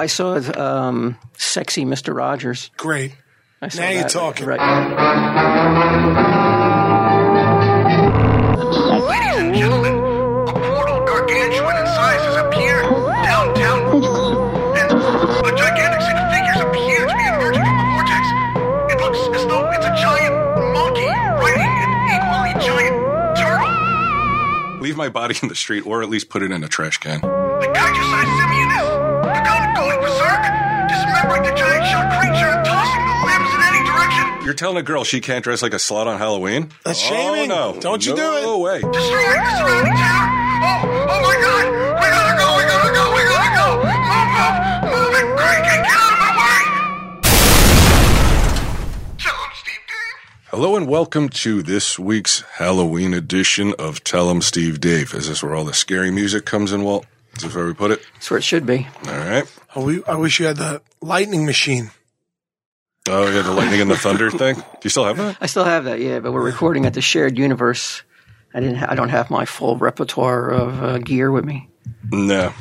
[0.00, 2.14] I saw um, sexy Mr.
[2.16, 2.70] Rogers.
[2.78, 3.14] Great.
[3.60, 4.10] I saw Now you're that.
[4.10, 4.46] talking.
[4.46, 5.70] Right.
[8.00, 9.92] Ladies and gentlemen,
[10.48, 12.86] a portal gargantuan in size has appeared
[13.24, 14.02] downtown.
[14.80, 14.90] And
[15.46, 18.24] a gigantic set of figures appear to be emerging from the vortex.
[18.94, 20.34] It looks as though it's a giant
[20.72, 21.12] monkey
[21.44, 22.96] riding an equally giant
[23.36, 24.80] turtle.
[24.80, 27.20] Leave my body in the street, or at least put it in a trash can.
[34.50, 36.70] You're telling a girl she can't dress like a slut on Halloween?
[36.84, 37.50] That's oh, shaming.
[37.50, 37.78] no.
[37.78, 38.42] Don't you do it.
[38.42, 38.80] No way.
[38.80, 39.92] destroying the surrounding.
[39.94, 41.70] Oh, oh, oh my God!
[41.94, 42.56] We gotta go!
[42.56, 43.14] We gotta go!
[43.14, 43.78] We gotta go!
[43.86, 45.26] Move, move, move it!
[45.36, 46.62] Greg, get out of my way!
[49.18, 50.18] Tell him, Steve Dave.
[50.46, 55.14] Hello and welcome to this week's Halloween edition of Tell 'em Steve Dave.
[55.14, 57.06] Is this where all the scary music comes in, Walt?
[57.36, 58.02] Is this where we put it?
[58.14, 58.88] That's where it should be.
[59.06, 59.44] All right.
[59.76, 61.92] Oh, I wish you had the lightning machine.
[63.08, 64.56] Oh, yeah, the lightning and the thunder thing.
[64.56, 65.38] Do you still have that?
[65.40, 68.02] I still have that, yeah, but we're recording at the shared universe.
[68.54, 68.76] I didn't.
[68.76, 71.68] Ha- I don't have my full repertoire of uh, gear with me.
[72.10, 72.52] No.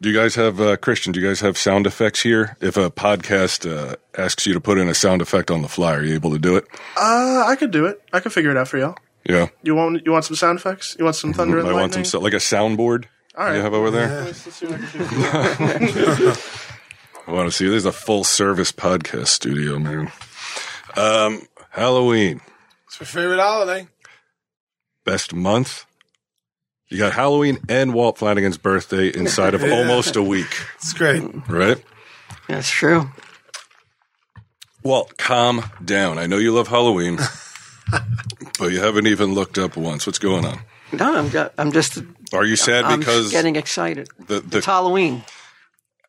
[0.00, 2.56] Do you guys have, uh, Christian, do you guys have sound effects here?
[2.60, 5.94] If a podcast uh, asks you to put in a sound effect on the fly,
[5.94, 6.66] are you able to do it?
[6.96, 8.00] Uh, I could do it.
[8.12, 8.96] I could figure it out for y'all.
[9.24, 9.48] Yeah.
[9.62, 10.94] You want you want some sound effects?
[10.98, 13.06] You want some thunder and I want some, like a soundboard.
[13.36, 13.56] All right.
[13.56, 14.22] You have over there?
[14.24, 14.80] Let's see what
[17.26, 17.38] I can do.
[17.38, 17.66] I want to see.
[17.66, 20.10] This is a full service podcast studio, man.
[20.96, 22.40] Um, Halloween,
[22.86, 23.86] It's my favorite holiday.
[25.04, 25.84] best month.
[26.88, 31.22] You got Halloween and Walt Flanagan's birthday inside of almost a week, It's great.
[31.48, 31.82] right?
[32.48, 33.10] That's true.
[34.84, 36.16] Walt, calm down.
[36.18, 37.18] I know you love Halloween,
[38.58, 40.06] but you haven't even looked up once.
[40.06, 40.60] What's going on?
[40.92, 41.30] No, I'm.
[41.30, 41.98] Just, I'm just.
[42.32, 44.08] Are you sad I'm because getting excited.
[44.28, 45.24] the, It's the, Halloween.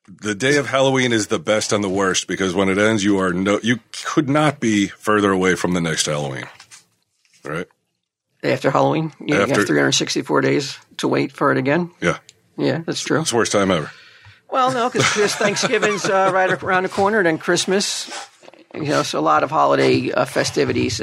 [0.07, 3.17] The day of Halloween is the best and the worst because when it ends, you
[3.19, 6.45] are no, you could not be further away from the next Halloween,
[7.43, 7.67] right?
[8.43, 11.91] After Halloween, you After- have 364 days to wait for it again.
[12.01, 12.19] Yeah,
[12.57, 13.21] Yeah, that's true.
[13.21, 13.91] it's the worst time ever.
[14.49, 18.09] Well, no, because Thanksgiving's uh, right around the corner, then Christmas.
[18.73, 21.01] You know, so a lot of holiday uh, festivities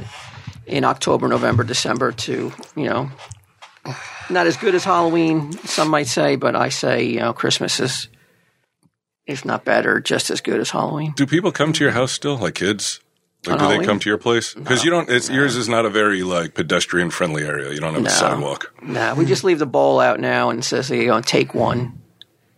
[0.67, 2.13] in October, November, December.
[2.13, 3.11] To you know,
[4.31, 8.09] not as good as Halloween, some might say, but I say you know Christmas is,
[9.27, 11.13] if not better, just as good as Halloween.
[11.17, 13.01] Do people come to your house still, like kids?
[13.47, 14.55] Like, On do they come to your place?
[14.55, 15.09] Because you don't.
[15.11, 17.73] It's yours is not a very like pedestrian friendly area.
[17.73, 18.73] You don't have a sidewalk.
[18.83, 22.01] Nah, we just leave the bowl out now and says you know take one.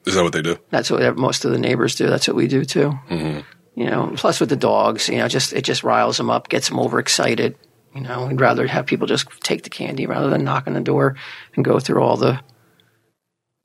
[0.05, 0.57] Is that what they do?
[0.71, 2.07] That's what most of the neighbors do.
[2.07, 2.93] That's what we do too.
[3.09, 3.41] Mm-hmm.
[3.75, 6.69] You know, plus with the dogs, you know, just it just riles them up, gets
[6.69, 7.59] them overexcited.
[7.95, 10.81] You know, we'd rather have people just take the candy rather than knock on the
[10.81, 11.17] door
[11.57, 12.41] and go through all the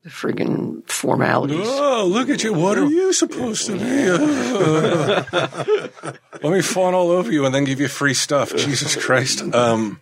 [0.02, 1.60] the friggin' formalities.
[1.62, 2.52] Oh, look at you!
[2.52, 4.10] What are you supposed to be?
[4.10, 8.54] Uh, let me fawn all over you and then give you free stuff.
[8.56, 9.42] Jesus Christ!
[9.54, 10.00] Um,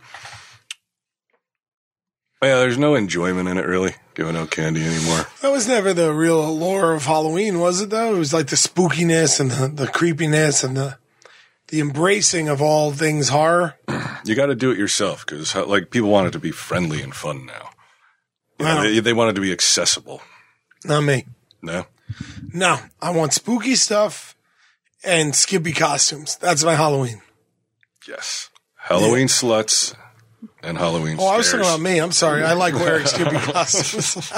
[2.43, 3.95] yeah, there's no enjoyment in it really.
[4.15, 5.27] Giving out candy anymore.
[5.43, 7.91] That was never the real allure of Halloween, was it?
[7.91, 10.99] Though it was like the spookiness and the, the creepiness and the
[11.69, 13.77] the embracing of all things horror.
[14.25, 17.15] You got to do it yourself because like people want it to be friendly and
[17.15, 17.70] fun now.
[18.61, 18.83] You know, Wow.
[18.83, 20.21] they, they want it to be accessible.
[20.85, 21.27] Not me.
[21.63, 21.87] No.
[22.53, 24.35] No, I want spooky stuff
[25.05, 26.37] and skippy costumes.
[26.37, 27.23] That's my Halloween.
[28.09, 28.51] Yes.
[28.77, 29.95] Halloween sluts
[30.63, 31.99] and Halloween Oh, I was talking about me.
[31.99, 32.43] I'm sorry.
[32.43, 34.33] I like wearing skippy costumes.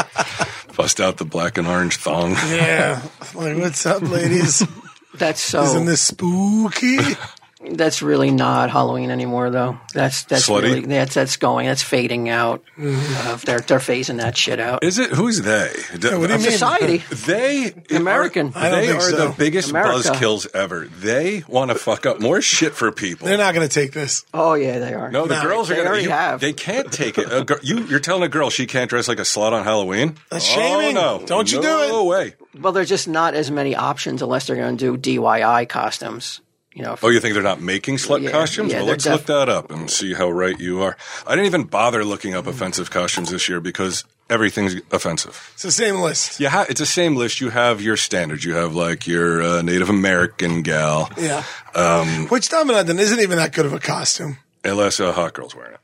[0.77, 2.33] Bust out the black and orange thong.
[2.33, 3.03] yeah.
[3.35, 4.67] Like, what's up, ladies?
[5.15, 5.63] That's so.
[5.63, 6.99] Isn't this spooky?
[7.71, 9.79] that's really not Halloween anymore, though.
[9.95, 10.63] That's that's Slutty?
[10.63, 11.67] really that's that's going.
[11.67, 12.63] That's fading out.
[12.79, 14.83] Uh, they're they're phasing that shit out.
[14.83, 15.11] Is it?
[15.11, 15.71] Who's they?
[15.93, 16.41] what do you mean?
[16.41, 16.99] Society.
[16.99, 18.49] They American.
[18.49, 19.29] Are, I don't they think are so.
[19.29, 20.09] the biggest America.
[20.09, 20.87] buzzkills ever.
[20.87, 23.29] They want to fuck up more shit for people.
[23.29, 24.25] They're not going to take this.
[24.35, 25.11] Oh yeah, they are.
[25.11, 25.89] no, the No, girls are gonna.
[25.89, 26.41] already have.
[26.41, 27.33] They can't take it.
[27.33, 30.17] A gir- you, you're telling a girl she can't dress like a slut on Halloween?
[30.31, 30.95] That's oh, shaming.
[30.95, 31.23] no!
[31.25, 31.89] Don't you do it.
[31.89, 32.35] No way.
[32.61, 36.41] Well, there's just not as many options unless they're going to do DIY costumes.
[36.75, 38.73] You know, Oh, you think they're not making slut Yeah, costumes?
[38.73, 40.97] yeah, well, let's def- look that up and see how right you are.
[41.27, 45.51] I didn't even bother looking up offensive costumes this year because everything's offensive.
[45.53, 46.41] It's the same list.
[46.41, 47.43] You ha- it's the same list.
[47.43, 48.45] You have your standards.
[48.47, 51.45] You have like your uh, Native American gal, Yeah.
[51.75, 54.39] Um, Which Dominant isn't even that good of a costume.
[54.65, 55.81] unless a hot girl's wearing it.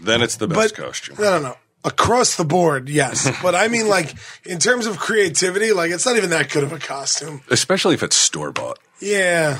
[0.00, 1.16] Then it's the best costume.
[1.18, 1.56] I don't know.
[1.84, 3.28] Across the board, yes.
[3.42, 6.72] but I mean, like, in terms of creativity, like, it's not even that good of
[6.72, 7.42] a costume.
[7.50, 8.78] Especially if it's store bought.
[9.00, 9.58] Yeah.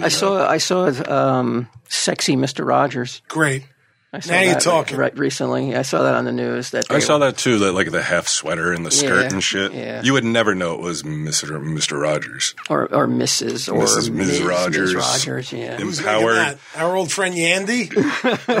[0.00, 3.20] I saw I saw um, sexy Mister Rogers.
[3.28, 3.66] Great.
[4.14, 4.98] I saw Now you're that talking.
[4.98, 6.70] Right, recently, I saw that on the news.
[6.72, 9.32] That I they- saw that too, that like the half sweater and the skirt Yeah,
[9.32, 9.72] and shit.
[9.72, 10.02] yeah.
[10.02, 11.58] You would never know it was Mr.
[11.62, 11.98] Mr.
[12.00, 12.54] Rogers.
[12.68, 13.72] or or Mrs.
[13.72, 14.10] or Mrs.
[14.10, 14.28] Ms.
[14.28, 14.42] Ms.
[14.42, 14.94] Rogers.
[14.94, 15.76] Rogers, yeah.
[15.76, 16.36] Im- Who's making Howard.
[16.36, 16.58] that?
[16.76, 17.88] Our old friend Yandy,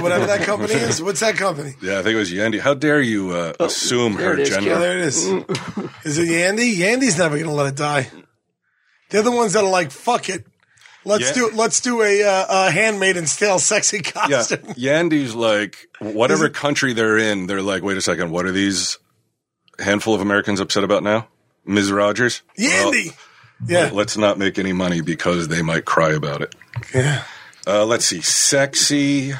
[0.00, 1.02] whatever that company is.
[1.02, 1.74] What's that company?
[1.82, 2.58] Yeah, I think it was Yandy.
[2.60, 4.70] How dare you uh, assume Oh, there her it is, gender?
[4.70, 5.26] Yeah, there it is.
[6.04, 6.74] Is it Yandy?
[6.76, 8.08] Yandy's never going to let it die.
[9.12, 10.44] They're the ones that are like, fuck it.
[11.04, 11.32] Let's Yeah.
[11.34, 14.58] do let's do a, uh, a handmade and stale sexy Yeah, costume.
[14.74, 18.98] Yandy's like whatever country they're in, they're like, wait a second, what are these
[19.78, 21.26] handful of Americans upset about now?
[21.64, 21.90] Ms.
[21.92, 23.08] Rogers, Yandy.
[23.08, 23.16] Well,
[23.68, 23.90] yeah.
[23.92, 26.54] let's not make any money because they might cry about it.
[26.94, 27.24] yeah.
[27.66, 29.32] Uh, let's see, sexy.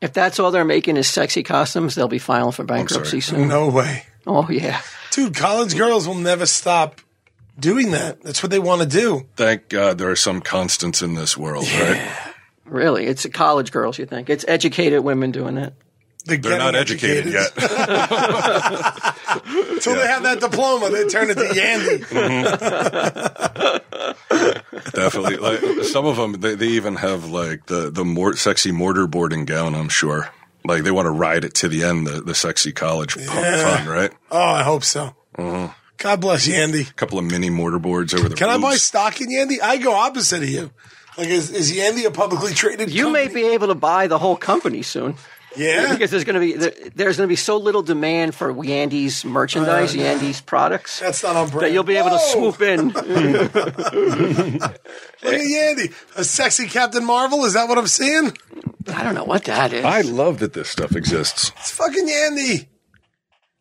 [0.00, 3.48] If that's all they're making is sexy costumes, they'll be filing for bankruptcy soon.
[3.48, 4.04] No way.
[4.26, 7.00] Oh yeah, Dude, college girls will never stop
[7.58, 8.22] doing that.
[8.22, 9.26] That's what they want to do.
[9.36, 12.10] Thank God there are some constants in this world, right?
[12.64, 13.04] really?
[13.06, 13.98] It's college girls.
[13.98, 15.74] You think it's educated women doing that?
[16.24, 17.50] They're, They're not educated, yet.
[17.56, 17.72] Until
[19.96, 21.98] they have that diploma, they turn it to Yandy.
[22.04, 22.44] Mm-hmm.
[24.94, 25.36] Definitely.
[25.38, 29.44] Like some of them, they, they even have like the the more sexy mortar boarding
[29.46, 29.74] gown.
[29.74, 30.28] I'm sure.
[30.64, 32.06] Like they want to ride it to the end.
[32.06, 34.12] The the sexy college pu- fun, right?
[34.30, 35.16] Oh, I hope so.
[35.36, 35.72] Mm-hmm.
[36.02, 36.90] God bless Yandy.
[36.90, 38.34] A couple of mini mortar boards over the.
[38.34, 39.60] Can I buy stock in Yandy?
[39.62, 40.70] I go opposite of you.
[41.16, 44.36] Like, is, is Yandy a publicly traded You may be able to buy the whole
[44.36, 45.14] company soon.
[45.54, 45.92] Yeah?
[45.92, 49.22] because there's going to be there- there's going to be so little demand for Yandy's
[49.22, 51.66] merchandise, Yandy's products, That's not on brand.
[51.66, 52.88] that you'll be able to swoop in.
[52.92, 53.04] Look
[55.34, 55.92] at Yandy.
[56.16, 57.44] A sexy Captain Marvel?
[57.44, 58.36] Is that what I'm seeing?
[58.92, 59.84] I don't know what that is.
[59.84, 61.52] I love that this stuff exists.
[61.60, 62.66] It's fucking Yandy.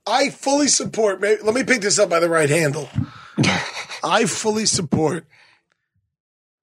[0.06, 1.22] I fully support.
[1.22, 2.90] Maybe, let me pick this up by the right handle.
[4.04, 5.26] I fully support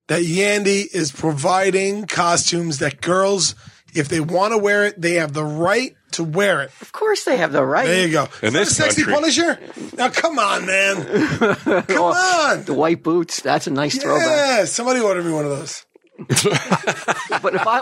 [0.09, 3.55] that Yandy is providing costumes that girls,
[3.95, 6.71] if they want to wear it, they have the right to wear it.
[6.81, 7.87] of course, they have the right.
[7.87, 8.29] There you go.
[8.43, 9.61] In Is this a sexy country- Punisher?
[9.97, 11.05] Now, come on, man.
[11.87, 12.65] Come on.
[12.65, 13.43] The white boots.
[13.43, 14.27] That's a nice throwback.
[14.27, 15.85] Yeah, somebody order me one of those.
[16.19, 17.79] But if I,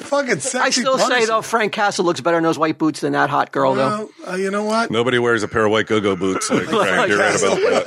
[0.00, 3.12] Fucking sexy I still say though, Frank Castle looks better in those white boots than
[3.12, 4.10] that hot girl though.
[4.28, 4.90] Uh, you know what?
[4.90, 7.08] Nobody wears a pair of white go-go boots like Frank.
[7.08, 7.82] You're right about that.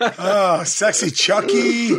[0.18, 1.90] Oh, sexy Chucky.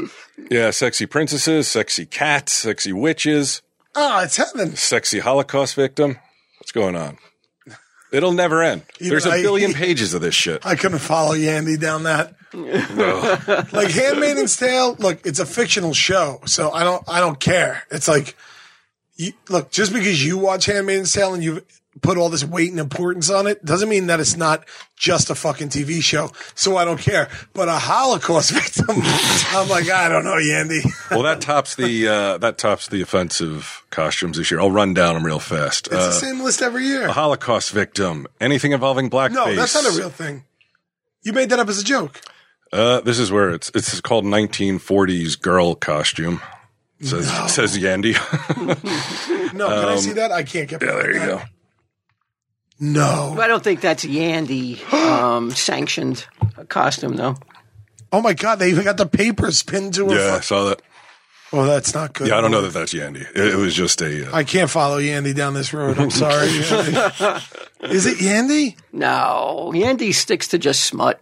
[0.49, 3.61] Yeah, sexy princesses, sexy cats, sexy witches,
[3.95, 4.75] Oh, it's heaven.
[4.75, 6.17] sexy Holocaust victim.
[6.57, 7.19] What's going on?
[8.11, 8.83] It'll never end.
[8.99, 10.65] There's a billion pages of this shit.
[10.65, 12.35] I couldn't follow Yandy down that.
[13.73, 17.83] like Handmaid's Tale, look, it's a fictional show, so I don't, I don't care.
[17.89, 18.35] It's like,
[19.15, 21.63] you, look, just because you watch Handmaid's Tale and you've
[22.01, 24.63] put all this weight and importance on it, doesn't mean that it's not
[24.95, 26.31] just a fucking TV show.
[26.55, 27.27] So I don't care.
[27.53, 30.81] But a Holocaust victim, I'm like, I don't know, Yandy.
[31.11, 34.61] Well, that tops the uh, that tops the offensive costumes this year.
[34.61, 35.87] I'll run down them real fast.
[35.87, 37.07] It's Uh, the same list every year.
[37.07, 39.33] a Holocaust victim, anything involving blackface.
[39.33, 40.45] No, that's not a real thing.
[41.23, 42.21] You made that up as a joke.
[42.71, 46.39] Uh, this is where it's it's called 1940s girl costume.
[47.01, 48.15] Says says Yandy.
[49.53, 50.31] No, can I see that?
[50.31, 50.81] I can't get.
[50.81, 51.41] Um, yeah, there you go.
[52.81, 53.37] No.
[53.39, 56.25] I don't think that's Yandy um, sanctioned
[56.67, 57.35] costume though.
[58.11, 60.15] Oh my god, they even got the papers pinned to her.
[60.15, 60.81] Yeah, I saw that.
[61.53, 62.27] Oh, that's not good.
[62.27, 63.21] Yeah, I don't know that that's Yandy.
[63.21, 64.29] It, it was just a.
[64.29, 65.99] Uh, I can't follow Yandy down this road.
[65.99, 66.47] I'm sorry.
[66.47, 67.91] Yandy.
[67.91, 68.77] Is it Yandy?
[68.91, 71.21] No, Yandy sticks to just smut.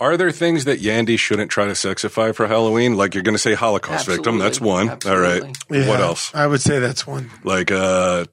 [0.00, 2.96] are there things that Yandy shouldn't try to sexify for Halloween?
[2.96, 4.38] Like you're going to say Holocaust victim.
[4.38, 4.88] That's one.
[4.88, 5.24] Absolutely.
[5.26, 5.88] All right.
[5.88, 6.34] What else?
[6.34, 7.30] I would say that's one.
[7.44, 8.24] Like uh,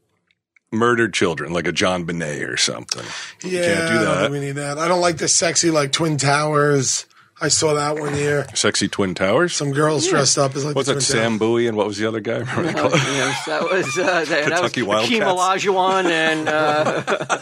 [0.71, 3.03] murdered children, like a JonBenét or something.
[3.43, 4.31] Yeah, can't do I don't that.
[4.31, 4.77] we need that.
[4.77, 7.05] I don't like the sexy like Twin Towers.
[7.41, 8.45] I saw that one year.
[8.53, 9.55] Sexy Twin Towers.
[9.55, 10.99] Some girls dressed up as like What's the that?
[10.99, 11.39] Twin Sam Towers.
[11.39, 12.39] Bowie and what was the other guy?
[12.39, 15.63] Remember they Yes, that was uh, that, that was Kentucky Hakeem Wildcats.
[15.65, 17.39] Olajuwon and uh,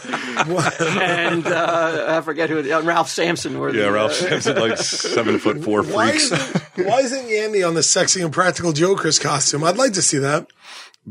[1.00, 3.74] and uh, I forget who uh, Ralph Sampson were.
[3.74, 6.30] yeah, the, Ralph uh, Sampson, like seven foot four Why freaks.
[6.30, 9.64] isn't, why isn't Yandy on the sexy and practical Joker's costume?
[9.64, 10.46] I'd like to see that.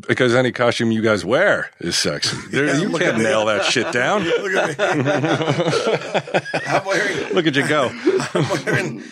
[0.07, 2.37] Because any costume you guys wear is sexy.
[2.51, 4.23] There, you can't nail that shit down.
[4.41, 6.41] Look at me.
[6.67, 7.89] I'm wearing, Look at you go.
[8.33, 9.03] I'm wearing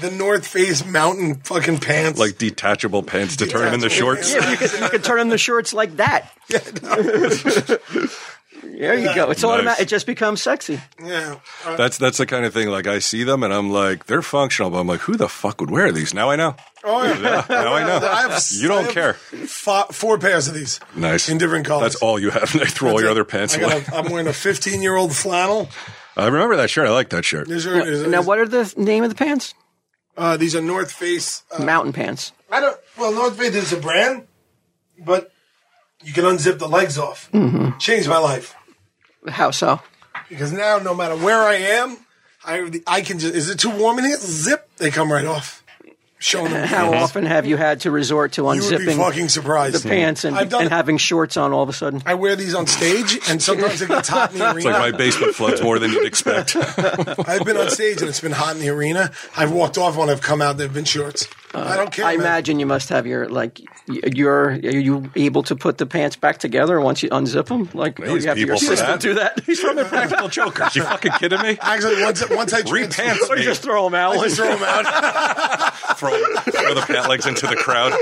[0.00, 2.18] the North Face mountain fucking pants.
[2.18, 4.32] Like detachable pants to turn them into shorts.
[4.32, 6.32] yeah, you could, you could turn them the shorts like that.
[8.78, 9.30] There you go.
[9.30, 9.50] It's Nice.
[9.52, 9.82] automatic.
[9.82, 10.80] It just becomes sexy.
[11.02, 11.36] yeah.
[11.64, 12.68] Uh, That's that's the kind of thing.
[12.68, 15.60] Like I see them and I'm like, they're functional, but I'm like, who the fuck
[15.60, 16.12] would wear these?
[16.14, 16.56] Now I know.
[16.84, 17.44] oh yeah.
[17.48, 18.06] Now I know.
[18.06, 19.14] I have, You don't I have care.
[19.14, 20.80] fi- four pairs of these.
[20.94, 21.28] Nice.
[21.28, 21.82] In different colors.
[21.92, 22.52] That's all you have.
[22.58, 23.80] They throw all your other pants I away.
[23.82, 25.68] got a, I'm wearing a 15 year old flannel.
[26.16, 26.86] I remember that shirt.
[26.88, 27.46] I like that shirt.
[27.48, 29.52] There's your, there's, Now, what are the name of the pants?
[30.16, 31.42] Uh, these are North Face.
[31.52, 32.32] Uh, Mountain pants.
[32.50, 32.78] I don't.
[32.96, 34.26] Well, North Face is a brand,
[34.98, 35.30] but
[36.04, 37.30] you can unzip the legs off.
[37.32, 37.78] Mm-hmm.
[37.78, 38.54] Changed my life
[39.28, 39.80] How so?
[40.28, 41.96] because now, no matter where I am,
[42.44, 43.34] I I can just.
[43.34, 44.16] Is it too warm in here?
[44.18, 44.68] Zip.
[44.78, 45.62] They come right off.
[46.18, 46.66] Showing them.
[46.76, 49.84] How often have you had to resort to You would be unzipping fucking surprised.
[49.84, 50.72] the pants and, and it.
[50.72, 52.02] having shorts on all of a sudden?
[52.06, 54.96] I wear these on stage, and sometimes it gets hot in the It's like my
[54.96, 56.56] basement floods more than you'd expect.
[57.28, 59.12] I've been on stage and it's been hot in the arena.
[59.36, 60.56] I've walked off when I've come out.
[60.56, 61.28] They've been shorts.
[61.56, 62.04] Uh, I don't care.
[62.04, 62.20] I man.
[62.20, 66.14] imagine you must have your like y- you're are you able to put the pants
[66.14, 67.70] back together once you unzip them?
[67.72, 69.00] Like or you have your people assistant that.
[69.00, 69.40] do that.
[69.46, 70.76] He's from Impractical Jokers.
[70.76, 71.56] You fucking kidding me?
[71.62, 74.16] Actually, once once I Re pants Or you just throw them out.
[74.16, 75.74] I just throw them out.
[75.96, 77.92] throw, throw the pant legs into the crowd.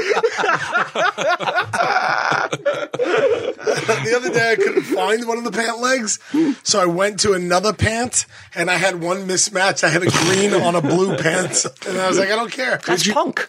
[2.95, 6.19] the other day I couldn't find one of the pant legs,
[6.63, 9.85] so I went to another pant and I had one mismatch.
[9.85, 12.81] I had a green on a blue pants, and I was like, I don't care.
[12.87, 13.44] That's punk.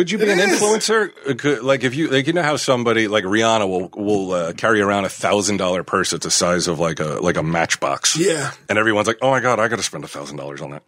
[0.00, 0.58] Could you be It an is.
[0.58, 1.12] influencer?
[1.28, 4.52] Uh, Could, like if you like you know how somebody like Rihanna will will uh,
[4.54, 8.16] carry around a thousand dollar purse that's the size of like a like a matchbox.
[8.16, 8.52] Yeah.
[8.70, 10.84] and everyone's like, oh my god, I got to spend a thousand dollars on that.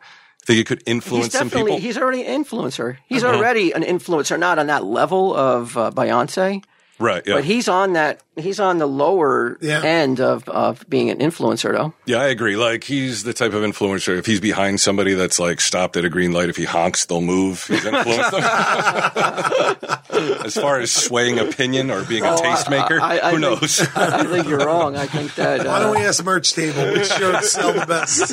[0.46, 1.82] Think you could He's influence some definitely people?
[1.82, 2.96] he's already an influencer.
[3.06, 6.64] He's already an influencer, not on that level of uh, Beyonce,
[7.02, 7.22] right?
[7.26, 8.22] Yeah, but he's on that.
[8.36, 9.82] He's on the lower Yeah.
[9.82, 11.92] end of of being an influencer, though.
[12.06, 12.56] yeah, I agree.
[12.56, 14.16] Like he's the type of influencer.
[14.18, 17.20] If he's behind somebody that's like stopped at a green light, if he honks, they'll
[17.20, 17.66] move.
[17.66, 18.42] He's influenced them.
[20.44, 23.80] as far as swaying opinion or being a tastemaker, Oh, I- I who think- knows?
[23.96, 24.96] I think you're wrong.
[24.96, 28.32] I think that Why don't uh, we ask merch table which shirts sell the best?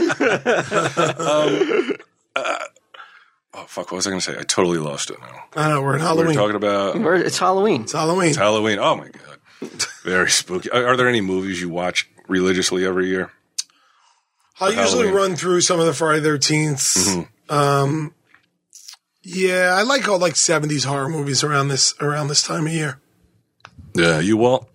[3.59, 3.91] oh fuck!
[3.91, 4.39] What was I going to say?
[4.39, 5.43] I totally lost it now.
[5.55, 6.27] I know we're in Halloween.
[6.27, 6.37] We were Halloween.
[6.37, 7.81] talking about we're- it's Halloween.
[7.83, 8.29] it's Halloween.
[8.29, 8.79] It's Halloween.
[8.79, 9.69] Oh my god,
[10.03, 10.69] very spooky.
[10.71, 13.31] Are, are there any movies you watch religiously every year?
[14.61, 15.13] I'll usually Halloween.
[15.13, 17.27] run through some of the Friday 13th.
[17.49, 18.13] Um,
[19.23, 22.99] yeah, I like all like 70s horror movies around this around this time of year.
[23.95, 24.69] Yeah, you Walt.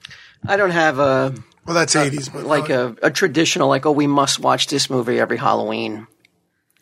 [0.46, 1.34] I don't have a
[1.66, 5.18] Well, that's 80s, but like a, a traditional like oh we must watch this movie
[5.20, 6.06] every Halloween.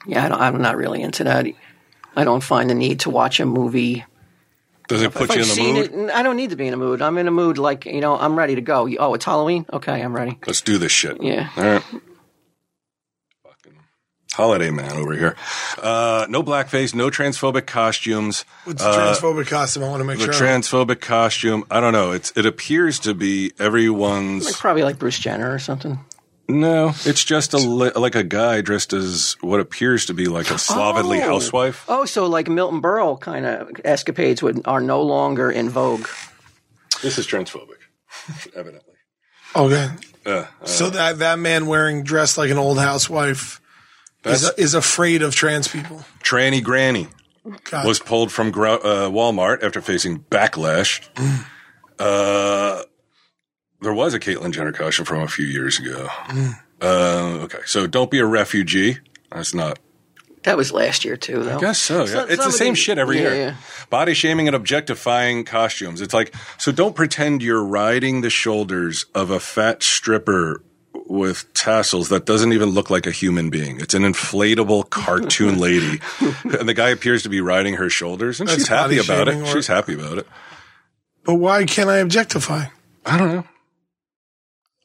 [0.06, 1.46] Yeah, I don't, I'm not really into that.
[2.16, 4.04] I don't find the need to watch a movie.
[4.88, 6.10] Does it put If you I've in the mood?
[6.10, 7.00] it, I don't need to be in a mood.
[7.00, 8.88] I'm in a mood like you know I'm ready to go.
[8.98, 9.64] Oh, it's Halloween.
[9.72, 10.38] Okay, I'm ready.
[10.46, 11.22] Let's do this shit.
[11.22, 11.48] Yeah.
[11.56, 11.82] All right.
[13.44, 13.72] Fucking
[14.34, 15.36] holiday man over here.
[15.80, 18.44] Uh, no blackface, no transphobic costumes.
[18.64, 19.84] what's the transphobic costume?
[19.84, 20.34] I want to make The sure.
[20.34, 21.64] transphobic costume.
[21.70, 22.12] I don't know.
[22.12, 24.44] It's it appears to be everyone's.
[24.44, 25.98] Like probably like Bruce Jenner or something.
[26.48, 30.58] No, it's just a like a guy dressed as what appears to be like a
[30.58, 31.26] slovenly Oh.
[31.26, 31.84] housewife.
[31.88, 36.06] Oh, so like Milton Berle kind of escapades would, are no longer in vogue.
[37.00, 37.78] This is transphobic,
[38.54, 38.94] evidently.
[39.56, 39.90] okay.
[40.26, 43.60] Uh, So that, that man wearing dressed like an old housewife
[44.24, 46.04] is, is afraid of trans people.
[46.22, 47.08] Tranny Granny
[47.70, 47.86] God.
[47.86, 51.00] was pulled from uh, Walmart after facing backlash.
[51.98, 52.82] uh,
[53.82, 56.08] there was a Caitlyn Jenner costume from a few years ago.
[56.80, 58.98] Uh, okay, so don't be a refugee.
[59.30, 59.78] That's not.
[60.44, 61.56] That was last year too, though.
[61.56, 62.00] I guess so.
[62.00, 62.06] Yeah.
[62.06, 63.34] So- it's the same shit every yeah, year.
[63.34, 63.56] yeah.
[63.90, 66.00] Body shaming and objectifying costumes.
[66.00, 66.72] It's like so.
[66.72, 70.60] Don't pretend you're riding the shoulders of a fat stripper
[71.06, 73.80] with tassels that doesn't even look like a human being.
[73.80, 78.48] It's an inflatable cartoon lady, and the guy appears to be riding her shoulders, and
[78.48, 79.36] That's she's happy about it.
[79.36, 80.26] or- She's happy about it.
[81.24, 82.64] But why can't I objectify?
[83.06, 83.44] I don't know.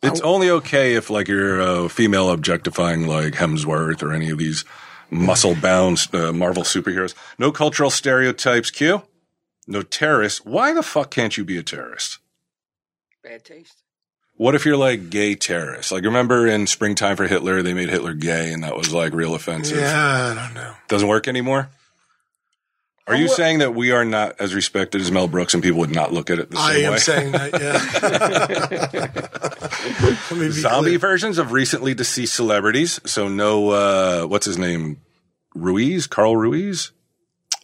[0.04, 4.64] It's only okay if like you're a female objectifying like Hemsworth or any of these
[5.10, 7.16] muscle bound uh, Marvel superheroes.
[7.38, 8.70] No cultural stereotypes.
[8.72, 9.04] Q.
[9.68, 10.46] No terrorists.
[10.46, 12.20] Why the fuck can't you be a terrorist?
[13.24, 13.84] Bad taste.
[14.36, 15.92] What if you're like gay terrorists?
[15.92, 19.34] Like remember in Springtime for Hitler, they made Hitler gay, and that was like real
[19.34, 19.80] offensive.
[19.80, 20.74] Yeah, I don't know.
[20.88, 21.70] Doesn't work anymore.
[23.08, 25.80] Are you what- saying that we are not as respected as Mel Brooks, and people
[25.80, 26.98] would not look at it the I same am way?
[27.00, 29.28] saying that, yeah.
[30.32, 31.00] Let me be Zombie clear.
[31.00, 33.00] versions of recently deceased celebrities.
[33.06, 35.02] So no, uh, what's his name?
[35.56, 36.92] Ruiz, Carl Ruiz.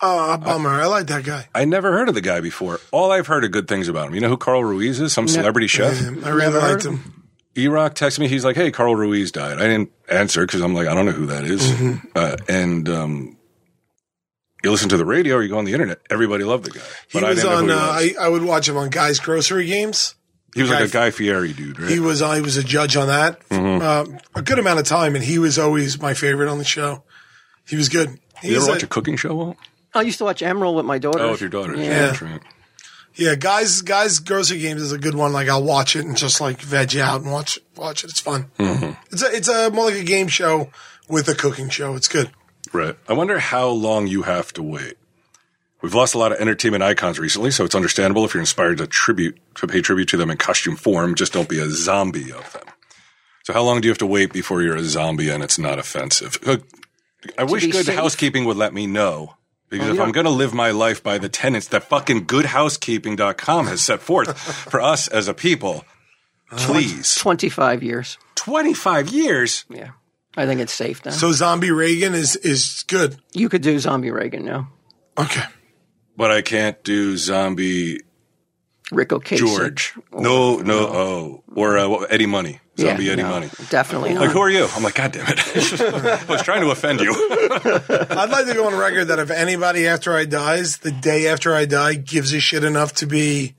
[0.01, 0.69] Oh, bummer.
[0.69, 1.47] I like that guy.
[1.55, 2.79] I never heard of the guy before.
[2.91, 4.15] All I've heard are good things about him.
[4.15, 5.13] You know who Carl Ruiz is?
[5.13, 6.01] Some celebrity chef.
[6.01, 7.23] Yeah, I really liked him.
[7.55, 8.27] E-Rock texted me.
[8.27, 11.11] He's like, "Hey, Carl Ruiz died." I didn't answer because I'm like, I don't know
[11.11, 11.61] who that is.
[11.61, 12.07] Mm-hmm.
[12.15, 13.37] Uh, and um,
[14.63, 15.99] you listen to the radio or you go on the internet.
[16.09, 16.79] Everybody loved the guy,
[17.09, 17.63] He but I was didn't on.
[17.65, 18.17] who he Uh, was.
[18.17, 20.15] I, I would watch him on Guys Grocery Games.
[20.55, 21.91] he was like a Guy- Guy Fieri dude, right?
[21.91, 22.21] He was.
[22.21, 23.81] Uh, he was a judge on that Mm-hmm.
[24.15, 27.03] uh, a good amount of time, and he was always my favorite on the show.
[27.67, 28.09] He was good.
[28.41, 29.33] you He's ever watch a cooking show?
[29.35, 29.57] Walt?
[29.93, 31.19] I used to watch Emeril with my daughter.
[31.19, 31.75] Oh, with your daughter.
[31.75, 32.07] Yeah.
[32.07, 32.41] That's right.
[33.15, 33.81] yeah, guys.
[33.81, 35.33] Guys Grocery Games is a good one.
[35.33, 38.09] Like I'll watch it and just like veg out and watch watch it.
[38.09, 38.49] It's fun.
[38.59, 38.91] Mm-hmm.
[39.11, 40.69] It's a it's a more like a game show
[41.07, 41.95] with a cooking show.
[41.95, 42.31] It's good.
[42.73, 42.95] Right.
[43.07, 44.95] I wonder how long you have to wait.
[45.81, 48.87] We've lost a lot of entertainment icons recently, so it's understandable if you're inspired to
[48.87, 51.13] tribute to pay tribute to them in costume form.
[51.13, 52.63] Just don't be a zombie of them.
[53.43, 55.79] So how long do you have to wait before you're a zombie and it's not
[55.79, 56.39] offensive?
[56.45, 56.57] Uh,
[57.37, 57.95] I wish good safe?
[57.95, 59.35] housekeeping would let me know.
[59.69, 63.81] Because if I'm going to live my life by the tenets that fucking goodhousekeeping.com has
[63.81, 65.83] set forth for us as a people,
[66.51, 67.15] please.
[67.15, 68.19] 25 years.
[68.35, 69.65] 25 years?
[69.69, 69.91] Yeah.
[70.35, 71.13] I think it's safe then.
[71.13, 73.17] So zombie Reagan is is good.
[73.33, 74.69] you could do zombie Reagan now.
[75.17, 75.43] Okay.
[76.17, 77.99] But I can't do zombie
[78.91, 79.37] Ric Ocasek.
[79.37, 79.93] George.
[80.11, 81.43] No, no, oh.
[81.55, 82.59] Or uh, Eddie Money.
[82.75, 83.49] Yeah, Zombie Eddie no, Money.
[83.69, 84.31] Definitely Like, not.
[84.33, 84.67] who are you?
[84.75, 85.39] I'm like, God damn it.
[85.81, 87.11] I was trying to offend you.
[87.29, 91.53] I'd like to go on record that if anybody after I dies, the day after
[91.53, 93.53] I die, gives a shit enough to be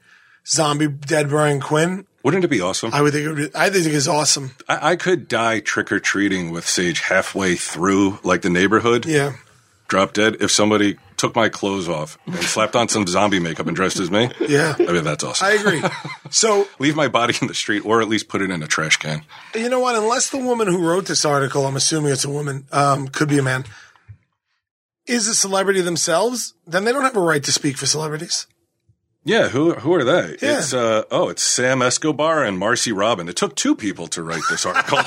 [0.47, 2.91] zombie dead Brian Quinn, Wouldn't it be awesome?
[2.95, 4.53] I would think it would, I think it's awesome.
[4.69, 9.35] I, I could die trick or treating with Sage halfway through, like the neighborhood, Yeah.
[9.89, 13.77] drop dead, if somebody took my clothes off and slapped on some zombie makeup and
[13.77, 14.31] dressed as me.
[14.41, 14.75] Yeah.
[14.79, 15.47] I mean, that's awesome.
[15.47, 15.83] I agree.
[16.31, 18.97] So, Leave my body in the street or at least put it in a trash
[18.97, 19.23] can.
[19.55, 19.95] you know what?
[19.95, 23.39] Unless the woman who wrote this article, I'm assuming it's a woman, um, could be
[23.39, 23.65] a man,
[25.07, 28.47] is a celebrity themselves, then they don't have a right to speak for celebrities.
[29.25, 30.37] Yeah, who who are they?
[30.43, 30.59] Yeah.
[30.59, 33.29] It's uh oh, it's Sam Escobar and Marcy Robin.
[33.29, 34.99] It took two people to write this article.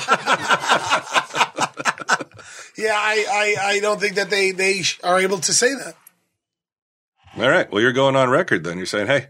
[2.78, 5.96] Yeah, I, I, I don't think that they, they are able to say that.
[7.36, 7.70] All right.
[7.72, 8.76] Well, you're going on record then.
[8.76, 9.26] You're saying, "Hey,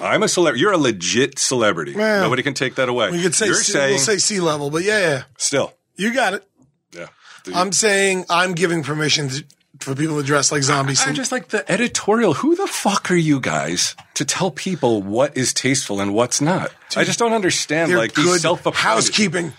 [0.00, 0.60] I'm a celebrity.
[0.60, 1.94] You're a legit celebrity.
[1.94, 4.40] Well, Nobody can take that away." We could say, you're sea, saying we'll say sea
[4.40, 5.72] level, but yeah, yeah, still.
[5.94, 6.44] you got it.
[6.92, 7.06] Yeah.
[7.54, 9.44] I'm saying I'm giving permission to,
[9.80, 11.00] for people to dress like zombies.
[11.06, 12.34] I just like the editorial.
[12.34, 16.72] Who the fuck are you guys to tell people what is tasteful and what's not?
[16.96, 19.52] I just don't understand like these good self housekeeping.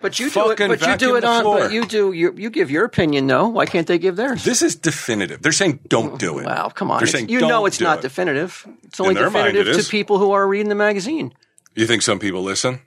[0.00, 0.58] But you do it.
[0.58, 1.42] But you do it on.
[1.42, 1.58] floor.
[1.58, 2.12] But you do.
[2.12, 3.26] You you give your opinion.
[3.26, 3.48] No.
[3.48, 4.44] Why can't they give theirs?
[4.44, 5.42] This is definitive.
[5.42, 6.46] They're saying don't do it.
[6.46, 6.98] Wow, come on.
[6.98, 8.02] They're saying you don't know it's do not it.
[8.02, 8.66] definitive.
[8.84, 11.34] It's only their mind it definitive to people who are reading the magazine.
[11.74, 12.80] You think some people listen?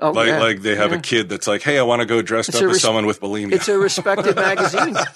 [0.00, 0.38] Oh, Like yeah.
[0.40, 0.98] like they have Yeah.
[0.98, 3.04] a kid that's like, "Hey, I want to go dressed It's up a as someone
[3.06, 4.96] with bulimia." It's a respected magazine.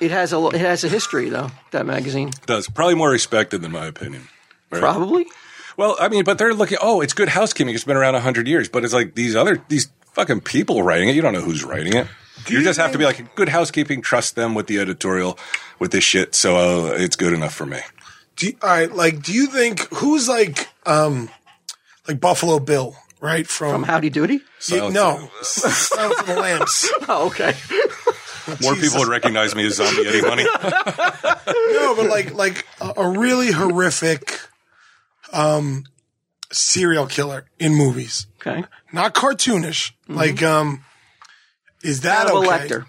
[0.00, 1.50] It has a it has a history though.
[1.72, 4.28] That magazine does probably more respected than my opinion.
[4.70, 4.80] Right?
[4.80, 5.26] probably.
[5.76, 6.78] Well, I mean, but they're looking.
[6.80, 7.74] Oh, it's good housekeeping.
[7.74, 11.14] It's been around hundred years, but it's like these other these fucking people writing it.
[11.14, 12.06] You don't know who's writing it.
[12.48, 14.00] You just have to be like good housekeeping.
[14.00, 15.38] Trust them with the editorial
[15.78, 16.34] with this shit.
[16.34, 17.80] So uh, it's good enough for me.
[18.36, 21.28] Do you, all right, like, do you think who's like, um,
[22.10, 23.46] like Buffalo Bill, right?
[23.46, 24.40] From, From Howdy Doody.
[24.66, 26.90] You- no, Silence of the Lambs.
[27.08, 27.54] Oh, okay.
[28.62, 30.44] More people would recognize me as Zombie Eddie Money.
[31.72, 34.38] No, but like, like a, a really horrific,
[35.32, 35.84] um,
[36.52, 38.64] serial killer in movies, Okay.
[38.92, 39.92] not cartoonish.
[40.08, 40.84] Like, um,
[41.82, 42.68] is that Hannibal okay?
[42.68, 42.86] Lecter.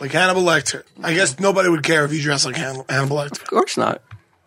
[0.00, 0.82] Like Hannibal Lecter.
[1.02, 3.42] I guess nobody would care if you dress like Han- Hannibal Lecter.
[3.42, 4.02] Of course not.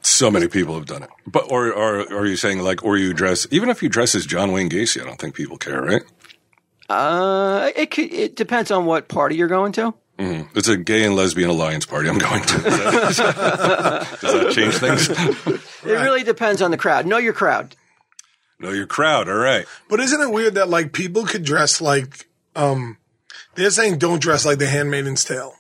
[0.05, 1.09] So many people have done it.
[1.27, 4.15] But or, or or are you saying like, or you dress even if you dress
[4.15, 5.01] as John Wayne Gacy?
[5.01, 6.03] I don't think people care, right?
[6.87, 9.93] Uh, it could, it depends on what party you're going to.
[10.17, 12.07] It's a gay and lesbian alliance party.
[12.07, 12.57] I'm going to.
[12.63, 15.61] Does that, does that change things?
[15.85, 17.05] It really depends on the crowd.
[17.05, 17.75] Know your crowd.
[18.59, 19.27] know your crowd.
[19.29, 19.67] All right.
[19.87, 22.97] But isn't it weird that like people could dress like, um,
[23.53, 25.53] they're saying don't dress like the Handmaid's Tale.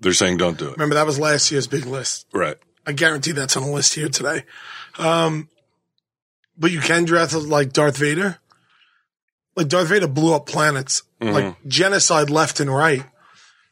[0.00, 0.72] They're saying don't do it.
[0.72, 2.26] Remember that was last year's big list.
[2.32, 2.56] Right.
[2.86, 4.44] I guarantee that's on the list here today.
[4.98, 5.48] Um,
[6.56, 8.38] but you can dress like Darth Vader.
[9.56, 13.04] Like Darth Vader blew up planets, like genocide left and right,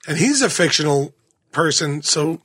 [0.07, 1.13] and he's a fictional
[1.51, 2.03] person.
[2.03, 2.41] So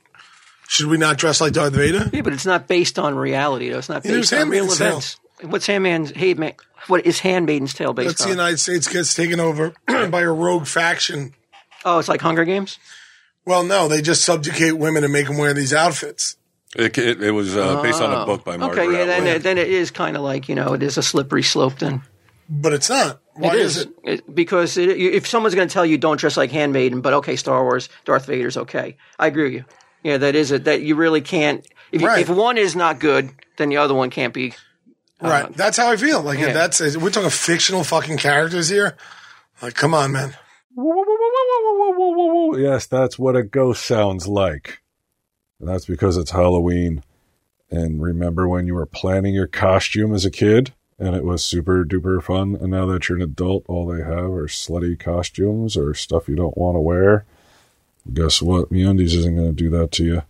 [0.68, 2.10] should we not dress like Darth Vader?
[2.12, 3.70] Yeah, but it's not based on reality.
[3.70, 3.78] Though.
[3.78, 4.88] It's not It was based on real Handmaid's Tale.
[4.88, 5.16] events.
[5.42, 6.56] What's Handmaid's Handmaid?
[6.88, 8.10] What is Handmaiden's Tale based on?
[8.10, 8.30] That's the?
[8.30, 11.32] United States gets taken over by a rogue faction.
[11.84, 12.78] oh, it's like Hunger Games.
[13.44, 16.36] Well, no, they just subjugate women and make them wear these outfits.
[16.76, 19.36] It, it, it was uh, based on a book by Margaret Okay, yeah, then Atwood.
[19.36, 21.78] it, then it is kind of like you know it is a slippery slope.
[21.78, 22.02] Then
[22.48, 23.20] But it's not.
[23.34, 23.90] Why it is is it?
[24.04, 27.36] It- because it, if someone's going to tell you don't dress like Handmaiden, but okay,
[27.36, 28.96] Star Wars, Darth Vader's okay.
[29.18, 29.64] I agree with you.
[30.02, 30.64] Yeah, that is it.
[30.64, 31.66] That you really can't.
[31.90, 32.20] If, you- Right.
[32.20, 34.54] if one is not good, then the other one can't be.
[35.20, 35.52] Right.
[35.54, 36.22] That's how I feel.
[36.22, 36.52] Like if yeah.
[36.52, 38.96] that's we're talking fictional fucking characters here.
[39.60, 40.36] Like, come on, man.
[42.56, 44.80] Yes, that's what a ghost sounds like.
[45.60, 47.02] And that's because it's Halloween.
[47.70, 51.84] And remember when you were planning your costume as a kid and it was super
[51.84, 52.56] duper fun?
[52.56, 56.36] And now that you're an adult, all they have are slutty costumes or stuff you
[56.36, 57.24] don't want to wear.
[58.12, 58.70] Guess what?
[58.70, 60.22] MeUndies isn't going to do that to you.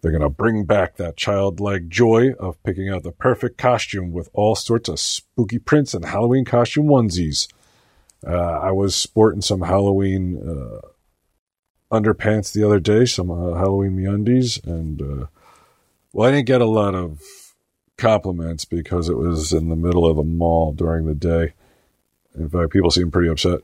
[0.00, 4.28] They're going to bring back that childlike joy of picking out the perfect costume with
[4.32, 7.48] all sorts of spooky prints and Halloween costume onesies.
[8.24, 10.86] Uh, I was sporting some Halloween uh,
[11.90, 15.26] underpants the other day, some uh, Halloween MeUndies, and uh,
[16.12, 17.22] well, I didn't get a lot of
[17.96, 21.52] compliments because it was in the middle of a mall during the day.
[22.34, 23.60] In fact, people seemed pretty upset.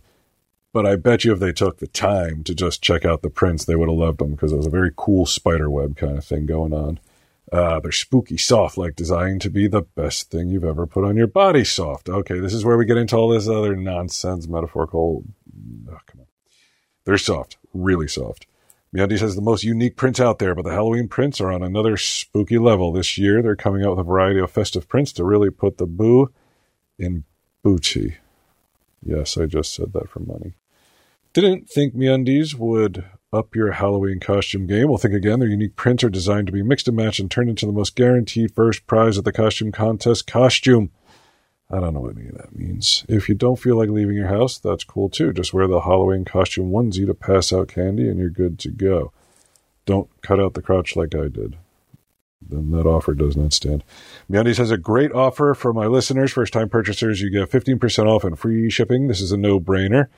[0.72, 3.64] But I bet you if they took the time to just check out the prints,
[3.64, 6.24] they would have loved them because it was a very cool spider web kind of
[6.24, 6.98] thing going on.
[7.52, 11.16] Uh, they're spooky, soft, like designed to be the best thing you've ever put on
[11.16, 11.62] your body.
[11.62, 12.08] Soft.
[12.08, 15.22] Okay, this is where we get into all this other nonsense, metaphorical.
[15.88, 16.26] Oh, come on.
[17.04, 18.46] They're soft, really soft.
[18.94, 21.96] MeUndies has the most unique prints out there, but the Halloween prints are on another
[21.96, 22.92] spooky level.
[22.92, 25.86] This year, they're coming out with a variety of festive prints to really put the
[25.86, 26.32] boo
[26.96, 27.24] in
[27.62, 28.18] booty.
[29.04, 30.54] Yes, I just said that for money.
[31.32, 34.88] Didn't think MeUndies would up your Halloween costume game.
[34.88, 35.40] Well, think again.
[35.40, 37.96] Their unique prints are designed to be mixed and matched and turned into the most
[37.96, 40.90] guaranteed first prize at the costume contest costume.
[41.70, 43.04] I don't know what any of that means.
[43.08, 45.32] If you don't feel like leaving your house, that's cool too.
[45.32, 49.12] Just wear the Halloween costume onesie to pass out candy and you're good to go.
[49.86, 51.56] Don't cut out the crotch like I did.
[52.46, 53.82] Then that offer does not stand.
[54.30, 56.32] MeUndies has a great offer for my listeners.
[56.32, 59.08] First time purchasers, you get 15% off and free shipping.
[59.08, 60.08] This is a no brainer.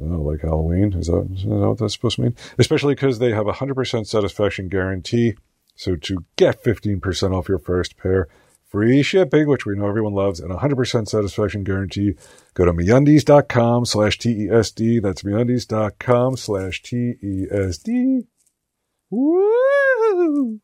[0.00, 0.94] Oh, like Halloween.
[0.94, 2.36] Is that, is that what that's supposed to mean?
[2.58, 5.34] Especially because they have a 100% satisfaction guarantee.
[5.76, 8.28] So to get 15% off your first pair,
[8.72, 12.14] free shipping, which we know everyone loves, and a 100% satisfaction guarantee,
[12.54, 15.02] go to MeUndies.com slash TESD.
[15.02, 18.26] That's MeUndies.com slash TESD.
[19.10, 20.60] Woo!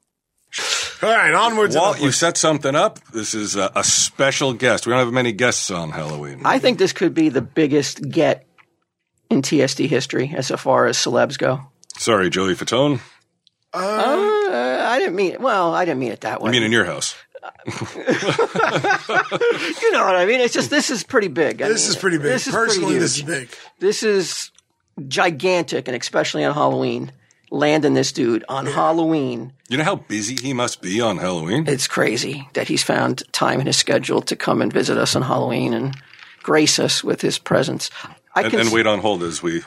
[1.01, 2.99] All right, onwards and Walt, you set something up.
[3.13, 4.87] This is a, a special guest.
[4.87, 6.41] We don't have many guests on Halloween.
[6.45, 8.45] I think this could be the biggest get
[9.31, 11.61] in TSD history as far as celebs go.
[11.99, 13.01] Sorry, Joey Fatone.
[13.73, 13.81] Uh,
[14.89, 15.41] I didn't mean it.
[15.41, 15.75] well.
[15.75, 16.49] I didn't mean it that way.
[16.49, 17.15] I mean, in your house.
[17.67, 17.73] you
[19.93, 20.41] know what I mean?
[20.41, 21.61] It's just this is pretty big.
[21.61, 22.27] I This mean, is pretty big.
[22.27, 23.51] This is pretty Personally, this is big.
[23.79, 24.51] This is
[25.07, 27.13] gigantic, and especially on Halloween,
[27.51, 29.53] landing this dude on Halloween.
[29.69, 31.67] You know how busy he must be on Halloween?
[31.67, 35.23] It's crazy that he's found time in his schedule to come and visit us on
[35.23, 35.97] Halloween and
[36.43, 37.91] grace us with his presence.
[38.35, 39.63] I and, can and wait on hold as we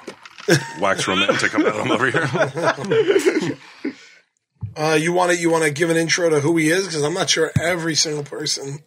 [0.79, 3.57] wax romantic about him over here.
[4.75, 7.03] Uh, you want to you want to give an intro to who he is because
[7.03, 8.79] I'm not sure every single person.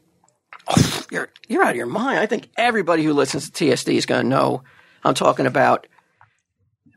[1.10, 2.18] you're you're out of your mind.
[2.18, 4.62] I think everybody who listens to TSD is going to know
[5.02, 5.86] I'm talking about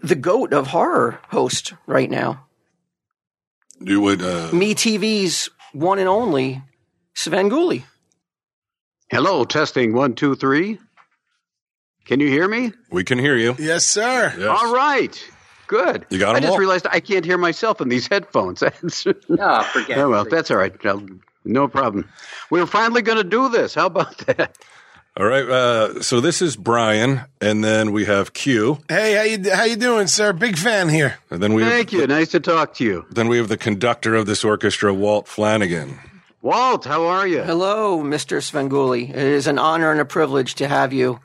[0.01, 2.45] the goat of horror host right now.
[3.79, 4.21] You would.
[4.21, 6.63] Uh, MeTV's one and only
[7.15, 7.83] Svengoolie.
[9.09, 10.79] Hello, testing one, two, three.
[12.05, 12.71] Can you hear me?
[12.89, 13.55] we can hear you.
[13.59, 14.33] Yes, sir.
[14.37, 14.47] Yes.
[14.47, 15.31] All right.
[15.67, 16.05] Good.
[16.09, 16.57] You got I 'em just all?
[16.59, 18.61] realized I can't hear myself in these headphones.
[18.61, 19.05] That's-
[19.39, 19.97] Ah, forget.
[19.97, 20.73] oh, well, that's all right.
[21.45, 22.09] No problem.
[22.49, 23.75] We're finally going to do this.
[23.75, 24.57] How about that?
[25.17, 25.47] All right.
[25.49, 29.75] Uh, so this is Brian, and then we have Q, Hey, how you how you
[29.75, 30.31] doing, sir?
[30.31, 31.17] Big fan here.
[31.31, 32.07] and then we Thank have, you.
[32.07, 33.05] Nice to talk to you.
[33.11, 35.97] then we have the conductor of this orchestra, Walt Flanagan.
[36.43, 37.41] Walt, how are you?
[37.41, 38.37] Hello, Mr.
[38.41, 39.09] Svengoolie.
[39.09, 41.19] It is an honor and a privilege to have you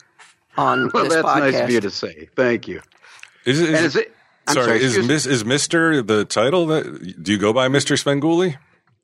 [0.56, 2.28] on Well, this that's nice of you to say.
[2.34, 2.80] Thank you.
[3.44, 4.14] Is, is, And is it?
[4.56, 6.66] I'm sorry, sorry, is Miss is Mister the title?
[6.66, 8.56] That do you go by Mister Svengoolie?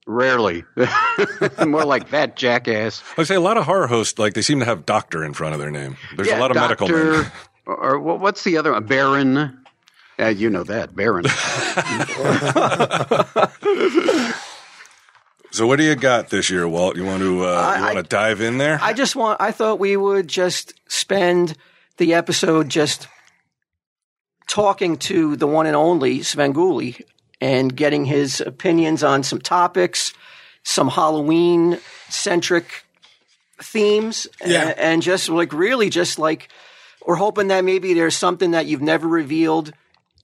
[0.06, 0.64] Rarely.
[1.66, 3.02] More like that jackass.
[3.18, 5.54] I say a lot of horror hosts like they seem to have doctor in front
[5.54, 5.98] of their name.
[6.16, 7.32] There's a lot of medical doctor, men.
[7.66, 8.86] Or, or what's the other one?
[8.86, 9.58] Baron.
[10.18, 11.26] Uh, you know that, Baron.
[15.50, 16.96] So what do you got this year, Walt?
[16.96, 18.78] You want to uh, you want to dive in there?
[18.82, 19.40] I just want.
[19.40, 21.56] I thought we would just spend
[21.96, 23.08] the episode just
[24.48, 27.00] talking to the one and only Svengoolie
[27.40, 30.12] and getting his opinions on some topics,
[30.64, 32.84] some Halloween centric
[33.62, 34.68] themes, Yeah.
[34.70, 36.48] and, and just like really just like
[37.06, 39.72] we're hoping that maybe there's something that you've never revealed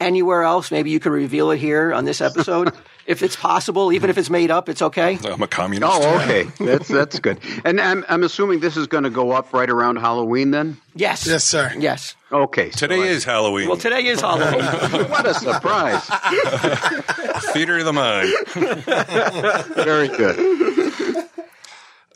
[0.00, 0.70] anywhere else.
[0.70, 2.72] Maybe you could reveal it here on this episode
[3.06, 4.68] if it's possible, even if it's made up.
[4.68, 5.18] It's okay.
[5.24, 5.92] I'm a communist.
[5.94, 6.44] oh, okay.
[6.58, 7.38] That's that's good.
[7.64, 10.76] And I'm I'm assuming this is going to go up right around Halloween then.
[10.94, 11.26] Yes.
[11.26, 11.72] Yes, sir.
[11.78, 12.16] Yes.
[12.34, 12.70] Okay.
[12.72, 13.68] so Today I- is Halloween.
[13.68, 14.64] Well, today is Halloween.
[15.08, 16.02] what a surprise.
[17.52, 18.28] Theater of the mind.
[19.76, 21.26] Very good.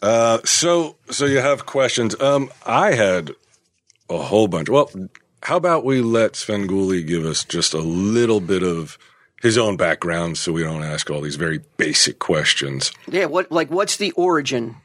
[0.02, 2.20] Uh, so, so you have questions.
[2.20, 3.31] Um, I had
[4.11, 4.68] a whole bunch.
[4.68, 4.90] Well,
[5.44, 8.98] how about we let Sven Svengoolie give us just a little bit of
[9.40, 12.90] his own background, so we don't ask all these very basic questions.
[13.07, 14.76] Yeah, what like what's the origin?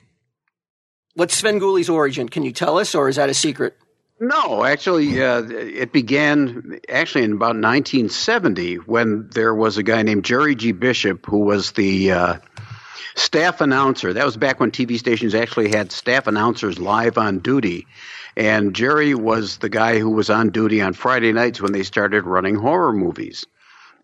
[1.15, 2.29] What's Svengoolie's origin?
[2.29, 3.75] Can you tell us, or is that a secret?
[4.23, 10.23] No, actually, uh, it began actually in about 1970 when there was a guy named
[10.23, 10.71] Jerry G.
[10.71, 12.35] Bishop who was the uh,
[13.15, 14.13] staff announcer.
[14.13, 17.85] That was back when TV stations actually had staff announcers live on duty.
[18.37, 22.23] And Jerry was the guy who was on duty on Friday nights when they started
[22.23, 23.45] running horror movies.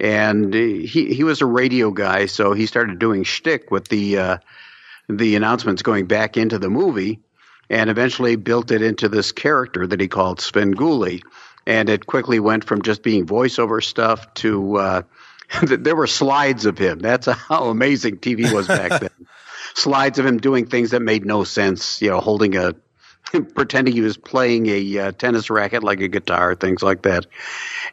[0.01, 4.37] And he he was a radio guy, so he started doing shtick with the uh,
[5.07, 7.21] the announcements going back into the movie,
[7.69, 11.21] and eventually built it into this character that he called Svengoolie.
[11.67, 15.01] And it quickly went from just being voiceover stuff to uh,
[15.63, 16.99] there were slides of him.
[16.99, 19.09] That's how amazing TV was back then.
[19.75, 22.01] slides of him doing things that made no sense.
[22.01, 22.75] You know, holding a
[23.55, 27.27] pretending he was playing a uh, tennis racket like a guitar, things like that.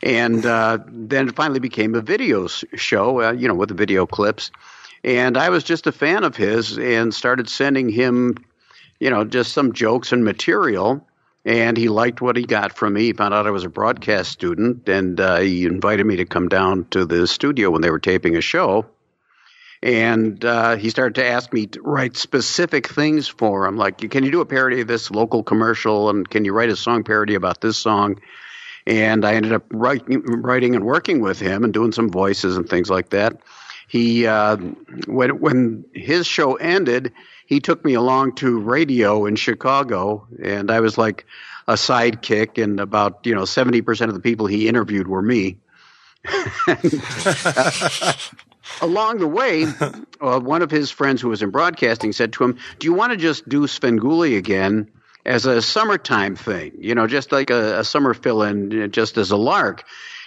[0.03, 4.07] And uh, then it finally became a video show, uh, you know, with the video
[4.07, 4.51] clips.
[5.05, 8.37] And I was just a fan of his and started sending him,
[8.99, 11.07] you know, just some jokes and material.
[11.45, 13.03] And he liked what he got from me.
[13.03, 16.49] He found out I was a broadcast student, and uh, he invited me to come
[16.49, 18.87] down to the studio when they were taping a show
[19.83, 24.25] and uh, he started to ask me to write specific things for him like can
[24.25, 27.35] you do a parody of this local commercial and can you write a song parody
[27.35, 28.21] about this song
[28.87, 32.69] and i ended up writing, writing and working with him and doing some voices and
[32.69, 33.41] things like that
[33.89, 34.57] he uh,
[35.07, 37.13] when when his show ended
[37.47, 41.27] he took me along to radio in chicago and i was like
[41.69, 45.59] a sidekick and about you know 70% of the people he interviewed were me
[48.81, 49.67] along the way,
[50.21, 53.13] uh, one of his friends who was in broadcasting said to him, "Do you want
[53.13, 54.91] to just do Svengoolie again
[55.25, 56.73] as a summertime thing?
[56.79, 59.85] You know, just like a, a summer fill-in, uh, just as a lark."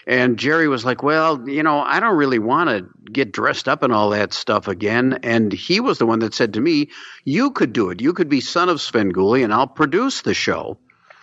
[0.09, 3.83] And Jerry was like, "Well, you know, I don't really want to get dressed up
[3.83, 6.89] and all that stuff again." And he was the one that said to me,
[7.25, 8.01] "You could do it.
[8.01, 10.79] You could be son of Svengoolie, and I'll produce the show."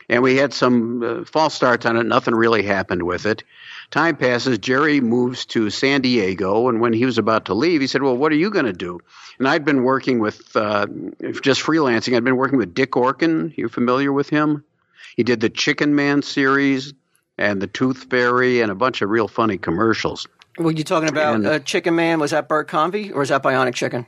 [0.08, 2.04] And we had some uh, false starts on it.
[2.04, 3.42] Nothing really happened with it.
[3.90, 4.58] Time passes.
[4.58, 8.16] Jerry moves to San Diego, and when he was about to leave, he said, "Well,
[8.16, 9.00] what are you going to do?"
[9.40, 10.86] And I'd been working with uh,
[11.42, 12.16] just freelancing.
[12.16, 13.52] I'd been working with Dick Orkin.
[13.56, 14.62] You're familiar with him?
[15.16, 16.94] He did the Chicken Man series
[17.38, 20.26] and the Tooth Fairy and a bunch of real funny commercials.
[20.58, 22.18] Were you talking about And- uh, Chicken Man?
[22.18, 24.06] Was that Bert Convey or is that Bionic Chicken?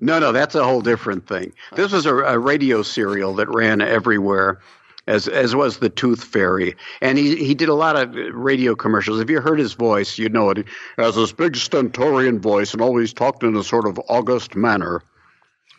[0.00, 1.52] No, no, that's a whole different thing.
[1.74, 4.60] This was a, a radio serial that ran everywhere,
[5.06, 9.20] as as was the Tooth Fairy, and he he did a lot of radio commercials.
[9.20, 10.58] If you heard his voice, you'd know it.
[10.58, 10.64] He
[10.98, 15.00] has this big stentorian voice and always talked in a sort of august manner.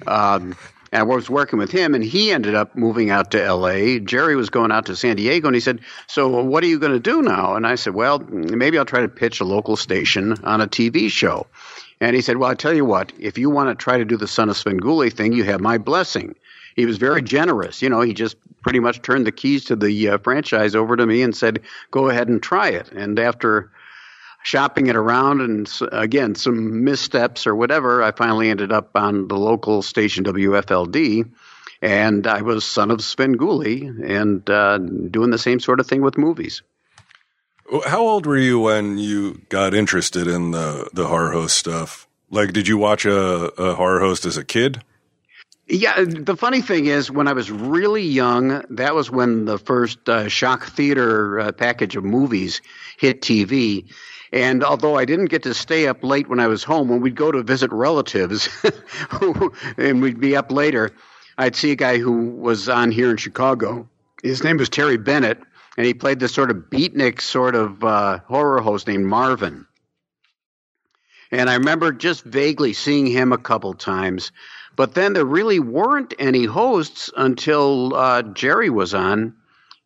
[0.07, 0.55] Um,
[0.91, 3.99] and I was working with him, and he ended up moving out to L.A.
[3.99, 6.93] Jerry was going out to San Diego, and he said, "So what are you going
[6.93, 10.35] to do now?" And I said, "Well, maybe I'll try to pitch a local station
[10.43, 11.47] on a TV show."
[11.99, 14.17] And he said, Well, I tell you what, if you want to try to do
[14.17, 16.35] the Son of Svengoolie thing, you have my blessing.
[16.75, 17.81] He was very generous.
[17.81, 21.05] You know, he just pretty much turned the keys to the uh, franchise over to
[21.07, 22.91] me and said, Go ahead and try it.
[22.91, 23.71] And after
[24.43, 29.37] shopping it around and again, some missteps or whatever, I finally ended up on the
[29.37, 31.31] local station WFLD.
[31.79, 36.17] And I was son of Svengoolie and uh, doing the same sort of thing with
[36.17, 36.63] movies.
[37.85, 42.07] How old were you when you got interested in the the horror host stuff?
[42.29, 44.81] Like, did you watch a, a horror host as a kid?
[45.67, 50.07] Yeah, the funny thing is, when I was really young, that was when the first
[50.07, 52.61] uh, shock theater uh, package of movies
[52.97, 53.91] hit TV.
[54.31, 57.15] And although I didn't get to stay up late when I was home, when we'd
[57.15, 58.49] go to visit relatives
[59.77, 60.91] and we'd be up later,
[61.37, 63.87] I'd see a guy who was on here in Chicago.
[64.21, 65.39] His name was Terry Bennett,
[65.77, 69.67] and he played this sort of beatnik sort of uh, horror host named Marvin.
[71.31, 74.31] And I remember just vaguely seeing him a couple times.
[74.75, 79.35] But then there really weren't any hosts until uh, Jerry was on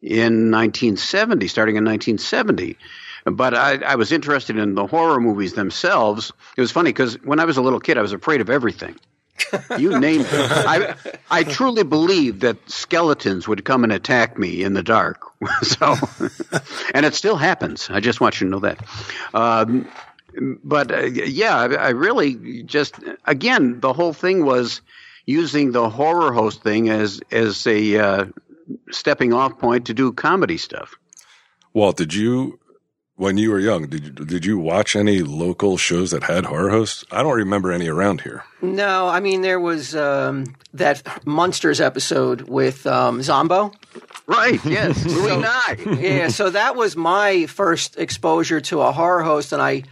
[0.01, 2.77] in 1970, starting in 1970.
[3.25, 6.31] But I, I was interested in the horror movies themselves.
[6.57, 8.95] It was funny because when I was a little kid, I was afraid of everything.
[9.77, 10.27] You name it.
[10.31, 10.95] I,
[11.29, 15.23] I truly believed that skeletons would come and attack me in the dark.
[15.61, 15.95] so,
[16.93, 17.89] and it still happens.
[17.89, 18.85] I just want you to know that.
[19.33, 19.87] Um,
[20.63, 24.81] but uh, yeah, I, I really just again the whole thing was
[25.25, 28.25] using the horror host thing as as a uh,
[28.91, 30.95] stepping off point to do comedy stuff.
[31.73, 32.59] Walt, did you
[33.21, 33.85] when you were young?
[33.85, 37.05] Did you, did you watch any local shows that had horror hosts?
[37.11, 38.43] I don't remember any around here.
[38.63, 43.73] No, I mean there was um, that Munsters episode with um, Zombo.
[44.25, 44.59] Right?
[44.65, 45.99] Yes, Louis Nye.
[45.99, 49.83] yeah, so that was my first exposure to a horror host, and I,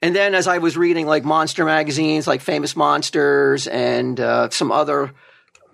[0.00, 4.72] and then as I was reading like monster magazines, like Famous Monsters, and uh, some
[4.72, 5.12] other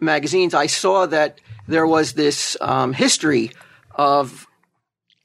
[0.00, 3.52] magazines, I saw that there was this um, history
[3.94, 4.48] of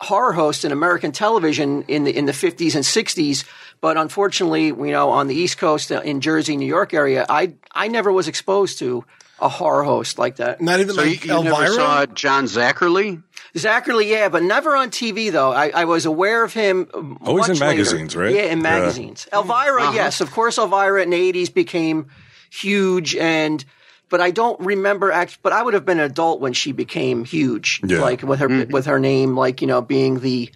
[0.02, 3.46] horror host in American television in the in the 50s and 60s
[3.82, 7.54] But unfortunately, you know, on the East Coast uh, in Jersey, New York area, I
[7.72, 9.04] I never was exposed to
[9.40, 10.62] a horror host like that.
[10.62, 11.74] Not even So you, like you never Elvira.
[11.74, 13.22] saw John Zacherley?
[13.54, 15.52] Zacherley, yeah, but never on TV though.
[15.52, 16.88] I, I was aware of him.
[17.22, 17.72] Always much in later.
[17.72, 18.34] magazines, right?
[18.34, 18.64] Yeah, in Yeah.
[18.64, 19.28] magazines.
[19.32, 20.58] Elvira, yes, of course.
[20.58, 22.08] Elvira in the '80s became
[22.50, 23.64] huge, and
[24.10, 25.12] but I don't remember.
[25.12, 28.00] Act, but I would have been an adult when she became huge, Yeah.
[28.02, 28.72] like with her mm-hmm.
[28.72, 30.50] with her name, like you know, being the,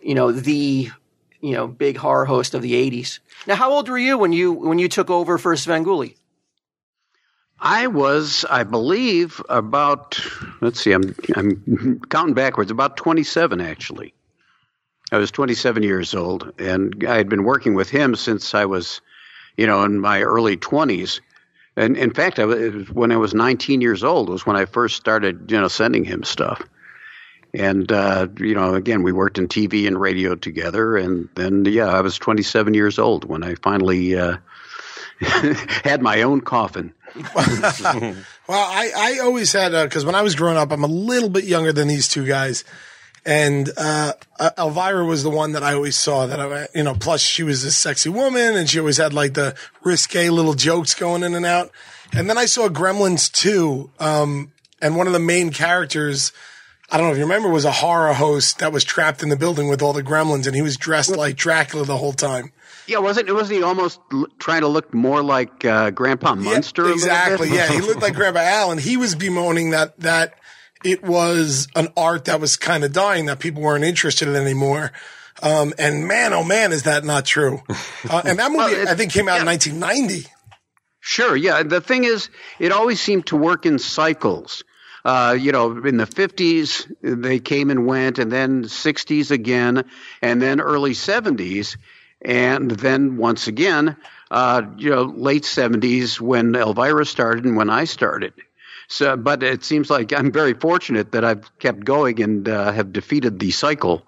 [0.00, 0.90] you know, the,
[1.40, 3.18] you know, big horror host of the '80s.
[3.46, 6.16] Now, how old were you when you when you took over for Svengoolie?
[7.60, 10.20] I was, I believe, about
[10.60, 14.12] let's see, I'm I'm counting backwards, about 27 actually.
[15.12, 19.00] I was 27 years old, and I had been working with him since I was,
[19.56, 21.20] you know, in my early 20s.
[21.76, 24.96] And in fact, I was, when I was 19 years old was when I first
[24.96, 26.62] started, you know, sending him stuff.
[27.52, 31.86] And uh, you know, again, we worked in TV and radio together, and then yeah,
[31.86, 34.38] I was 27 years old when I finally uh,
[35.20, 36.92] had my own coffin.
[38.46, 41.44] Well, I, I always had because when I was growing up, I'm a little bit
[41.44, 42.64] younger than these two guys,
[43.26, 44.12] and uh,
[44.58, 46.26] Elvira was the one that I always saw.
[46.26, 49.34] That I, you know, plus she was a sexy woman, and she always had like
[49.34, 51.70] the risque little jokes going in and out.
[52.12, 56.32] And then I saw Gremlins 2, um, and one of the main characters.
[56.90, 59.36] I don't know if you remember, was a horror host that was trapped in the
[59.36, 62.52] building with all the gremlins, and he was dressed like Dracula the whole time.
[62.86, 63.32] Yeah, wasn't it?
[63.32, 66.84] wasn't he almost l- trying to look more like uh, Grandpa Munster?
[66.84, 66.92] bit?
[66.92, 67.48] exactly.
[67.48, 70.34] Yeah, he looked like Grandpa Al, and he was bemoaning that that
[70.84, 74.92] it was an art that was kind of dying, that people weren't interested in anymore.
[75.42, 77.60] Um, and man, oh man, is that not true?
[78.08, 80.28] Uh, and that movie, Well, it- I think, came out in 1990.
[81.00, 81.34] Sure.
[81.34, 81.62] Yeah.
[81.62, 84.62] The thing is, it always seemed to work in cycles.
[85.06, 89.84] Uh, you know, in the 50s, they came and went, and then 60s again,
[90.22, 91.76] and then early 70s,
[92.22, 93.96] and then once again,
[94.30, 98.32] uh, you know, late 70s when Elvira started and when I started.
[98.94, 102.92] So, but it seems like I'm very fortunate that I've kept going and uh, have
[102.92, 104.04] defeated the cycle.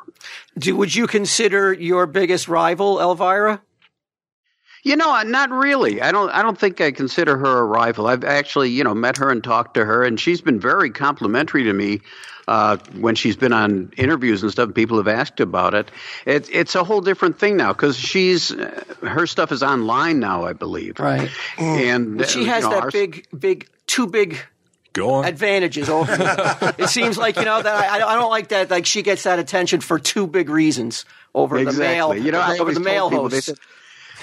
[0.57, 3.61] Do would you consider your biggest rival Elvira?
[4.85, 6.01] You know, not really.
[6.01, 6.31] I don't.
[6.31, 8.07] I don't think I consider her a rival.
[8.07, 11.65] I've actually, you know, met her and talked to her, and she's been very complimentary
[11.65, 12.03] to me
[12.47, 14.73] uh, when she's been on interviews and stuff.
[14.73, 15.91] People have asked about it.
[16.27, 20.45] It it's a whole different thing now because she's uh, her stuff is online now,
[20.45, 21.01] I believe.
[21.01, 21.29] Right.
[21.59, 24.39] And she uh, has you know, that our- big, big, two big
[24.97, 25.25] Go on.
[25.27, 26.11] advantages over
[26.79, 28.71] it seems like you know that I, I don't like that.
[28.71, 31.05] Like she gets that attention for two big reasons
[31.35, 32.17] over the male.
[32.17, 33.59] You know, I over the male told people, they said,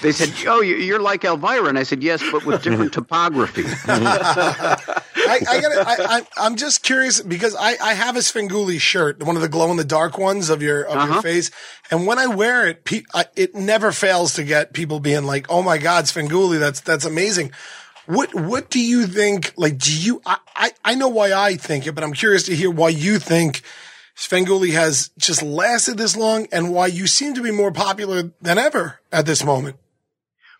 [0.02, 3.64] they said, "Oh, you- you're like Elvira," and I said, "Yes, but with different topography."
[3.86, 9.22] I, I gotta, I, I, I'm just curious because I, I have a Svengoolie shirt,
[9.22, 11.22] one of the glow in the dark ones of your of your uh-huh.
[11.22, 11.50] face,
[11.90, 15.46] and when I wear it, pe- I, it never fails to get people being like,
[15.48, 17.52] "Oh my God, Svengoolie, that's that's amazing."
[18.06, 19.52] What what do you think?
[19.56, 20.20] Like, do you?
[20.26, 23.18] I, I I know why I think it, but I'm curious to hear why you
[23.18, 23.62] think
[24.16, 28.58] Svengoolie has just lasted this long, and why you seem to be more popular than
[28.58, 29.76] ever at this moment.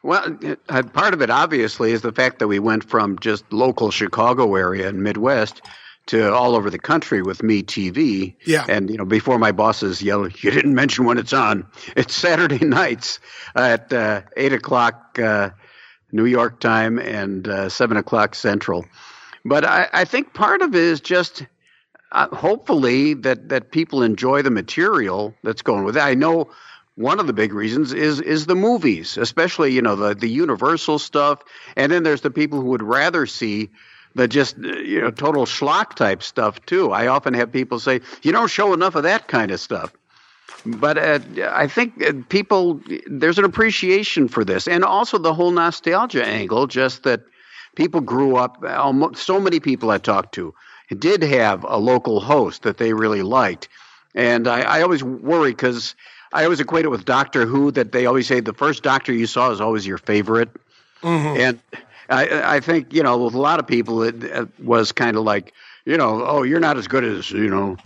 [0.03, 3.91] Well, uh, part of it obviously is the fact that we went from just local
[3.91, 5.63] Chicago area and Midwest
[6.07, 8.37] to all over the country with MeTV.
[8.45, 8.67] Yeah.
[8.69, 11.67] And, you know, before my bosses yell, you didn't mention when it's on.
[11.97, 13.19] It's Saturday nights
[13.55, 15.51] at uh, 8 o'clock uh,
[16.15, 18.87] New York time and uh, 7 o'clock Central.
[19.45, 21.45] But I, I think part of it is just
[22.13, 26.01] uh, hopefully that, that people enjoy the material that's going with it.
[26.01, 26.51] I know
[26.95, 31.01] one of the big reasons is is the movies, especially you know the the Universal
[31.01, 31.43] stuff,
[31.77, 33.71] and then there's the people who would rather see
[34.15, 36.93] the just uh, you know total schlock type stuff too.
[36.93, 39.93] I often have people say you don't show enough of that kind of stuff.
[40.67, 41.19] But uh,
[41.51, 46.67] I think uh, people there's an appreciation for this, and also the whole nostalgia angle.
[46.67, 47.23] Just that
[47.77, 48.63] people grew up.
[48.67, 50.55] Almost, so many people I talked to
[50.99, 53.69] did have a local host that they really liked,
[54.15, 55.95] and I, I always worry because
[56.33, 57.71] I always equate it with Doctor Who.
[57.71, 60.49] That they always say the first Doctor you saw is always your favorite,
[61.37, 61.61] and
[62.09, 65.25] I, I think you know with a lot of people it, it was kind of
[65.25, 65.53] like
[65.85, 67.77] you know oh you're not as good as you know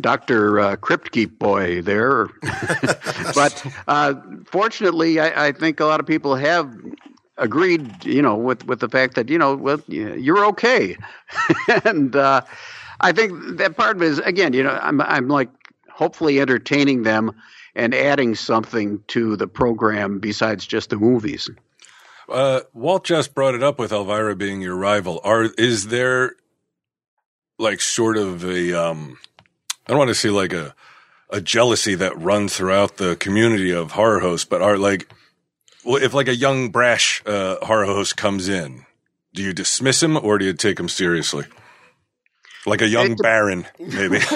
[0.00, 2.26] Doctor uh, Cryptkeep boy there,
[3.34, 4.14] but uh,
[4.46, 6.74] fortunately I, I think a lot of people have
[7.36, 10.96] agreed you know with with the fact that you know, well, you're okay,
[11.84, 12.40] and uh,
[13.00, 15.50] I think that part of it is again you know I'm I'm like
[15.90, 17.32] hopefully entertaining them
[17.74, 21.50] and adding something to the program besides just the movies.
[22.28, 25.20] Uh, Walt just brought it up with Elvira being your rival.
[25.24, 26.36] Are is there
[27.58, 29.18] like sort of a um,
[29.86, 30.74] I don't want to see like a
[31.30, 35.08] a jealousy that runs throughout the community of horror hosts, but are like
[35.84, 38.84] Well, if like a young brash uh, horror host comes in,
[39.34, 41.44] do you dismiss him or do you take him seriously?
[42.66, 44.18] Like a young It- baron, maybe.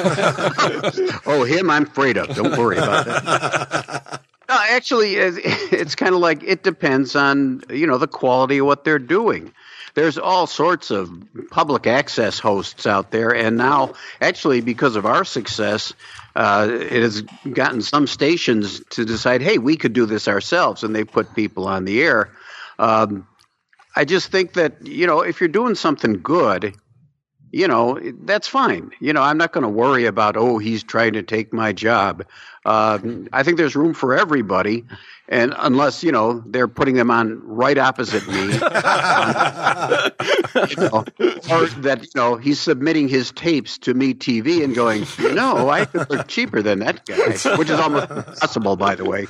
[1.27, 2.35] Oh, him, I'm afraid of.
[2.35, 4.23] Don't worry about that.
[4.49, 5.39] No, actually, it's,
[5.73, 9.53] it's kind of like it depends on you know the quality of what they're doing.
[9.97, 11.11] There's all sorts of
[11.51, 15.95] public access hosts out there, and now actually because of our success,
[16.37, 20.95] uh, it has gotten some stations to decide, hey, we could do this ourselves, and
[20.95, 22.31] they put people on the air.
[22.79, 23.27] Um,
[23.97, 26.75] I just think that you know if you're doing something good,
[27.51, 28.91] you know that's fine.
[29.01, 32.27] You know I'm not going to worry about oh he's trying to take my job.
[32.67, 32.99] Uh,
[33.33, 34.85] I think there's room for everybody,
[35.29, 38.59] and unless you know they're putting them on right opposite me, you
[40.77, 41.05] know,
[41.49, 46.09] or that you know he's submitting his tapes to MeTV and going, no, I think
[46.09, 49.27] they're cheaper than that guy, which is almost impossible, by the way.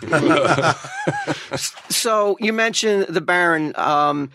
[1.91, 3.75] So you mentioned the Baron.
[3.77, 4.31] Um,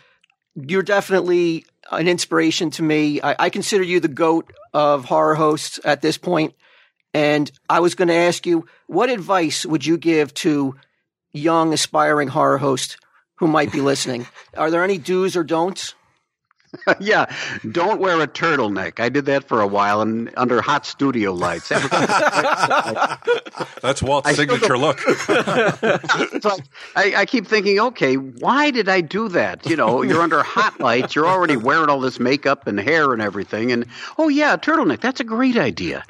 [0.54, 3.20] you're definitely an inspiration to me.
[3.20, 6.54] I, I consider you the goat of horror hosts at this point.
[7.14, 10.76] And I was going to ask you, what advice would you give to
[11.32, 12.98] young aspiring horror hosts
[13.36, 14.28] who might be listening?
[14.58, 15.96] Are there any do's or don'ts?
[17.00, 17.26] yeah,
[17.70, 19.00] don't wear a turtleneck.
[19.00, 21.70] I did that for a while and under hot studio lights.
[23.82, 25.00] That's Walt's I signature look.
[26.44, 26.64] Like,
[26.96, 29.68] I, I keep thinking, okay, why did I do that?
[29.70, 33.22] You know, you're under hot lights, you're already wearing all this makeup and hair and
[33.22, 33.86] everything, and
[34.18, 35.02] oh yeah, a turtleneck.
[35.02, 36.04] That's a great idea.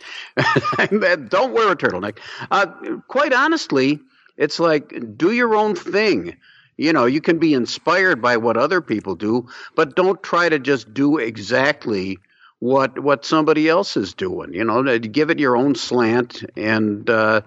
[0.77, 2.17] Don't wear a turtleneck.
[2.49, 2.67] Uh,
[3.07, 3.99] quite honestly,
[4.37, 6.37] it's like do your own thing.
[6.81, 10.57] You know, you can be inspired by what other people do, but don't try to
[10.57, 12.17] just do exactly
[12.57, 14.53] what what somebody else is doing.
[14.53, 17.09] You know, uh, give it your own slant and.
[17.09, 17.41] Uh,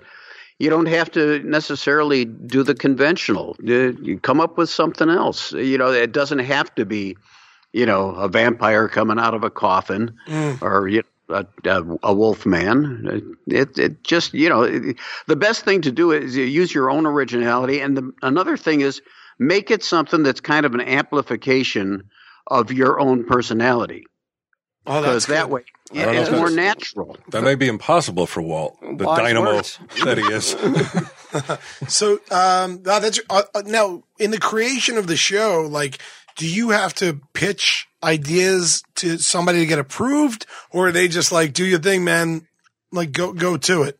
[0.60, 3.56] you don't have to necessarily do the conventional.
[3.60, 5.52] You you come up with something else.
[5.52, 7.16] You know, it doesn't have to be,
[7.72, 10.62] you know, a vampire coming out of a coffin mm.
[10.62, 13.08] or you a, a, a wolf man.
[13.08, 16.88] Uh, it, it just, you know, it- the best thing to do is use your
[16.88, 17.80] own originality.
[17.80, 19.02] And the, another thing is
[19.38, 22.10] make it something that's kind of an amplification
[22.46, 24.04] of your own personality.
[24.86, 25.62] Oh, Because that's that way
[25.92, 27.16] I it's more natural.
[27.30, 29.78] That may be impossible for Walt, the Wise dynamo words.
[30.04, 30.54] that he is.
[31.88, 35.66] So, um, now that's uh, uh, now in the creation of the show.
[35.68, 35.98] Like,
[36.36, 41.32] do you have to pitch ideas to somebody to get approved, or are they just
[41.32, 42.46] like, "Do your thing, man"?
[42.92, 43.98] Like, go go to it.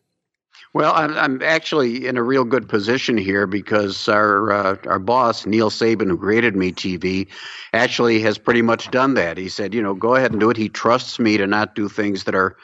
[0.75, 5.45] Well, I'm, I'm actually in a real good position here because our uh, our boss
[5.45, 7.29] Neal Sabin, who created MeTV,
[7.71, 9.37] actually has pretty much done that.
[9.37, 10.57] He said, you know, go ahead and do it.
[10.57, 12.57] He trusts me to not do things that are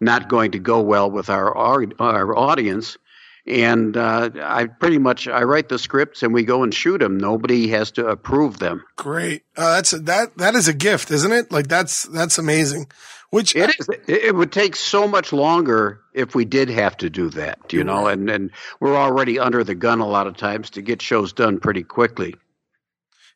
[0.00, 2.96] not going to go well with our our, audience.
[3.44, 7.18] And uh, I pretty much I write the scripts and we go and shoot them.
[7.18, 8.84] Nobody has to approve them.
[8.94, 9.42] Great.
[9.56, 11.50] Uh, that's that that is a gift, isn't it?
[11.50, 12.86] Like that's that's amazing.
[13.30, 13.88] Which It is.
[13.88, 17.84] It it would take so much longer if we did have to do that, you
[17.84, 18.06] know.
[18.06, 18.50] And and
[18.80, 22.34] we're already under the gun a lot of times to get shows done pretty quickly.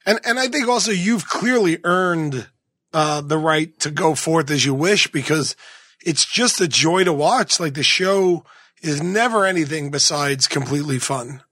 [0.07, 2.49] And and I think also you've clearly earned
[2.93, 5.57] uh, the right to go forth as you wish because
[6.05, 7.61] it's just a joy to watch.
[7.61, 8.45] Like the show
[8.83, 11.43] is never anything besides completely fun.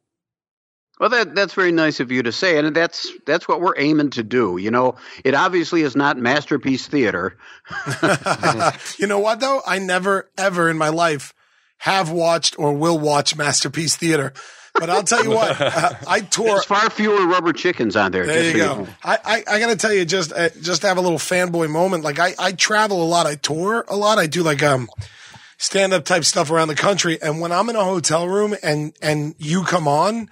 [1.00, 4.10] Well, that that's very nice of you to say, and that's that's what we're aiming
[4.10, 4.58] to do.
[4.58, 7.38] You know, it obviously is not masterpiece theater.
[8.98, 9.62] you know what though?
[9.66, 11.32] I never ever in my life
[11.78, 14.34] have watched or will watch Masterpiece Theater.
[14.74, 16.46] But I'll tell you what, uh, I tour.
[16.46, 18.26] There's far fewer rubber chickens on there.
[18.26, 18.74] There just you go.
[18.82, 18.88] know.
[19.02, 22.04] I, I, I gotta tell you, just uh, just to have a little fanboy moment.
[22.04, 23.26] Like I, I travel a lot.
[23.26, 24.18] I tour a lot.
[24.18, 24.90] I do like um
[25.56, 27.20] stand up type stuff around the country.
[27.20, 30.28] And when I'm in a hotel room and and you come on,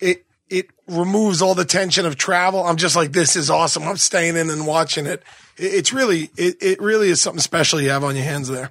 [0.00, 2.64] it it removes all the tension of travel.
[2.64, 3.84] I'm just like, this is awesome.
[3.84, 5.22] I'm staying in and watching it.
[5.56, 8.70] it it's really it, it really is something special you have on your hands there.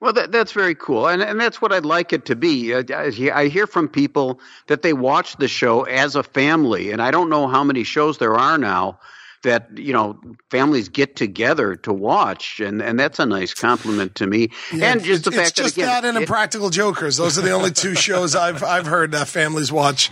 [0.00, 2.74] Well, that, that's very cool, and and that's what I'd like it to be.
[2.74, 7.12] I, I hear from people that they watch the show as a family, and I
[7.12, 8.98] don't know how many shows there are now
[9.42, 10.18] that you know
[10.50, 14.50] families get together to watch, and and that's a nice compliment to me.
[14.72, 17.16] and just the fact it's just that again, that and it- Impractical Jokers.
[17.16, 20.10] Those are the only two shows I've I've heard that families watch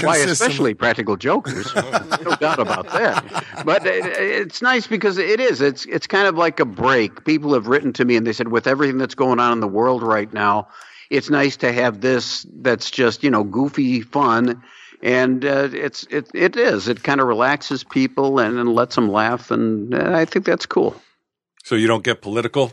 [0.00, 3.44] Why, especially practical jokers, no doubt about that.
[3.64, 5.60] But it, it's nice because it is.
[5.60, 7.24] It's it's kind of like a break.
[7.24, 9.68] People have written to me and they said, with everything that's going on in the
[9.68, 10.68] world right now,
[11.10, 12.46] it's nice to have this.
[12.54, 14.62] That's just you know goofy fun,
[15.02, 16.88] and uh, it's it it is.
[16.88, 20.66] It kind of relaxes people and, and lets them laugh, and uh, I think that's
[20.66, 21.00] cool.
[21.64, 22.72] So you don't get political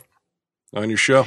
[0.74, 1.26] on your show?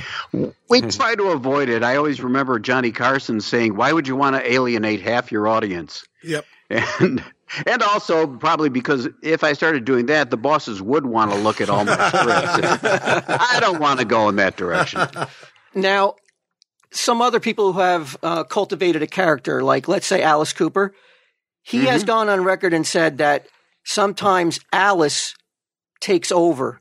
[0.69, 1.83] We try to avoid it.
[1.83, 6.05] I always remember Johnny Carson saying, "Why would you want to alienate half your audience?"
[6.23, 6.45] Yep.
[6.71, 7.25] and
[7.67, 11.61] and also probably because if I started doing that, the bosses would want to look
[11.61, 12.85] at all my scripts.
[13.29, 15.01] I don't want to go in that direction.
[15.75, 16.15] Now,
[16.93, 20.95] some other people who have uh, cultivated a character, like let's say Alice Cooper,
[21.63, 23.47] he has gone on record and said that
[23.85, 25.35] sometimes Alice
[26.01, 26.81] takes over,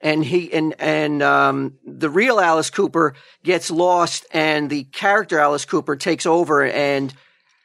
[0.00, 5.64] and he and and um, the real Alice Cooper gets lost, and the character Alice
[5.64, 7.14] Cooper takes over, and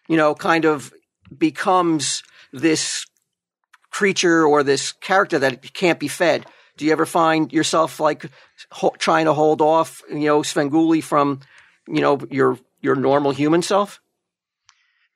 [0.07, 0.93] you know, kind of
[1.35, 3.05] becomes this
[3.91, 6.45] creature or this character that can't be fed.
[6.77, 8.25] Do you ever find yourself like
[8.71, 11.41] ho- trying to hold off, you know, Svengoolie from,
[11.89, 13.99] you know, your your normal human self?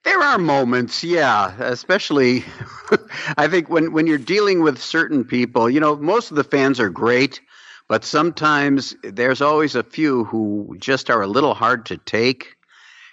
[0.03, 2.43] There are moments, yeah, especially
[3.38, 6.80] I think when when you're dealing with certain people, you know, most of the fans
[6.80, 7.39] are great,
[7.88, 12.55] but sometimes there's always a few who just are a little hard to take.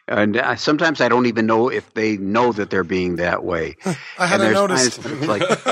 [0.08, 3.76] And uh, sometimes I don't even know if they know that they're being that way.
[4.18, 5.00] I hadn't And noticed.
[5.00, 5.60] times like there's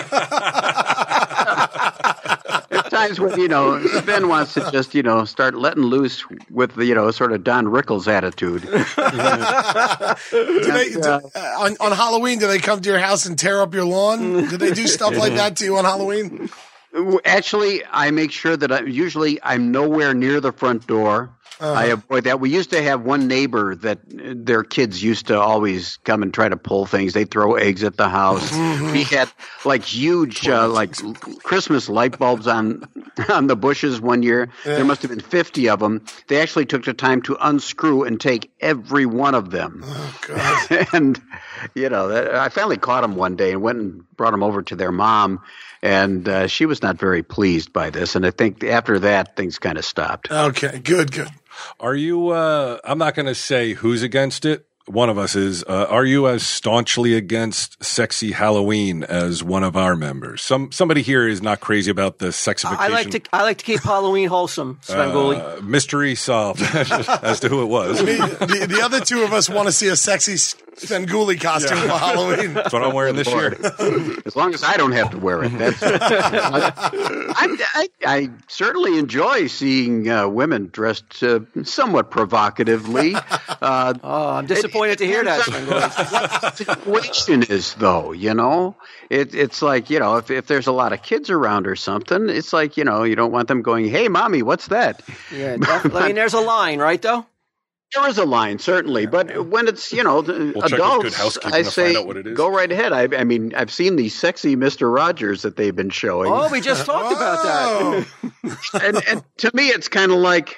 [2.99, 6.85] times when you know Ben wants to just you know start letting loose with the
[6.87, 8.63] you know sort of Don Rickles attitude.
[10.31, 11.21] Do they, do- uh,
[11.59, 14.47] on, on Halloween, do they come to your house and tear up your lawn?
[14.49, 16.49] Do they do stuff like that to you on Halloween?
[17.25, 21.31] Actually, I make sure that I usually I'm nowhere near the front door.
[21.61, 22.41] I avoid that.
[22.41, 26.49] We used to have one neighbor that their kids used to always come and try
[26.49, 27.13] to pull things.
[27.13, 28.53] They throw eggs at the house.
[28.53, 29.29] we had
[29.65, 30.95] like huge uh, like
[31.43, 32.85] Christmas light bulbs on
[33.29, 34.51] on the bushes one year.
[34.65, 36.05] There must have been 50 of them.
[36.29, 39.85] They actually took the time to unscrew and take every one of them.
[40.93, 41.21] and
[41.75, 44.63] you know, that, I finally caught them one day and went and brought them over
[44.63, 45.41] to their mom.
[45.81, 48.17] And uh, she was not very pleased by this.
[48.17, 50.31] And I think after that, things kind of stopped.
[50.31, 51.29] Okay, good, good.
[51.81, 52.29] Are you?
[52.31, 54.65] Uh, I'm not going to say who's against it.
[54.87, 55.63] One of us is.
[55.65, 60.41] Uh, are you as staunchly against sexy Halloween as one of our members?
[60.41, 62.79] Some somebody here is not crazy about the sexification.
[62.79, 65.59] I like to I like to keep Halloween wholesome, Svengoolie.
[65.59, 66.63] uh, mystery solved
[67.23, 67.99] as to who it was.
[67.99, 70.39] The, the other two of us want to see a sexy
[70.79, 72.55] Svengoolie costume for Halloween.
[72.55, 73.57] That's what I'm wearing this year.
[74.27, 75.51] As long as I don't have to wear it.
[75.51, 83.15] That's, I, I, I certainly enjoy seeing uh, women dressed uh, somewhat provocatively.
[83.61, 86.55] Uh, oh, I'm disappointed to hear that, Svengoolie.
[86.57, 88.77] situation is though you know
[89.11, 92.29] it, it's like you know if, if there's a lot of kids around or something
[92.29, 95.03] it's like you know you don't want them going hey mommy what's that
[95.33, 97.03] Yeah, def- I mean, there's a line, right?
[97.03, 97.27] Though.
[97.95, 101.39] There is a line certainly but when it's you know the We'll check Good adults
[101.45, 102.37] i say find out what it is.
[102.37, 105.91] go right ahead I, I mean i've seen these sexy mr rogers that they've been
[105.91, 108.07] showing Oh, we just talked about that.
[108.45, 110.57] Oh, and, and to me it's kind of like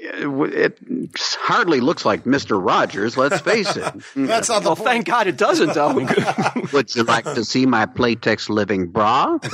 [0.00, 0.78] it
[1.16, 2.62] hardly looks like Mr.
[2.64, 3.84] Rogers, let's face it.
[4.16, 4.88] that's not the Well, point.
[4.88, 5.94] thank God it doesn't, though.
[6.72, 9.38] Would you like to see my Playtex living bra?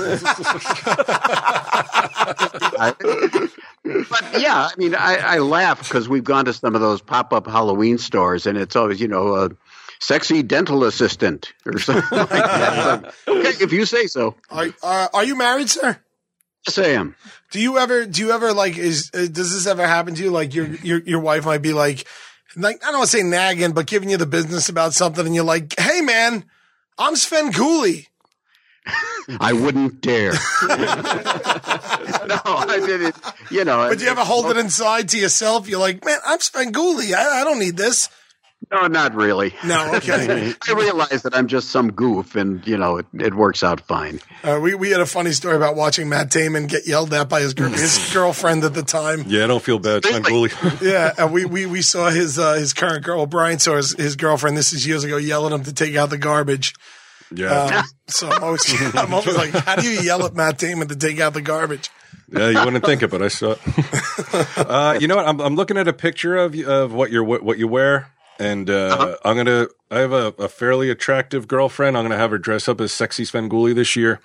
[2.65, 7.33] but yeah, I mean, I, I laugh because we've gone to some of those pop
[7.33, 9.51] up Halloween stores, and it's always, you know, a
[10.01, 13.15] sexy dental assistant or something like that.
[13.27, 14.35] Okay, if you say so.
[14.51, 15.99] Are, are, are you married, sir?
[16.69, 17.15] Sam.
[17.55, 20.33] Do you ever, do you ever like, is, uh, does this ever happen to you?
[20.33, 22.05] Like your, your, your wife might be like,
[22.57, 25.37] like, I don't want to say nagging, but giving you the business about something and
[25.37, 26.47] you're like, hey man,
[26.99, 28.09] I'm Svengoolie.
[29.39, 30.33] I wouldn't dare.
[30.67, 33.15] no, I didn't.
[33.53, 35.69] You know, But do you ever hold it inside to yourself?
[35.69, 37.15] You're like, man, I'm Svengoolie.
[37.15, 38.09] I, I don't need this.
[38.71, 39.55] No, not really.
[39.65, 40.53] No, okay.
[40.69, 44.21] I realize that I'm just some goof, and you know it, it works out fine.
[44.43, 47.41] Uh, we, we had a funny story about watching Matt Damon get yelled at by
[47.41, 49.25] his, his girlfriend at the time.
[49.27, 50.05] Yeah, I don't feel bad.
[50.05, 50.49] Really?
[50.49, 50.81] Svengoolie.
[50.95, 53.27] Yeah, and we, we, we saw his uh, his current girl.
[53.27, 54.57] Brian saw his, his girlfriend.
[54.57, 56.75] This is years ago, yelling at him to take out the garbage.
[57.35, 60.89] Yeah, Um, so I'm always, I'm always like, how do you yell at Matt Damon
[60.89, 61.91] to take out the garbage?
[62.31, 64.59] yeah, you wouldn't think it, but I saw it.
[64.59, 65.27] uh, you know what?
[65.27, 68.09] I'm, I'm looking at a picture of you- of what you're what you wear,
[68.39, 69.69] and uh, I'm gonna.
[69.91, 71.97] I have a, a fairly attractive girlfriend.
[71.97, 74.21] I'm gonna have her dress up as sexy Svengoolie this year,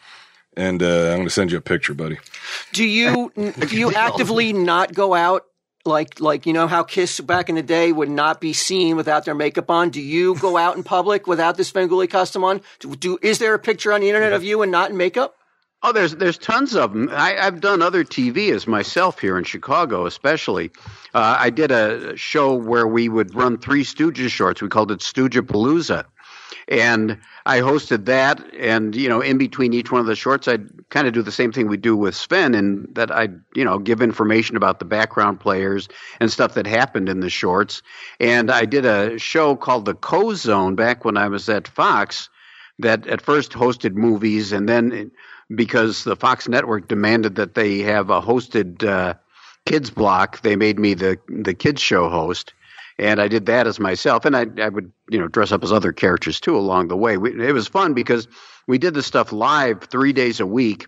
[0.56, 2.18] and uh, I'm gonna send you a picture, buddy.
[2.74, 5.46] Do you do you actively not go out
[5.86, 9.26] like like you know how Kiss back in the day would not be seen without
[9.26, 9.90] their makeup on?
[9.90, 12.62] Do you go out in public without the Svengoolie costume on?
[12.80, 15.36] Do, do is there a picture on the internet of you and not in makeup?
[15.82, 17.10] Oh, there's there's tons of them.
[17.10, 20.72] I, I've done other TV as myself here in Chicago, especially.
[21.14, 24.62] Uh, I did a show where we would run three Stooges shorts.
[24.62, 26.04] We called it Stoogepalooza,
[26.68, 28.54] and I hosted that.
[28.56, 31.32] And you know, in between each one of the shorts, I'd kind of do the
[31.32, 34.80] same thing we do with Sven, and that I would you know give information about
[34.80, 35.88] the background players
[36.20, 37.84] and stuff that happened in the shorts.
[38.20, 42.28] And I did a show called the Koz Zone back when I was at Fox
[42.80, 45.12] that at first hosted movies, and then
[45.54, 49.16] because the Fox network demanded that they have a hosted uh,
[49.66, 52.54] kids block, they made me the the kids show host.
[52.98, 55.72] And I did that as myself, and I, I would, you know, dress up as
[55.72, 57.16] other characters too along the way.
[57.18, 58.28] We, it was fun because
[58.68, 60.86] we did the stuff live three days a week,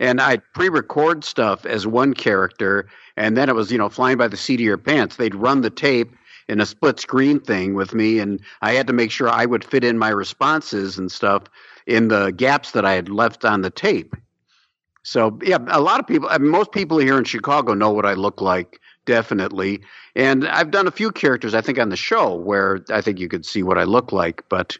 [0.00, 4.26] and I'd pre-record stuff as one character, and then it was, you know, flying by
[4.26, 5.14] the seat of your pants.
[5.14, 6.10] They'd run the tape
[6.48, 9.62] in a split screen thing with me, and I had to make sure I would
[9.62, 11.44] fit in my responses and stuff
[11.86, 14.14] in the gaps that I had left on the tape.
[15.02, 18.06] So yeah, a lot of people, I mean, most people here in Chicago know what
[18.06, 19.82] I look like, definitely.
[20.14, 23.28] And I've done a few characters, I think, on the show where I think you
[23.28, 24.78] could see what I look like, but.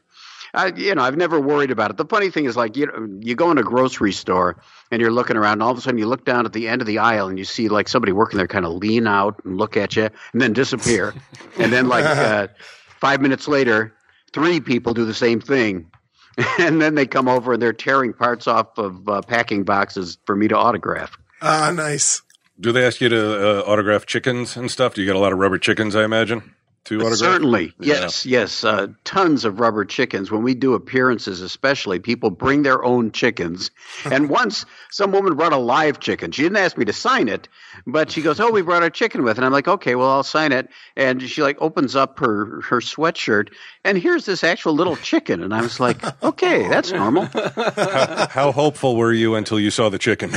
[0.55, 1.97] I, you know, I've never worried about it.
[1.97, 5.11] The funny thing is, like, you know, you go in a grocery store and you're
[5.11, 6.99] looking around, and all of a sudden you look down at the end of the
[6.99, 9.97] aisle and you see like somebody working there, kind of lean out and look at
[9.97, 11.15] you, and then disappear,
[11.59, 12.49] and then like uh,
[13.01, 13.95] five minutes later,
[14.35, 15.91] three people do the same thing,
[16.59, 20.35] and then they come over and they're tearing parts off of uh, packing boxes for
[20.37, 21.17] me to autograph.
[21.41, 22.23] Ah, nice.
[22.61, 24.95] Do they ask you to uh, autograph chickens and stuff?
[24.95, 25.97] Do you get a lot of rubber chickens?
[25.97, 26.55] I imagine
[26.85, 27.19] to autograph.
[27.19, 27.95] Certainly, Yeah.
[27.95, 28.65] yes, yes.
[28.65, 30.31] Uh, tons of rubber chickens.
[30.33, 33.71] When we do appearances, especially, people bring their own chickens.
[34.05, 36.33] And once some woman brought a live chicken.
[36.33, 37.49] She didn't ask me to sign it,
[37.87, 40.25] but she goes, "Oh, we brought our chicken with," and I'm like, "Okay, well, I'll
[40.25, 43.51] sign it." And she like opens up her her sweatshirt,
[43.85, 48.97] and here's this actual little chicken, and I was like, "Okay, that's normal." How hopeful
[48.97, 50.31] were you until you saw the chicken?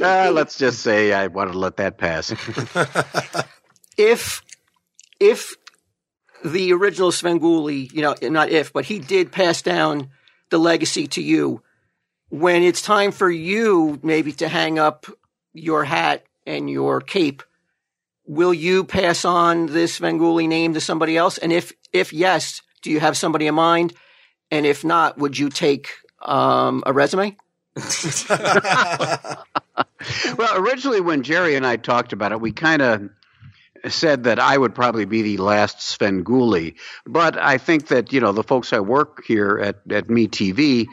[0.00, 2.32] Uh, let's just say I wanted to let that pass.
[3.96, 4.42] if
[5.18, 5.56] if
[6.44, 10.10] the original Svengoolie, you know, not if, but he did pass down
[10.50, 11.62] the legacy to you.
[12.30, 15.06] When it's time for you, maybe to hang up
[15.54, 17.42] your hat and your cape,
[18.28, 21.38] will you pass on this Svengoolie name to somebody else?
[21.38, 23.94] And if if yes, do you have somebody in mind?
[24.50, 25.88] And if not, would you take
[26.22, 27.36] um, a resume?
[30.36, 33.10] Well, originally when Jerry and I talked about it, we kind of
[33.88, 36.74] said that I would probably be the last Svengoolie.
[37.06, 40.86] But I think that, you know, the folks I work here at, at MeTV,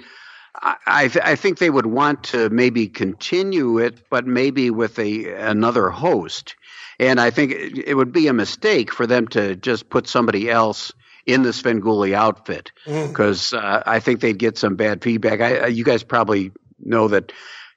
[0.56, 4.98] I, I, th- I think they would want to maybe continue it, but maybe with
[4.98, 6.56] a another host.
[7.00, 10.50] And I think it, it would be a mistake for them to just put somebody
[10.50, 10.92] else
[11.26, 15.42] in the Svengoolie outfit because uh, I think they'd get some bad feedback.
[15.42, 17.32] I, uh, you guys probably know that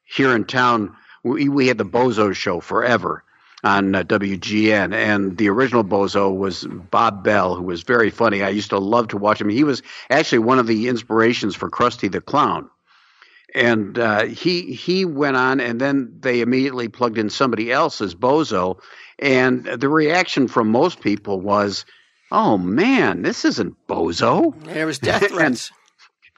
[0.04, 3.24] here in town we, we had the Bozo show forever
[3.64, 8.42] on uh, WGN, and the original Bozo was Bob Bell, who was very funny.
[8.42, 9.48] I used to love to watch him.
[9.48, 12.70] He was actually one of the inspirations for Krusty the Clown.
[13.54, 18.14] And uh, he he went on, and then they immediately plugged in somebody else as
[18.14, 18.78] Bozo,
[19.18, 21.84] and the reaction from most people was,
[22.30, 25.70] "Oh man, this isn't Bozo." There was death threats.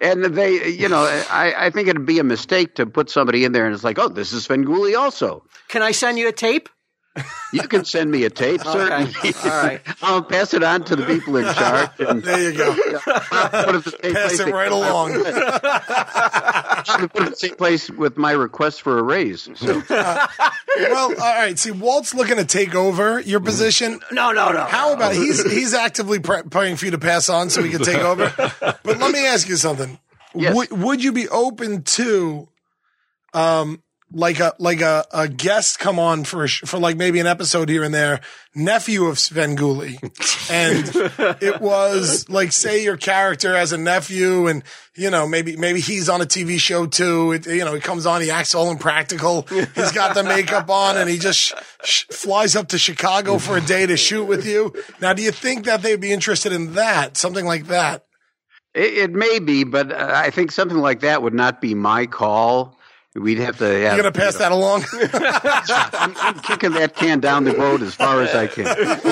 [0.03, 3.53] And they, you know, I, I think it'd be a mistake to put somebody in
[3.53, 5.45] there and it's like, oh, this is Svengoolie also.
[5.69, 6.71] Can I send you a tape?
[7.53, 9.13] You can send me a tape, certainly.
[9.45, 9.81] All right.
[10.03, 11.91] I'll pass it on to the people in charge.
[11.99, 12.73] And There you go.
[12.73, 15.13] put it in the same Pass it right along.
[16.85, 19.49] Should have put it in the same place with my request for a raise.
[19.55, 21.59] So Well, all right.
[21.59, 24.01] See, Walt's looking to take over your position.
[24.13, 24.65] No, no, no.
[24.65, 27.83] How about he's he's actively pre- praying for you to pass on so he can
[27.83, 28.33] take over?
[28.61, 29.99] But let me ask you something.
[30.35, 30.55] Yes.
[30.55, 32.49] Would would you be open to,
[33.35, 33.83] um,
[34.13, 37.27] like a like a, a guest come on for a sh- for like maybe an
[37.27, 38.21] episode here and there,
[38.55, 39.99] nephew of Svengoolie,
[40.51, 44.63] and it was like say your character as a nephew, and
[44.97, 47.33] you know maybe maybe he's on a TV show too.
[47.33, 50.97] It, you know he comes on, he acts all impractical, he's got the makeup on,
[50.97, 51.55] and he just sh-
[51.85, 54.73] sh- flies up to Chicago for a day to shoot with you.
[55.01, 58.05] Now, do you think that they'd be interested in that, something like that?
[58.75, 62.07] it, it may be, but uh, I think something like that would not be my
[62.07, 62.77] call.
[63.15, 63.65] We'd have to.
[63.65, 64.85] Have, You're gonna pass that along?
[64.93, 68.67] I'm, I'm kicking that can down the road as far as I can.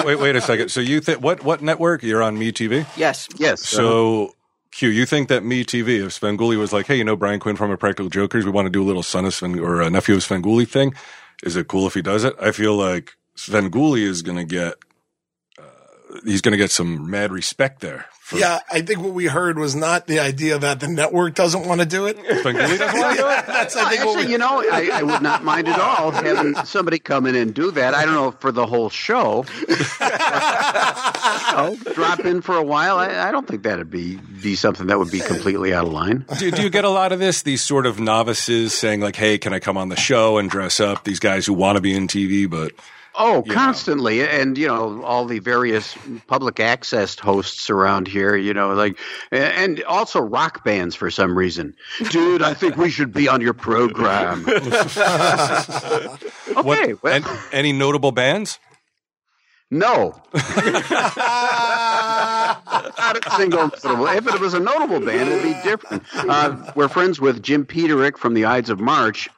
[0.07, 0.69] wait, wait a second.
[0.71, 2.05] So you think what what network?
[2.05, 2.87] You're on MeTV.
[2.97, 3.29] Yes.
[3.39, 3.67] Yes.
[3.67, 4.35] So
[4.71, 7.77] Q, you think that MeTV, if Svengoolie was like, hey, you know Brian Quinn from
[7.77, 10.21] Practical Jokers, we want to do a little son of Sven or a nephew of
[10.21, 10.95] Svengoolie thing.
[11.43, 12.35] Is it cool if he does it?
[12.41, 14.75] I feel like Svengoolie is going to get.
[15.59, 15.63] Uh,
[16.25, 18.07] he's going to get some mad respect there.
[18.29, 21.67] For Yeah, I think what we heard was not the idea that the network doesn't
[21.67, 22.19] want to do it.
[22.19, 23.47] Svengoolie doesn't want to do it.
[23.47, 24.33] That's I think Actually, we.
[24.33, 27.71] you know, I, I would not mind at all having somebody come in and do
[27.71, 27.95] that.
[27.95, 29.47] I don't know for the whole show.
[29.67, 32.99] You oh, know, drop in for a while.
[32.99, 36.27] I, I don't think that'd be be something that would be completely out of line.
[36.39, 37.41] do, do you get a lot of this?
[37.41, 40.81] These sort of novices saying like, "Hey, can I come on the show and dress
[40.81, 42.73] up?" These guys who want to be in TV, but
[43.15, 43.55] Oh, you know.
[43.55, 45.97] constantly, and you know all the various
[46.29, 48.37] public access hosts around here.
[48.37, 48.97] You know, like,
[49.33, 51.75] and also rock bands for some reason.
[52.11, 54.45] Dude, I think we should be on your program.
[54.57, 54.69] okay,
[56.55, 58.59] What, well, an- any notable bands?
[59.71, 60.43] no, not
[63.27, 64.07] a single notable.
[64.07, 66.03] If it was a notable band, it'd be different.
[66.15, 69.29] Uh, we're friends with Jim Peterick from the Ides of March.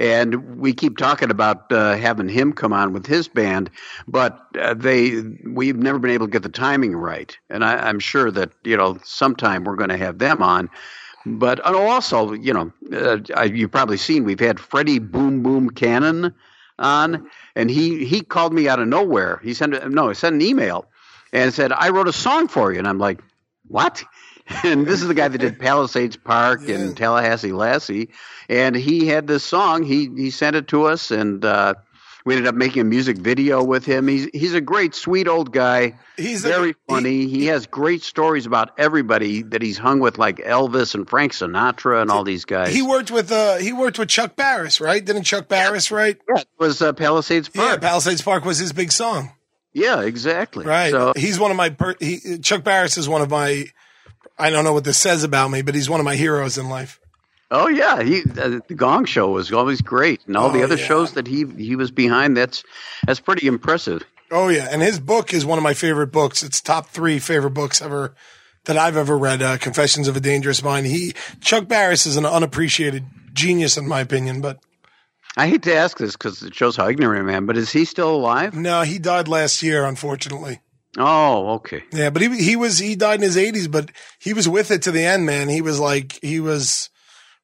[0.00, 3.70] And we keep talking about uh, having him come on with his band,
[4.08, 7.36] but uh, they we've never been able to get the timing right.
[7.50, 10.70] And I, I'm sure that you know sometime we're going to have them on.
[11.26, 16.34] But also, you know, uh, I- you've probably seen we've had Freddie Boom Boom Cannon
[16.78, 19.38] on, and he he called me out of nowhere.
[19.44, 20.86] He sent no, he sent an email
[21.30, 23.20] and said, "I wrote a song for you," and I'm like,
[23.68, 24.02] "What?"
[24.64, 28.10] And this is the guy that did Palisades Park and Tallahassee Lassie,
[28.48, 29.82] and he had this song.
[29.84, 31.74] He he sent it to us, and uh,
[32.26, 34.06] we ended up making a music video with him.
[34.08, 35.98] He's he's a great, sweet old guy.
[36.16, 37.26] He's very he- funny.
[37.26, 42.02] He, has great stories about everybody that he's hung with, like Elvis and Frank Sinatra
[42.02, 42.74] and all these guys.
[42.74, 45.02] He worked with uh he worked with Chuck Barris, right?
[45.02, 46.18] Didn't Chuck Barris right?
[46.28, 47.80] yeah, it was uh, Palisades Yeah, Park.
[47.80, 49.32] Palisades Park was his big song.
[49.72, 50.66] Yeah, exactly.
[50.66, 50.90] Right.
[50.90, 53.66] So he's one of my per- he, Chuck Barris is one of my
[54.40, 56.68] I don't know what this says about me, but he's one of my heroes in
[56.68, 56.98] life.
[57.52, 60.76] Oh yeah, he uh, the Gong Show was always great, and all the Oh, other
[60.76, 60.84] yeah.
[60.86, 62.36] shows that he he was behind.
[62.36, 62.62] That's
[63.06, 64.02] that's pretty impressive.
[64.30, 66.42] Oh yeah, and his book is one of my favorite books.
[66.44, 68.14] It's top three favorite books ever
[68.66, 69.42] that I've ever read.
[69.42, 70.86] Uh, Confessions of a Dangerous Mind.
[70.86, 74.60] He Chuck Barris is an unappreciated genius in my opinion, but
[75.36, 77.84] I hate to ask this because it shows how ignorant I am, but is he
[77.84, 78.54] still alive?
[78.54, 80.60] no, he died last year, unfortunately.
[80.98, 81.82] Oh, okay.
[81.92, 84.82] Yeah, but he he was he died in his eighties, but he was with it
[84.82, 85.48] to the end, man.
[85.48, 86.90] He was like he was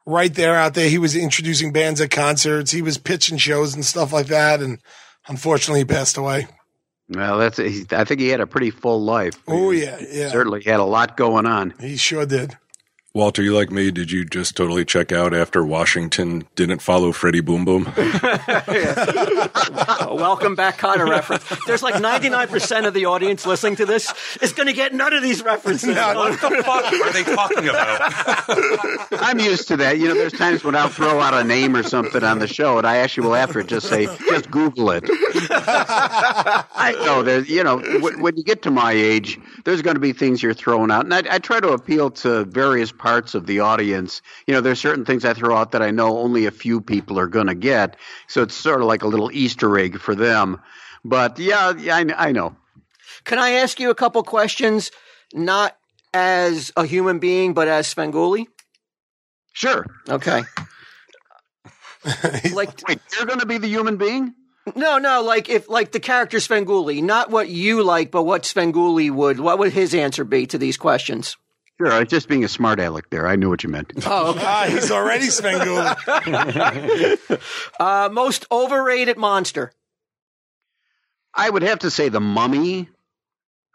[0.05, 0.88] right there out there.
[0.88, 2.72] He was introducing bands at concerts.
[2.72, 4.78] He was pitching shows and stuff like that, and
[5.28, 6.49] unfortunately, he passed away.
[7.09, 9.40] Well, that's I think he had a pretty full life.
[9.47, 11.72] Oh yeah, yeah, Certainly had a lot going on.
[11.80, 12.57] he sure did.
[13.17, 13.91] Walter, you like me?
[13.91, 17.85] Did you just totally check out after Washington didn't follow Freddie Boom Boom?
[20.07, 21.43] Welcome back kind of reference.
[21.67, 24.12] There's like 99% of the audience listening to this
[24.43, 25.97] is going to get none of these references.
[25.97, 28.03] what the fuck are they talking about?
[29.12, 29.97] I'm used to that.
[29.97, 32.77] You know, there's times when I'll throw out a name or something on the show,
[32.77, 35.05] and I actually will after it just say, just Google it.
[35.09, 40.12] I know there's, you know, when you get to my age, there's going to be
[40.12, 43.61] things you're throwing out, and I, I try to appeal to various parts of the
[43.61, 44.23] audience.
[44.47, 47.19] You know, there's certain things I throw out that I know only a few people
[47.19, 47.97] are going to get,
[48.27, 50.61] so it's sort of like a little Easter egg for them.
[51.05, 52.57] But yeah, yeah, I, I know.
[53.25, 54.91] Can I ask you a couple questions,
[55.33, 55.77] not
[56.13, 58.47] as a human being, but as Svengoolie?
[59.53, 59.87] Sure.
[60.09, 60.43] Okay.
[62.53, 64.35] like Wait, you're going to be the human being?
[64.75, 69.11] no, no, like if like the character Svengoolie, not what you like, but what Svengoolie
[69.11, 69.39] would.
[69.39, 71.37] What would his answer be to these questions?
[71.79, 73.27] Sure, I was just being a smart aleck there.
[73.27, 73.93] I knew what you meant.
[74.07, 74.41] Oh, okay.
[74.43, 77.18] Ah, he's already Svengoolie.
[77.81, 79.72] Uh, most overrated monster.
[81.35, 82.89] I would have to say the mummy.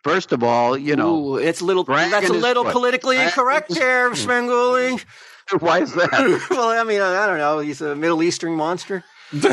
[0.03, 1.83] First of all, you know, Ooh, it's a little.
[1.83, 2.73] That's a little what?
[2.73, 4.09] politically Dragon incorrect is- there,
[5.59, 6.47] why is that?
[6.49, 7.59] well, I mean, I don't know.
[7.59, 9.03] He's a Middle Eastern monster.
[9.31, 9.47] Had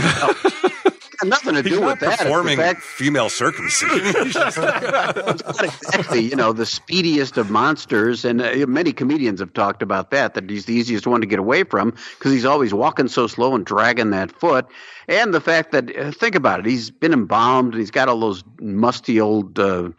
[1.25, 2.13] nothing to do He's with not that.
[2.15, 4.13] It's performing fact female circumcision.
[4.63, 10.11] not exactly, you know, the speediest of monsters, and uh, many comedians have talked about
[10.11, 10.35] that.
[10.35, 13.55] That he's the easiest one to get away from because he's always walking so slow
[13.55, 14.67] and dragging that foot.
[15.09, 18.21] And the fact that uh, think about it, he's been embalmed and he's got all
[18.21, 19.91] those musty old uh,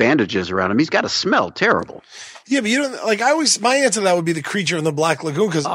[0.00, 0.78] bandages around him.
[0.78, 2.02] He's got to smell terrible.
[2.46, 3.20] Yeah, but you don't like.
[3.20, 5.66] I always my answer to that would be the creature in the Black Lagoon because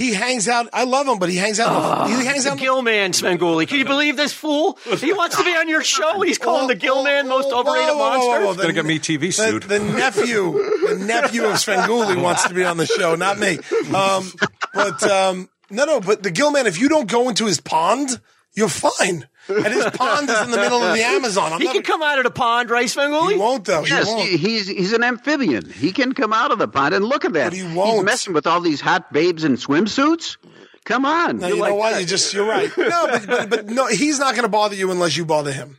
[0.00, 0.68] he hangs out.
[0.72, 1.68] I love him, but he hangs out.
[2.08, 2.52] in the, he hangs out.
[2.52, 3.68] in the- Gill-man, Svengoolie.
[3.68, 4.76] Can you believe this fool?
[4.98, 6.20] He wants to be on your show.
[6.22, 8.46] He's calling the Gill-man most Whoa, overrated whoa, whoa, whoa, monster.
[8.46, 8.54] whoa.
[8.72, 9.62] Gonna get MeTV The, sued.
[9.64, 10.52] the nephew,
[10.88, 13.58] the nephew of Svengoolie wants to be on the show, not me.
[13.94, 14.32] Um,
[14.74, 16.00] but um, no, no.
[16.00, 18.20] But the Gill-man, if you don't go into his pond,
[18.54, 19.28] you're fine.
[19.48, 21.52] And his pond is in the middle of the Amazon.
[21.52, 23.82] I'm He not, can come out of the pond, right, he won't though.
[23.84, 24.28] He Yes, won't.
[24.28, 25.70] he, he's he's an amphibian.
[25.70, 27.50] He can come out of the pond and look at that.
[27.50, 28.04] But he won't.
[28.04, 30.36] messing with all these hot babes in swimsuits.
[30.84, 32.00] Come on, No, you know what?
[32.00, 32.70] You just you're right.
[32.78, 35.78] No, but, but, but no, he's not going to bother you unless you bother him.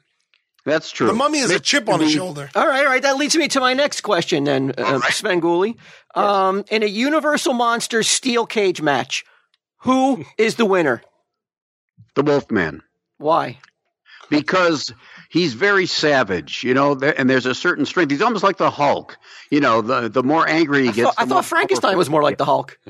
[0.66, 1.08] that's true.
[1.08, 2.50] The mummy has a chip on his shoulder.
[2.54, 3.02] All right, all right.
[3.02, 5.76] That leads me to my next question then, uh, Svengoolie.
[6.14, 9.24] Um, in a Universal Monsters steel cage match,
[9.84, 11.02] who is the winner?
[12.16, 12.82] The Wolfman.
[13.18, 13.60] Why?
[14.30, 14.94] because
[15.30, 18.12] he's very savage, you know, and there's a certain strength.
[18.12, 19.18] He's almost like the Hulk.
[19.50, 22.10] You know, the the more angry he I gets, thought, I more thought Frankenstein was
[22.10, 22.78] more like the Hulk.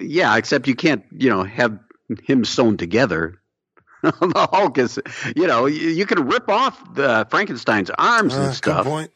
[0.00, 1.78] Yeah, except you can't, you know, have
[2.24, 3.38] him sewn together.
[4.02, 4.98] the Hulk is,
[5.36, 8.86] you know, you, you can rip off the Frankenstein's arms Uh, and good stuff.
[8.86, 9.10] point.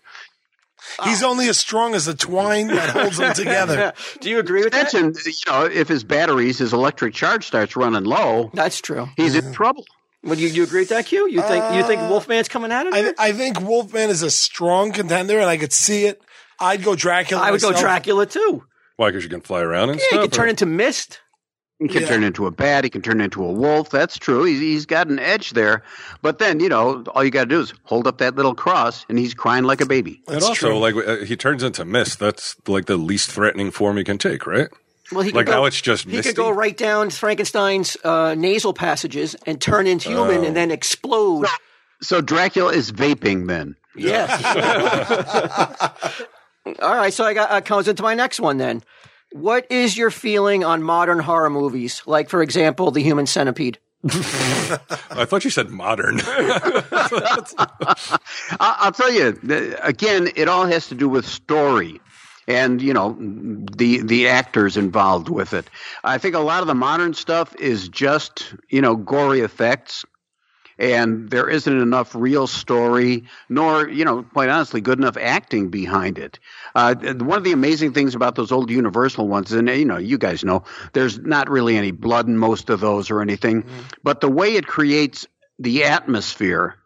[1.03, 3.95] He's only as strong as the twine that holds them together.
[4.21, 4.93] Do you agree with that?
[4.93, 9.09] Mention, you know, if his batteries, his electric charge starts running low, That's true.
[9.17, 9.85] he's in trouble.
[10.27, 11.29] Would you, you agree with that, Q?
[11.31, 12.93] You think you think Wolfman's coming at it?
[12.93, 16.21] Uh, I, I think Wolfman is a strong contender, and I could see it.
[16.59, 17.43] I'd go Dracula.
[17.43, 17.73] I would go.
[17.73, 18.65] Dracula too.
[18.97, 19.09] Why?
[19.11, 21.21] Because you can fly around and Yeah, he can could turn into mist.
[21.79, 22.09] He can Yeah.
[22.09, 22.85] turn into a bat.
[22.85, 23.91] He can turn into a wolf.
[23.91, 24.45] That's true.
[24.45, 25.83] He's, he's got an edge there.
[26.23, 29.05] But then, you know, all you got to do is hold up that little cross,
[29.11, 30.23] and he's crying like a baby.
[30.29, 30.79] and also, true.
[30.79, 32.19] like uh, he turns into mist.
[32.19, 34.69] That's like the least threatening form you can take, right?
[35.13, 36.31] Well, he could Like go, now it's just he misty.
[36.31, 40.45] could go right down Frankenstein's uh, nasal passages and turn into human, Oh.
[40.45, 41.47] and then explode.
[42.03, 43.77] So Dracula is vaping then.
[43.95, 44.31] Yes.
[46.83, 48.83] All right, so I got uh, comes into my next one then.
[49.33, 52.03] What is your feeling on modern horror movies?
[52.07, 53.79] Like, for example, The Human Centipede.
[54.05, 56.21] I thought you said modern.
[56.25, 58.19] I-
[58.61, 59.39] I'll tell you,
[59.83, 62.01] again, it all has to do with story
[62.47, 65.69] and you know the the actors involved with it.
[66.05, 70.05] I think a lot of the modern stuff is just you know gory effects,
[70.79, 76.19] and there isn't enough real story, nor you know quite honestly good enough acting behind
[76.19, 76.39] it.
[76.75, 80.19] Uh, one of the amazing things about those old Universal ones, and you know you
[80.19, 83.65] guys know, there's not really any blood in most of those or anything,
[84.03, 85.27] but the way it creates
[85.59, 86.77] the atmosphere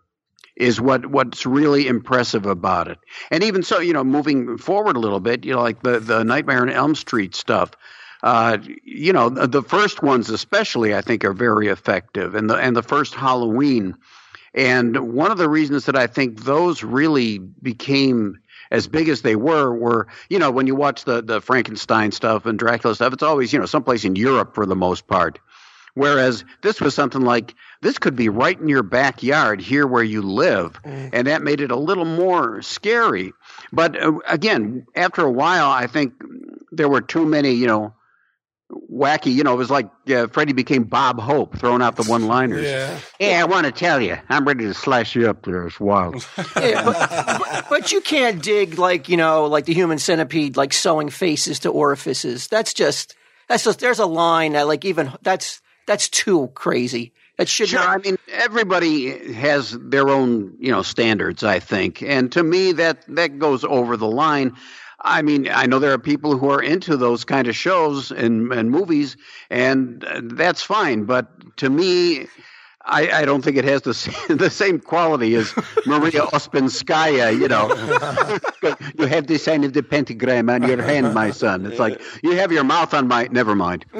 [0.60, 2.98] is what what's really impressive about it.
[3.30, 6.22] And even so, you know, moving forward a little bit, you know, like the the
[6.22, 7.70] Nightmare on Elm Street stuff.
[8.22, 12.56] Uh, you know, the, the first ones especially, I think, are very effective, and the
[12.56, 13.96] and the first Halloween.
[14.52, 18.40] And one of the reasons that I think those really became
[18.70, 22.44] as big as they were were, you know, when you watch the the Frankenstein stuff
[22.44, 25.38] and Dracula stuff, it's always, you know, someplace in Europe for the most part.
[25.94, 30.22] Whereas this was something like this could be right in your backyard here where you
[30.22, 33.32] live, and that made it a little more scary.
[33.72, 36.12] But uh, again, after a while, I think
[36.72, 37.94] there were too many, you know,
[38.92, 39.32] wacky.
[39.32, 42.64] You know, it was like uh, Freddie became Bob Hope, throwing out the one-liners.
[42.64, 42.98] Yeah.
[43.18, 45.66] Yeah, I want to tell you, I'm ready to slice you up there.
[45.66, 46.26] It's wild.
[46.56, 47.10] Yeah, but,
[47.40, 51.60] but, but you can't dig like you know, like the Human Centipede, like sewing faces
[51.60, 52.48] to orifices.
[52.48, 53.16] That's just
[53.48, 57.14] that's just there's a line that like even that's that's too crazy.
[57.40, 57.88] That should Sure, not.
[57.88, 61.42] I mean everybody has their own, you know, standards.
[61.42, 64.54] I think, and to me, that that goes over the line.
[65.00, 68.52] I mean, I know there are people who are into those kind of shows and,
[68.52, 69.16] and movies,
[69.48, 71.04] and uh, that's fine.
[71.04, 72.26] But to me,
[72.90, 75.54] I, I don't think it has the same, the same quality as
[75.86, 77.32] Maria Ouspenskaya.
[77.38, 77.68] You know,
[78.98, 81.64] you have the sign of the pentagram on your hand, my son.
[81.66, 83.28] It's like you have your mouth on my.
[83.30, 83.84] Never mind.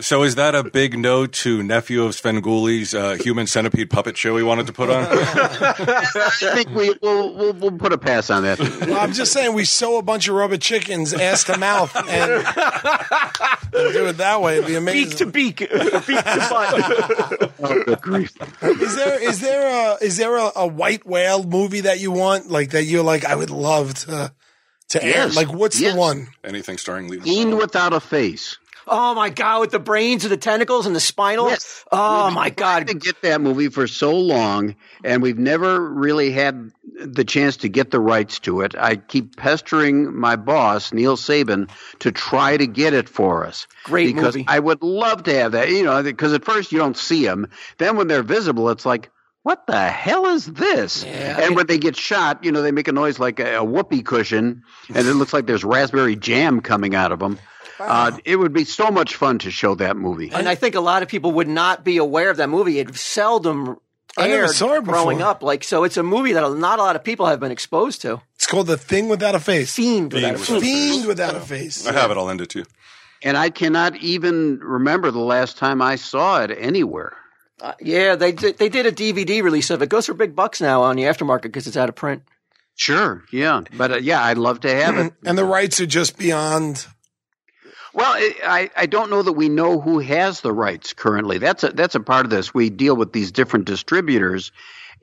[0.00, 4.36] so is that a big no to nephew of Svengoolie's uh, human centipede puppet show
[4.36, 5.06] he wanted to put on?
[5.10, 8.58] I think we will we'll, we'll put a pass on that.
[8.58, 12.08] Well, I'm just saying we sew a bunch of rubber chickens ass to mouth and,
[12.08, 12.44] and
[13.72, 14.56] do it that way.
[14.58, 15.08] It'd be amazing.
[15.08, 15.58] beak to beak,
[16.06, 17.52] beak to butt.
[17.62, 18.32] Oh, good grief.
[18.62, 22.50] Is there is there a is there a, a white whale movie that you want
[22.50, 24.32] like that you're like I would love to
[24.90, 25.10] to air?
[25.26, 25.36] Yes.
[25.36, 25.94] Like what's Yes.
[25.94, 26.28] the one?
[26.44, 27.20] Anything starring Lee?
[27.20, 28.58] Fiend without a face.
[28.92, 31.48] Oh my god, with the brains and the tentacles and the spinal.
[31.48, 31.84] Yes.
[31.92, 32.86] Oh my Tried god.
[32.88, 34.74] to get that movie for so long,
[35.04, 38.74] and we've never really had the chance to get the rights to it.
[38.76, 41.68] I keep pestering my boss, Neal Sabin,
[42.00, 43.68] to try to get it for us.
[43.84, 44.46] Great because movie.
[44.48, 45.70] I would love to have that.
[45.70, 49.10] You know, because at first you don't see them, then when they're visible, it's like.
[49.42, 51.02] What the hell is this?
[51.02, 54.02] and when they get shot, you know, they make a noise like a, a whoopee
[54.02, 54.64] cushion,
[54.94, 57.38] and it looks like there's raspberry jam coming out of them.
[57.80, 60.30] Uh, it would be so much fun to show that movie.
[60.32, 62.78] And I think a lot of people would not be aware of that movie.
[62.78, 63.78] It seldom
[64.16, 65.42] I never aired saw it growing up.
[65.42, 68.20] Like so, it's a movie that not a lot of people have been exposed to.
[68.34, 69.74] It's called The Thing Without a Face.
[69.74, 70.62] Fiend, without a face.
[70.62, 71.86] Fiend without a face.
[71.86, 72.16] I have it.
[72.16, 72.64] I'll end it too.
[73.22, 77.16] And I cannot even remember the last time I saw it anywhere.
[77.60, 79.90] Uh, yeah, they did, they did a DVD release of it.
[79.90, 82.22] Goes for big bucks now on the aftermarket because it's out of print.
[82.74, 85.12] Sure, yeah, but uh, yeah, I'd love to have it.
[85.24, 86.86] And the rights are just beyond.
[87.92, 91.38] Well, I, I don't know that we know who has the rights currently.
[91.38, 92.54] That's a that's a part of this.
[92.54, 94.52] We deal with these different distributors,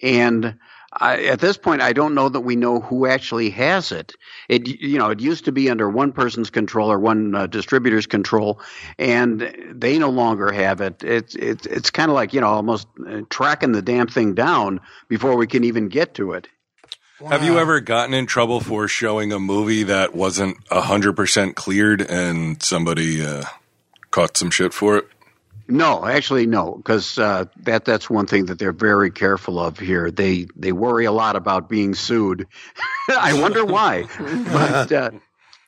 [0.02, 0.58] and
[0.94, 4.14] I, at this point, I don't know that we know who actually has it.
[4.48, 8.08] It you know it used to be under one person's control or one uh, distributor's
[8.08, 8.62] control,
[8.98, 11.04] and they no longer have it.
[11.04, 14.80] It's it's it's kind of like you know almost uh, tracking the damn thing down
[15.10, 16.48] before we can even get to it.
[17.26, 22.01] Have you ever gotten in trouble for showing a movie that wasn't hundred percent cleared
[22.01, 23.43] and somebody uh,
[24.11, 25.07] caught some shit for it?
[25.68, 30.11] No, actually, no, because uh, that that's one thing that they're very careful of here.
[30.11, 32.47] They they worry a lot about being sued.
[33.09, 35.11] I wonder why, but uh,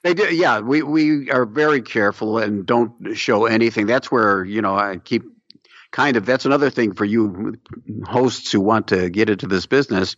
[0.03, 0.33] they do.
[0.33, 3.87] Yeah, we we are very careful and don't show anything.
[3.87, 5.23] That's where you know I keep
[5.91, 6.25] kind of.
[6.25, 7.57] That's another thing for you
[8.05, 10.15] hosts who want to get into this business.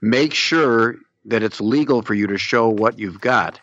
[0.00, 0.96] Make sure
[1.26, 3.60] that it's legal for you to show what you've got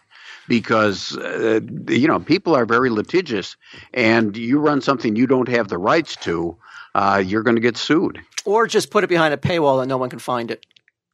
[0.47, 3.55] because uh, you know people are very litigious,
[3.93, 6.57] and you run something you don't have the rights to,
[6.95, 8.19] uh, you're going to get sued.
[8.45, 10.65] Or just put it behind a paywall and no one can find it.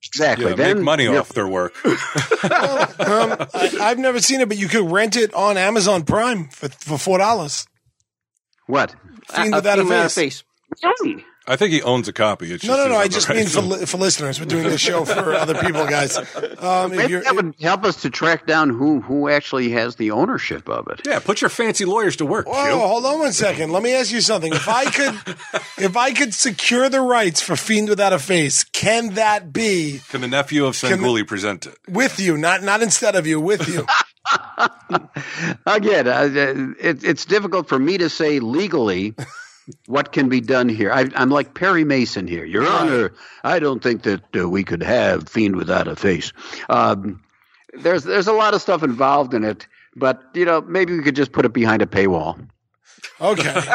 [0.07, 0.45] Exactly.
[0.51, 1.75] Yeah, then make money yeah, off their work.
[2.97, 6.69] Um, I, I've never seen it, but you could rent it on Amazon Prime for
[6.69, 7.67] for four dollars.
[8.67, 8.95] What?
[9.29, 10.43] Fiend A- a without a fiend without face.
[10.83, 11.25] Really?
[11.47, 12.51] I think he owns a copy.
[12.51, 12.99] It's No, just no, no.
[12.99, 14.39] I just other mean for li- for listeners.
[14.39, 16.17] We're doing this show for other people, guys.
[16.17, 19.95] Um, if Maybe you're, that would help us to track down who who actually has
[19.97, 21.01] the ownership of it.
[21.05, 22.47] Yeah, put your fancy lawyers to work.
[22.47, 22.79] Whoa, Q.
[22.79, 23.71] hold on one second.
[23.71, 24.51] Let me ask you something.
[24.53, 25.13] If I could,
[25.77, 30.21] if I could secure the rights for Fiend Without a Face, can that be Can
[30.21, 31.77] the nephew of Svengoolie present it?
[31.87, 33.85] with you, not not instead of you, with you?
[35.65, 36.29] Again, uh,
[36.79, 39.15] it, it's difficult for me to say legally
[39.87, 40.91] what can be done here.
[40.91, 42.45] I, I'm like Perry Mason here.
[42.45, 43.13] Your Honor,
[43.43, 46.33] I don't think that uh, we could have Fiend Without a Face.
[46.69, 47.23] Um,
[47.73, 51.15] there's there's a lot of stuff involved in it, but you know maybe we could
[51.15, 52.47] just put it behind a paywall.
[53.19, 53.61] Okay.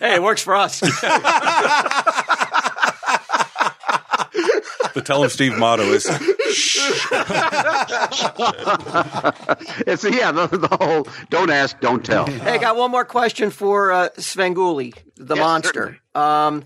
[0.00, 0.80] Hey, it works for us.
[4.94, 6.06] The Tell him Steve motto is
[9.86, 12.26] It's yeah, the, the whole don't ask, don't tell.
[12.26, 15.98] hey, I got one more question for uh, Svengoolie, the Yes, monster.
[16.14, 16.64] Um,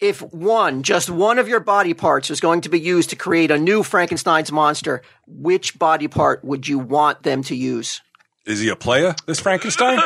[0.00, 3.50] if one, just one of your body parts was going to be used to create
[3.50, 8.02] a new Frankenstein's monster, which body part would you want them to use?
[8.46, 9.96] Is he a player, this Frankenstein?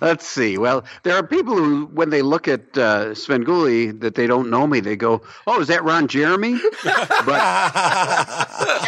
[0.00, 0.58] Let's see.
[0.58, 4.66] Well, there are people who, when they look at uh, Svengoolie, that they don't know
[4.66, 4.80] me.
[4.80, 7.40] They go, "Oh, is that Ron Jeremy?" but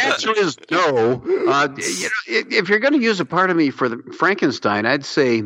[0.03, 1.23] answer is no.
[1.47, 3.97] Uh, you know, if, if you're going to use a part of me for the
[4.17, 5.43] Frankenstein, I'd say,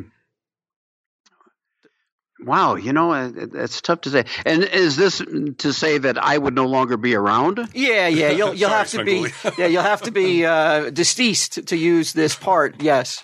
[2.39, 5.21] "Wow, you know, uh, it's tough to say." And is this
[5.57, 7.69] to say that I would no longer be around?
[7.73, 9.27] Yeah, yeah, you'll you'll Sorry, have to be
[9.61, 12.81] yeah, you'll have to be uh, deceased to use this part.
[12.81, 13.23] Yes.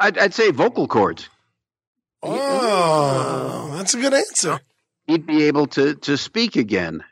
[0.00, 1.28] I'd, I'd say vocal cords.
[2.22, 4.60] Oh, that's a good answer.
[5.06, 7.04] He'd be able to to speak again.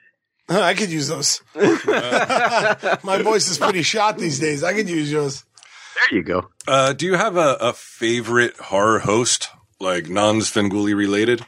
[0.49, 1.43] I could use those.
[1.57, 4.63] My voice is pretty shot these days.
[4.63, 5.45] I could use yours.
[6.11, 6.51] There you go.
[6.69, 9.49] Uh, do you have a, a favorite horror host,
[9.81, 11.45] like non Svengoolie related?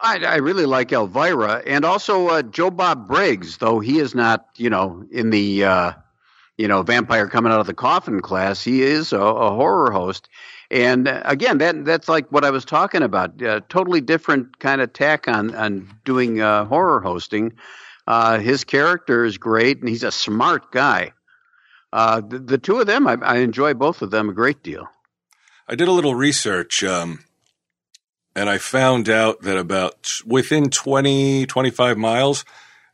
[0.00, 4.46] I, I really like Elvira and also uh, Joe Bob Briggs, though he is not,
[4.56, 5.92] you know, in the, uh,
[6.56, 8.62] you know, vampire coming out of the coffin class.
[8.62, 10.28] He is a, a horror host,
[10.70, 13.42] and uh, again, that that's like what I was talking about.
[13.42, 17.54] Uh, totally different kind of tack on on doing uh, horror hosting.
[18.40, 21.12] His character is great, and he's a smart guy.
[21.92, 24.88] The, the two of them, I, I enjoy both of them a great deal.
[25.68, 27.24] I did a little research, um,
[28.34, 32.44] and I found out that about within 20, 25 miles,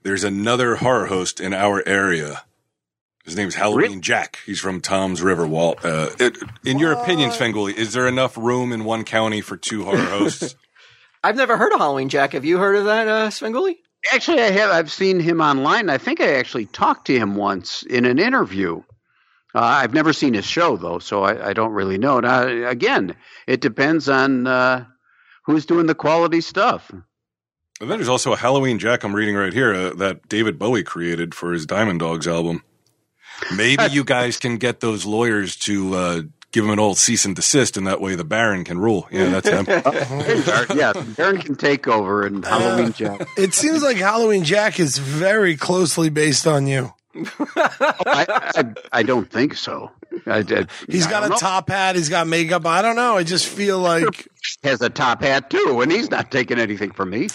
[0.03, 2.43] there's another horror host in our area.
[3.25, 4.01] His name's Halloween Really?
[4.01, 4.39] Jack.
[4.45, 5.47] He's from Toms River.
[5.47, 5.83] Walt.
[5.85, 9.85] Uh, it, in your opinion, Svengoolie, is there enough room in one county for two
[9.85, 10.55] horror hosts?
[11.25, 12.33] I've never heard of Halloween Jack.
[12.35, 13.77] Have you heard of that, uh, Svengoolie?
[14.13, 14.71] Actually, I have.
[14.71, 15.89] I've seen him online.
[15.89, 18.83] I think I actually talked to him once in an interview.
[19.55, 22.19] Uh, I've never seen his show though, so I, I don't really know.
[22.21, 23.15] Now, again,
[23.47, 24.85] it depends on uh,
[25.45, 26.91] who's doing the quality stuff.
[26.91, 27.03] and
[27.81, 31.35] then there's also a Halloween Jack I'm reading right here uh, that David Bowie created
[31.35, 32.65] for his Diamond Dogs album.
[33.57, 37.35] Maybe you guys can get those lawyers to uh, give him an old cease and
[37.35, 39.09] desist, and that way the Baron can rule.
[39.11, 39.67] Yeah, that's him.
[40.79, 43.27] yeah, Baron can take over and Halloween Jack.
[43.37, 46.93] It seems like Halloween Jack is very closely based on you.
[47.57, 49.91] I, I, I don't think so.
[50.27, 51.37] I, I, He's I got a know.
[51.37, 51.97] top hat.
[51.97, 52.67] He's got makeup.
[52.67, 53.17] I don't know.
[53.17, 54.29] I just feel like
[54.63, 57.29] Has a top hat too, and he's not taking anything from me.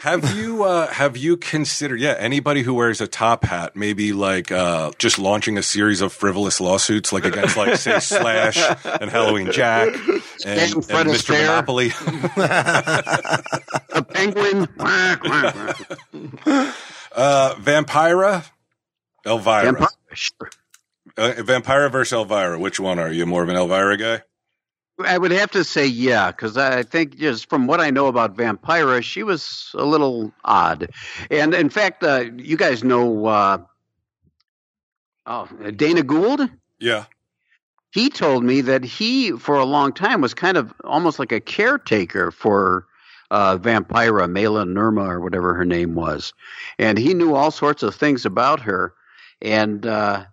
[0.00, 2.00] Have you uh, have you considered?
[2.00, 6.12] Yeah, anybody who wears a top hat, maybe like uh, just launching a series of
[6.12, 8.58] frivolous lawsuits, like against like say Slash
[9.00, 11.34] and Halloween Jack and, and And Fred Mr.
[11.34, 11.46] Astaire.
[11.46, 11.92] Monopoly.
[13.94, 14.68] A penguin.
[17.16, 18.44] Uh, Vampira,
[19.26, 19.64] Elvira.
[19.64, 19.88] Vampire.
[20.12, 20.50] Sure.
[21.16, 22.58] Uh, Vampira versus Elvira.
[22.58, 23.26] Which one are you?
[23.26, 24.22] More of an Elvira guy?
[25.04, 28.36] I would have to say yeah, because I think just from what I know about
[28.36, 30.90] Vampira, she was a little odd.
[31.30, 33.58] And in fact, uh, you guys know uh,
[35.26, 36.48] oh Dana Gould.
[36.78, 37.06] Yeah.
[37.92, 41.40] he told me that he, for a long time, was kind of almost like a
[41.40, 42.86] caretaker for
[43.30, 46.32] uh, Vampira, Maila Nurmi, or whatever her name was.
[46.78, 48.94] And he knew all sorts of things about her.
[49.42, 50.24] And uh,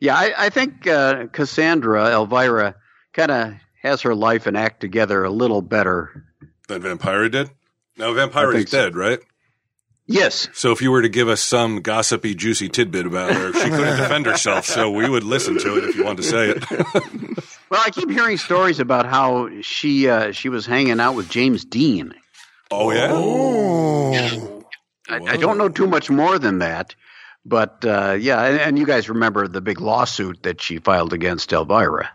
[0.00, 2.74] yeah, I, I think uh, Cassandra, Elvira,
[3.12, 6.24] kind of has her life and act together a little better.
[6.68, 7.50] Than Vampira did?
[7.96, 8.82] Now, I Vampira's think so.
[8.84, 9.18] dead, right?
[10.10, 10.48] Yes.
[10.54, 13.98] So if you were to give us some gossipy, juicy tidbit about her, she couldn't
[13.98, 17.44] defend herself, so we would listen to it if you wanted to say it.
[17.70, 21.66] Well, I keep hearing stories about how she uh, she was hanging out with James
[21.66, 22.14] Dean.
[22.70, 23.08] oh, yeah?
[23.12, 24.64] Oh.
[25.06, 26.94] I, I don't know too much more than that,
[27.44, 31.52] but uh, yeah, and, and you guys remember the big lawsuit that she filed against
[31.52, 32.10] Elvira.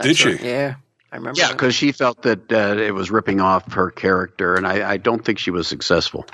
[0.00, 0.36] Did she?
[0.36, 0.76] Yeah,
[1.12, 1.40] I remember.
[1.40, 4.96] Yeah, because she felt that uh, it was ripping off her character, and I, I
[4.96, 6.26] don't think she was successful.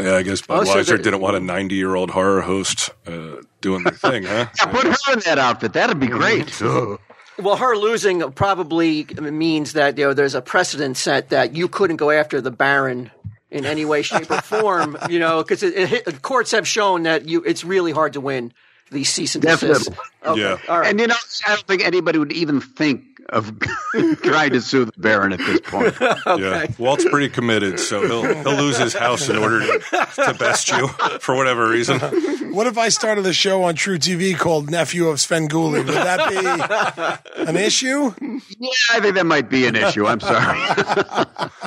[0.00, 3.36] Yeah, I guess Oh, so Budweiser didn't want a 90 year old horror host uh,
[3.60, 4.46] doing their thing, huh?
[4.56, 5.72] Yeah, put her in that outfit.
[5.72, 6.60] That'd be great.
[7.40, 11.98] Well, her losing probably means that you know there's a precedent set that you couldn't
[11.98, 13.12] go after the Baron
[13.50, 14.96] in any way, shape, or form.
[15.08, 18.52] You know, because it, it, courts have shown that you it's really hard to win
[18.90, 19.86] these cease and desist.
[19.86, 20.04] Definitely.
[20.26, 20.40] Okay.
[20.40, 20.58] Yeah.
[20.68, 20.90] All right.
[20.90, 21.14] And you know,
[21.46, 23.52] I don't think anybody would even think of
[24.22, 25.94] trying to sue the Baron at this point.
[26.38, 29.78] Yeah, Walt's pretty committed, so he'll he'll lose his house in order to,
[30.26, 30.86] to best you
[31.20, 31.98] for whatever reason.
[32.52, 35.84] What if I started a show on truTV called Nephew of Svengoolie?
[35.84, 36.28] Would that
[37.36, 38.12] be an issue?
[38.20, 40.06] Yeah, I think that might be an issue.
[40.06, 40.58] I'm sorry.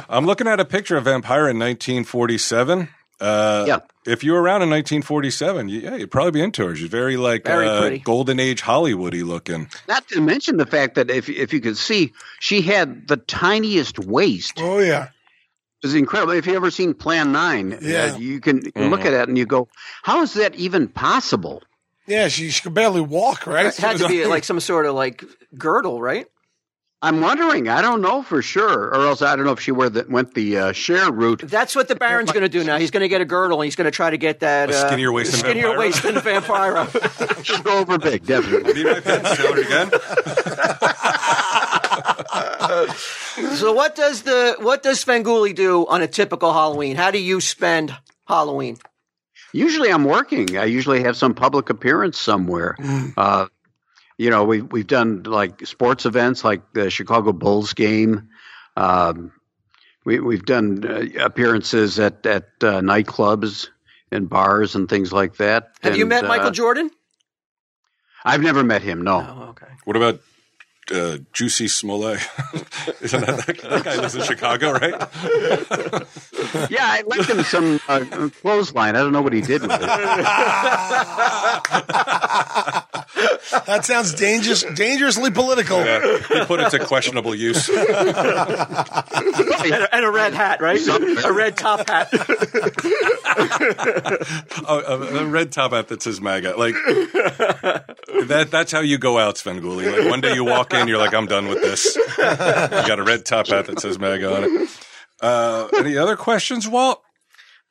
[0.09, 2.88] I'm looking at a picture of Vampira in 1947.
[3.22, 3.80] Uh, Yeah.
[4.03, 6.76] If you were around in 1947, you, yeah, you'd probably be into her.
[6.76, 9.69] She's very like Very uh, golden age Hollywoody looking.
[9.88, 13.99] Not to mention the fact that if if you could see, she had the tiniest
[13.99, 14.53] waist.
[14.57, 15.09] Oh yeah.
[15.84, 16.34] was incredible.
[16.34, 18.13] If you ever seen Plan Nine, Yeah.
[18.15, 19.67] uh, you can you can look at it and you go,
[20.01, 21.61] "How is that even possible?"
[22.07, 23.67] Yeah, she, she could barely walk, right?
[23.67, 25.24] it had to be like some sort of like
[25.55, 26.26] girdle, right?
[27.04, 27.68] I'm wondering.
[27.68, 30.58] I don't know for sure, or else I don't know if she the, went the
[30.58, 31.41] uh, share route.
[31.43, 32.78] That's what the Baron's going to do now.
[32.78, 34.76] He's going to get a girdle and he's going to try to get that A
[34.76, 35.80] uh, skinnier waist than skinnier Vampira?
[35.80, 37.43] waist than Vampira.
[37.45, 38.74] She'll go over big, definitely.
[38.74, 39.26] Need my pen?
[39.26, 39.89] Say again.
[43.56, 46.95] so what does the what does Svengoolie do on a typical Halloween?
[46.95, 47.97] How do you spend
[48.28, 48.78] Halloween?
[49.54, 50.58] Usually, I'm working.
[50.58, 52.78] I usually have some public appearance somewhere.
[53.18, 53.47] Uh,
[54.22, 58.30] you know, we we've done like sports events, like the Chicago Bulls game.
[58.78, 59.32] Um,
[60.05, 63.69] we we've done uh, appearances at at uh, nightclubs
[64.11, 65.72] and bars and things like that.
[65.82, 66.91] Have you met uh, Michael Jordan?
[68.24, 69.01] I've never met him.
[69.01, 69.26] No.
[69.28, 69.74] Oh, okay.
[69.86, 70.22] What about
[70.91, 72.19] uh, Jussie Smollett?
[73.01, 74.93] Isn't that, that that guy lives in Chicago, right?
[76.69, 78.97] Yeah, I left him some uh, clothesline.
[78.97, 79.80] I don't know what he did with it.
[83.66, 85.84] That sounds dangerous, dangerously political.
[85.84, 87.68] Yeah, he put it to questionable use.
[87.70, 87.78] And
[89.84, 90.80] a, and a red hat, right?
[90.88, 92.09] a red top hat.
[94.68, 96.55] Oh, a, a red top hat that says MAGA.
[96.57, 98.47] Like that.
[98.51, 99.91] That's how you go out, Svengoolie.
[99.99, 101.95] Like one day you walk in, you're like, I'm done with this.
[101.95, 104.70] You got a red top hat that says MAGA on it.
[105.22, 107.01] Uh, any other questions, Walt?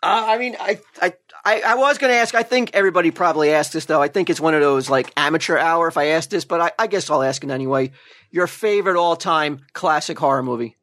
[0.02, 1.12] Uh, I mean, I, I,
[1.44, 2.34] I, I was going to ask.
[2.34, 4.02] I think everybody probably asked this though.
[4.02, 6.72] I think it's one of those like amateur hour if I ask this, but I,
[6.78, 7.92] I guess I'll ask it anyway.
[8.30, 10.76] Your favorite all time classic horror movie?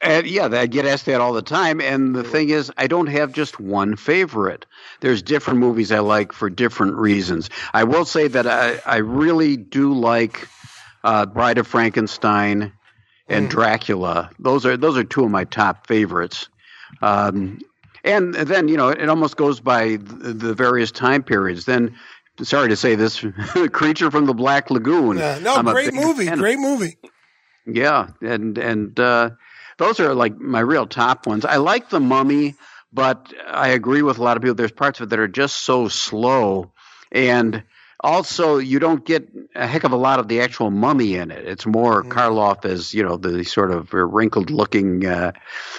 [0.00, 1.80] And yeah, I get asked that all the time.
[1.80, 4.66] And the thing is, I don't have just one favorite.
[5.00, 7.50] There's different movies I like for different reasons.
[7.72, 10.48] I will say that I, I really do like
[11.04, 12.72] uh, Bride of Frankenstein
[13.28, 14.30] and Dracula.
[14.40, 16.48] Those are those are two of my top favorites.
[17.00, 17.60] Um,
[18.04, 21.64] and then you know it almost goes by the, the various time periods.
[21.64, 21.96] Then,
[22.42, 23.24] sorry to say this,
[23.72, 25.18] Creature from the Black Lagoon.
[25.18, 26.26] Yeah, no, I'm great movie.
[26.26, 26.98] Great movie.
[27.66, 29.30] Yeah, and and uh,
[29.78, 31.44] those are like my real top ones.
[31.44, 32.54] I like the Mummy,
[32.92, 34.54] but I agree with a lot of people.
[34.54, 36.72] There's parts of it that are just so slow,
[37.12, 37.62] and
[38.02, 41.46] also you don't get a heck of a lot of the actual mummy in it.
[41.46, 45.32] It's more Karloff as you know the sort of wrinkled-looking, uh,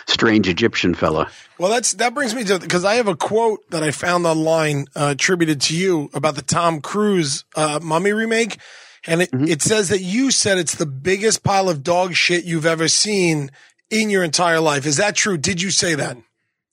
[0.08, 1.30] strange Egyptian fella.
[1.58, 4.86] Well, that's that brings me to because I have a quote that I found online
[4.96, 8.58] uh, attributed to you about the Tom Cruise uh, Mummy remake,
[9.06, 12.66] and it, it says that you said it's the biggest pile of dog shit you've
[12.66, 13.52] ever seen
[13.90, 14.86] in your entire life.
[14.86, 15.38] Is that true?
[15.38, 16.18] Did you say that?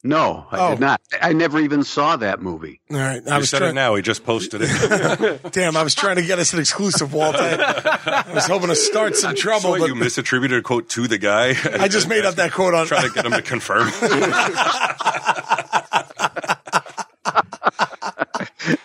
[0.03, 0.71] No, I Oh.
[0.71, 1.01] did not.
[1.21, 2.81] I never even saw that movie.
[2.91, 3.95] All right, I You was said it now.
[3.97, 5.43] He just posted it.
[5.53, 7.37] Damn, I was trying to get us an exclusive, Walt.
[7.37, 11.07] I, I was hoping to start some trouble, what, but you misattributed a quote to
[11.07, 11.55] the guy.
[11.79, 12.87] I just made up that quote on.
[12.87, 13.89] Trying to get him to confirm.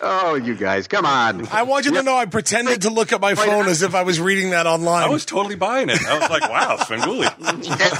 [0.08, 1.48] Oh, you guys, come on.
[1.48, 4.02] I want you to know I pretended to look at my phone as if I
[4.02, 5.02] was reading that online.
[5.02, 5.98] I was totally buying it.
[6.06, 7.36] I was like, wow, Svengoolie.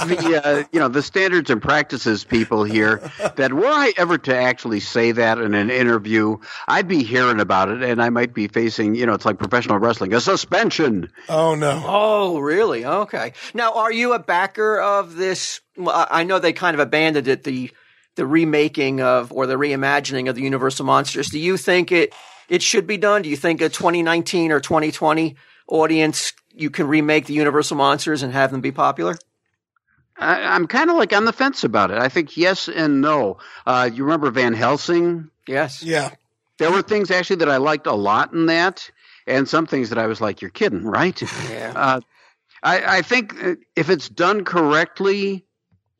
[0.07, 3.01] the uh, you know the standards and practices people here
[3.35, 7.69] that were I ever to actually say that in an interview, I'd be hearing about
[7.69, 11.11] it and I might be facing you know it's like professional wrestling a suspension.
[11.27, 11.83] oh no.
[11.85, 12.85] Oh, really?
[12.85, 13.33] Okay.
[13.53, 15.61] Now, are you a backer of this?
[15.75, 17.71] well, I I know they kind of abandoned it the
[18.17, 21.29] the remaking of or the reimagining of the Universal monsters.
[21.29, 22.13] Do you think it
[22.49, 23.21] it should be done?
[23.21, 25.35] Do you think a 2019 or 2020
[25.67, 29.15] audience you can remake the Universal monsters and have them be popular?
[30.17, 31.99] I, I'm kind of like on the fence about it.
[31.99, 33.37] I think yes and no.
[33.65, 35.29] Uh, you remember Van Helsing?
[35.47, 35.83] Yes.
[35.83, 36.11] Yeah.
[36.57, 38.89] There were things actually that I liked a lot in that,
[39.27, 41.21] and some things that I was like, "You're kidding, right?"
[41.51, 41.73] Yeah.
[41.75, 41.99] Uh,
[42.63, 45.45] I, I think uh, if it's done correctly,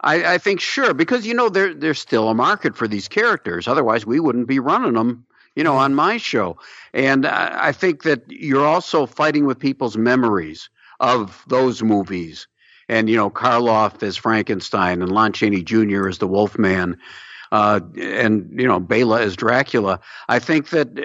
[0.01, 3.67] I, I think sure because you know there there's still a market for these characters.
[3.67, 5.25] Otherwise, we wouldn't be running them,
[5.55, 6.57] you know, on my show.
[6.93, 10.69] And I, I think that you're also fighting with people's memories
[10.99, 12.47] of those movies.
[12.89, 16.07] And you know, Karloff as Frankenstein and Lon Chaney Jr.
[16.07, 16.97] as the Wolfman.
[17.49, 20.01] Uh, and you know Bela as Dracula.
[20.27, 21.01] I think that uh,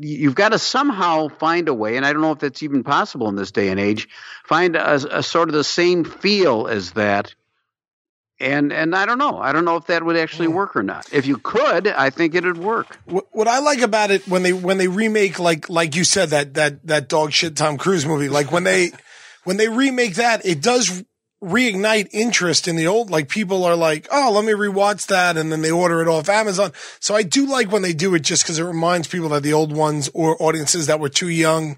[0.00, 3.28] you've got to somehow find a way, and I don't know if that's even possible
[3.28, 4.08] in this day and age.
[4.42, 7.36] Find a, a sort of the same feel as that,
[8.40, 9.38] and and I don't know.
[9.38, 11.06] I don't know if that would actually work or not.
[11.12, 12.98] If you could, I think it'd work.
[13.04, 16.30] What, what I like about it when they when they remake like like you said
[16.30, 18.90] that that that dog shit Tom Cruise movie like when they
[19.44, 21.04] when they remake that it does
[21.42, 25.52] reignite interest in the old like people are like oh let me rewatch that and
[25.52, 28.42] then they order it off Amazon so I do like when they do it just
[28.42, 31.76] because it reminds people that the old ones or audiences that were too young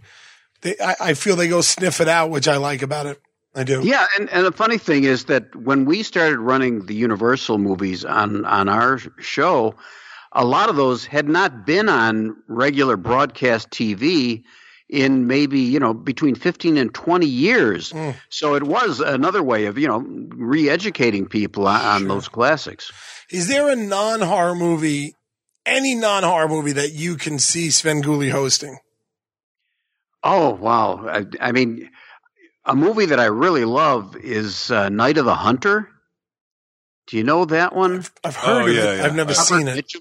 [0.61, 3.21] they I, I feel they go sniff it out which I like about it
[3.57, 3.81] I do.
[3.83, 8.05] Yeah, and, and the funny thing is that when we started running the Universal movies
[8.05, 9.75] on on our show,
[10.33, 14.45] a lot of those had not been on regular broadcast TV
[14.91, 17.93] in maybe you know between 15 and 20 years.
[17.93, 18.15] Mm.
[18.29, 22.93] So it was another way of you know re-educating people on, on those classics.
[23.31, 25.15] Is there a non horror movie,
[25.65, 28.79] any non horror movie that you can see Svengoolie hosting?
[30.23, 31.07] oh wow.
[31.09, 31.89] I, I mean
[32.67, 35.89] a movie that i really love is uh, night of the hunter
[37.07, 38.97] do you know that one I've heard Oh, of yeah, it.
[38.99, 39.05] yeah.
[39.07, 39.93] I've never seen it.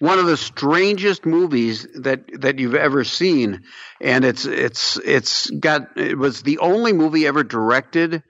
[0.00, 3.62] One of the strangest movies that that you've ever seen,
[4.00, 8.22] and it's it's it's got it was the only movie ever directed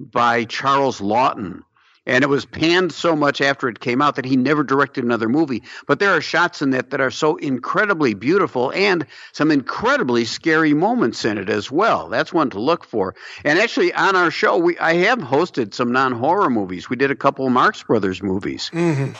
[0.00, 1.62] by Charles Laughton.
[2.04, 5.28] And it was panned so much after it came out that he never directed another
[5.28, 5.62] movie.
[5.86, 10.74] But there are shots in it that are so incredibly beautiful and some incredibly scary
[10.74, 12.08] moments in it as well.
[12.08, 13.14] That's one to look for.
[13.44, 16.90] And actually, on our show, we I have hosted some non horror movies.
[16.90, 19.12] We did a couple of Marx Brothers movies, hmm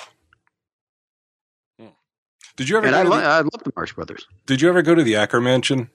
[2.57, 4.27] Did you ever and go I, lo- the, I love the Marx Brothers.
[4.47, 5.89] Did you ever go to the Ackermansion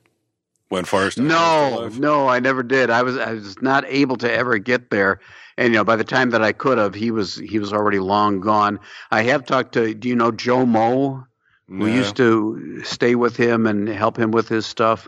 [0.70, 1.18] when Forrest?
[1.18, 2.90] No, no, I never did.
[2.90, 5.20] I was I was not able to ever get there.
[5.58, 8.00] And you know, by the time that I could have, he was he was already
[8.00, 8.80] long gone.
[9.12, 11.26] I have talked to do you know Joe Moe,
[11.68, 11.86] who No.
[11.88, 15.08] used to stay with him and help him with his stuff.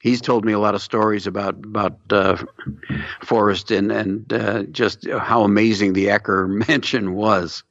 [0.00, 2.36] He's told me a lot of stories about about uh,
[3.22, 7.62] Forrest and and uh, just how amazing the Ecker Mansion was.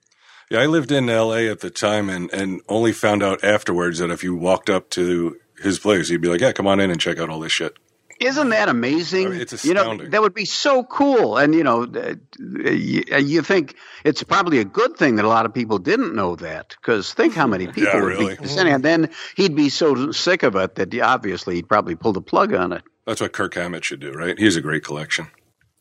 [0.52, 1.50] Yeah, I lived in L.A.
[1.50, 5.38] at the time, and and only found out afterwards that if you walked up to
[5.66, 7.74] his place, he'd be like, "Yeah, come on in and check out all this shit."
[8.22, 9.28] Isn't that amazing?
[9.28, 10.12] I mean, it's You know, astounding.
[10.12, 11.36] that would be so cool.
[11.38, 13.76] And, you know, uh, you, you think
[14.06, 17.34] it's probably a good thing that a lot of people didn't know that because think
[17.34, 18.36] how many people Yeah, would really.
[18.38, 18.74] be descending.
[18.74, 22.54] And then he'd be so sick of it that obviously he'd probably pull the plug
[22.54, 22.84] on it.
[23.06, 24.40] That's what Kirk Hammett should do, right?
[24.40, 25.28] He has a great collection.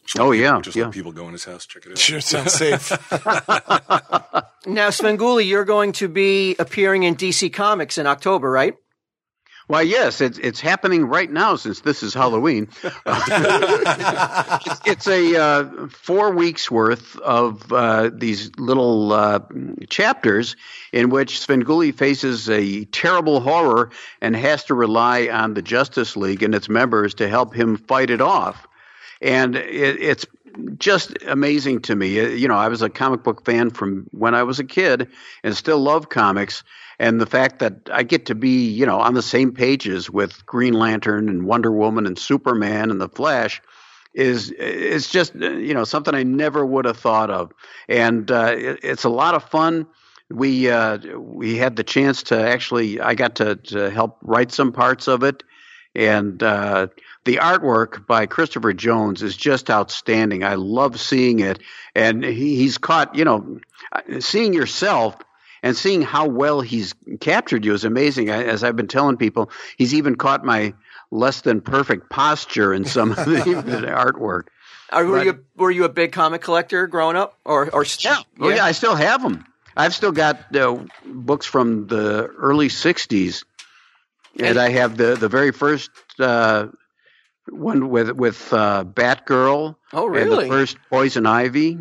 [0.05, 0.85] Just Oh, yeah, people, just yeah.
[0.87, 1.99] let people go in his house, check it out.
[1.99, 2.91] Sure sounds safe.
[4.67, 8.75] Now, Svengoolie, you're going to be appearing in DC Comics in October, right?
[9.67, 12.69] Why, yes, it's, it's happening right now since this is Halloween.
[12.83, 19.41] it's, it's a uh, four weeks worth of uh, these little uh,
[19.89, 20.57] chapters
[20.93, 26.43] in which Svengoolie faces a terrible horror and has to rely on the Justice League
[26.43, 28.69] and its members to help him fight it off.
[29.23, 30.27] And it, it's
[30.79, 32.37] just amazing to me.
[32.37, 35.09] You know, I was a comic book fan from when I was a kid
[35.43, 36.65] and still love comics.
[36.99, 40.47] And the fact that I get to be, you know, on the same pages with
[40.47, 43.61] Green Lantern and Wonder Woman and Superman and the Flash
[44.15, 47.53] is is just you know something I never would have thought of,
[47.89, 49.87] and uh, it, it's a lot of fun.
[50.31, 54.73] We uh, we had the chance to actually I got to, to help write some
[54.73, 55.43] parts of it,
[55.97, 56.87] and uh,
[57.25, 60.45] the artwork by Christopher Jones is just outstanding.
[60.45, 61.59] I love seeing it,
[61.97, 63.59] and he, he's caught you know
[64.21, 65.17] seeing yourself
[65.65, 68.29] and seeing how well he's captured you is amazing.
[68.29, 70.75] As I've been telling people, he's even caught my
[71.11, 73.25] less than perfect posture in some of the,
[73.89, 74.49] artwork.
[74.91, 75.27] Are, were Right.
[75.27, 78.19] you were you a big comic collector growing up, or or Yeah.
[78.39, 79.47] Oh, yeah, I still have them.
[79.75, 83.45] I've still got uh, books from the early '60s,
[84.39, 86.67] and I have the the very first uh,
[87.49, 89.77] one with with uh, Batgirl.
[89.95, 91.79] Oh, And the first Poison Ivy.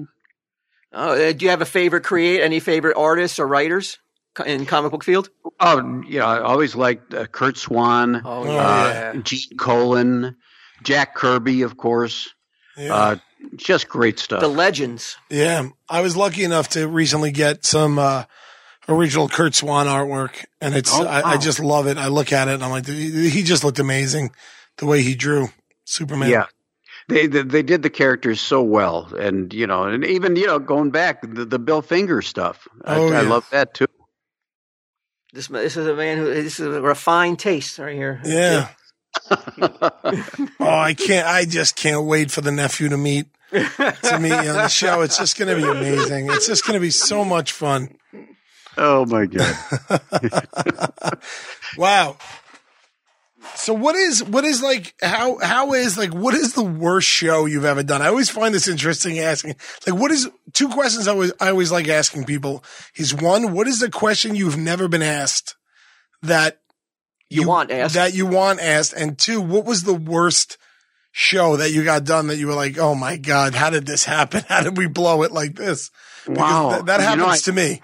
[0.94, 2.42] Oh, uh, do you have a favorite create?
[2.42, 3.98] Any favorite artists or writers
[4.46, 5.30] in comic book field?
[5.60, 10.36] Oh, yeah, I always liked uh, Curt Swan, Oh, uh, Gene Colan,
[10.84, 12.30] Jack Kirby, of course.
[12.78, 12.94] Yeah.
[12.94, 13.16] Uh,
[13.56, 14.40] just great stuff.
[14.40, 15.18] the legends.
[15.30, 18.24] Yeah, I was lucky enough to recently get some uh,
[18.88, 21.98] original Curt Swan artwork, and it's Oh, I, I just love it.
[21.98, 24.32] I look at it and I'm like, he he just looked amazing
[24.78, 25.50] the way he drew
[25.86, 26.30] Superman.
[26.30, 26.46] Yeah.
[27.10, 30.60] They, they they did the characters so well, and you know, and even you know,
[30.60, 33.30] going back the, the Bill Finger stuff, I, Oh, I yeah.
[33.30, 33.88] love that too.
[35.34, 38.22] This this is a man who this is a refined taste right here.
[38.24, 38.70] yeah.
[39.32, 41.28] oh, I can't.
[41.28, 45.02] I just can't wait for the nephew to meet to meet you on the show.
[45.02, 46.30] It's just going to be amazing.
[46.32, 47.96] It's just going to be so much fun.
[48.78, 49.56] Oh my god!
[51.78, 52.18] Wow.
[53.56, 57.46] So what is what is like how how is like what is the worst show
[57.46, 58.02] you've ever done?
[58.02, 59.56] I always find this interesting asking.
[59.88, 62.64] Like what is two questions I always I always like asking people
[62.96, 65.56] is one, what is the question you've never been asked
[66.22, 66.60] that
[67.30, 67.96] You want asked?
[67.96, 68.94] that you want asked?
[68.94, 70.58] And two, what was the worst
[71.12, 74.04] show that you got done that you were like, oh my God, how did this
[74.06, 74.44] happen?
[74.48, 75.92] How did we blow it like this?
[76.26, 76.70] Because Wow.
[76.72, 77.82] that, that You happens know, I- to me.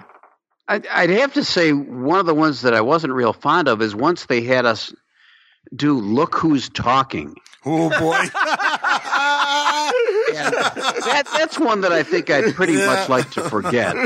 [0.72, 3.96] I'd have to say one of the ones that I wasn't real fond of is
[3.96, 4.94] once they had us
[5.76, 8.24] do "Look Who's Talking." Oh boy.
[10.30, 12.86] And that that's one that I think I'd pretty Yeah.
[12.86, 13.96] much like to forget.
[13.98, 14.06] I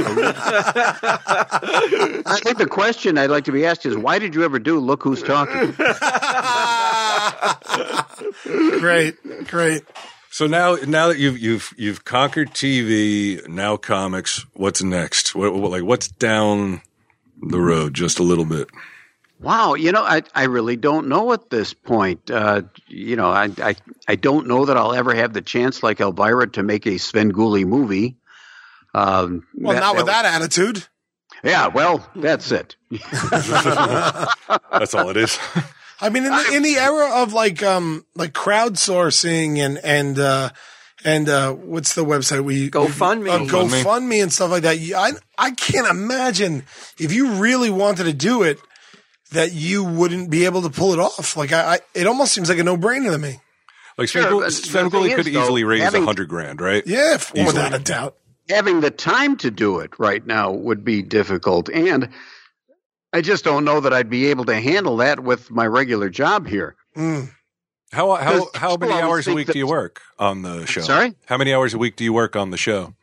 [2.44, 5.04] think the question I'd like to be asked is, why did you ever do "Look
[5.04, 5.74] Who's Talking"?
[8.80, 9.16] great,
[9.48, 9.84] great.
[10.32, 14.46] So now, now that you've you've you've conquered TV, now comics.
[14.54, 15.36] What's next?
[15.36, 16.82] What, what like what's down
[17.42, 18.70] the road just a little bit?
[19.44, 22.32] Wow, you know, I, I really don't know at this point.
[22.32, 23.76] Uh, you know, I, I
[24.08, 27.66] I don't know that I'll ever have the chance, like Elvira, to make a Svengoolie
[27.66, 28.16] movie.
[28.96, 30.88] Um, Well, not with was- that attitude.
[31.44, 32.78] Yeah, well, that's it.
[34.72, 35.38] That's all it is.
[36.00, 40.50] I mean, in the in the era of like um like crowdsourcing and and uh
[41.04, 43.30] and uh what's the website we GoFundMe.
[43.30, 44.80] uh, GoFundMe and stuff like that.
[44.80, 46.64] you- I I can't imagine
[46.98, 48.60] if you really wanted to do it
[49.34, 51.36] that you wouldn't be able to pull it off.
[51.38, 53.40] Like I, I it almost seems like a no brainer to me.
[53.98, 56.84] Like Sure, Sven but Sven thing could is, though, easily raise a hundred grand, right?
[56.86, 57.46] Yeah, f- Easily.
[57.46, 58.16] without a doubt.
[58.50, 62.10] Having the time to do it right now would be difficult, and
[63.14, 66.48] I just don't know that I'd be able to handle that with my regular job
[66.48, 66.76] here.
[66.98, 67.30] Mm.
[67.92, 70.82] How how how many hours a week that- do you work on the show?
[70.82, 71.14] Sorry?
[71.28, 72.96] How many hours a week do you work on the show?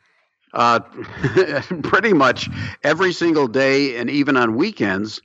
[0.53, 0.81] Uh,
[1.85, 2.51] pretty much
[2.83, 5.21] every single day, and even on weekends,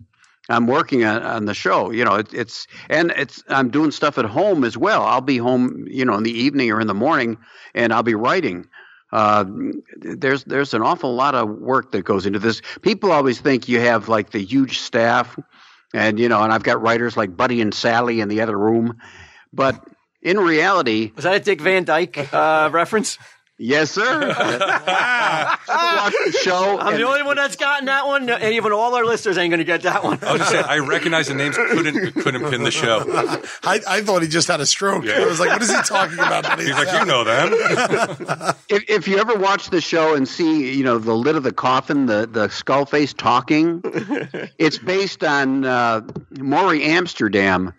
[0.50, 1.92] I'm working on, on the show.
[1.92, 5.04] You know, it, it's and it's I'm doing stuff at home as well.
[5.04, 7.38] I'll be home, you know, in the evening or in the morning,
[7.74, 8.68] and I'll be writing.
[9.12, 9.46] Uh,
[9.98, 12.62] there's there's an awful lot of work that goes into this.
[12.82, 15.38] People always think you have like the huge staff,
[15.94, 19.00] and you know, and I've got writers like Buddy and Sally in the other room,
[19.54, 19.82] but
[20.22, 23.18] in reality, Was that a Dick Van Dyke uh, reference?
[23.58, 24.28] Yes, sir.
[25.68, 26.78] watch the show.
[26.78, 29.52] I'm and- the only one that's gotten that one, and even all our listeners ain't
[29.52, 30.20] going to get that one.
[30.22, 33.04] I was just saying, I recognize the names, couldn't couldn't pin the show.
[33.64, 35.08] I, I thought he just had a stroke.
[35.08, 36.60] I was like, what is he talking about?
[36.60, 37.54] He's like, you know them.
[38.70, 41.54] if, if you ever watch the show and see, you know, the lid of the
[41.54, 43.82] coffin, the, the skull face talking,
[44.58, 46.02] it's based on uh,
[46.40, 47.74] Morey Amsterdam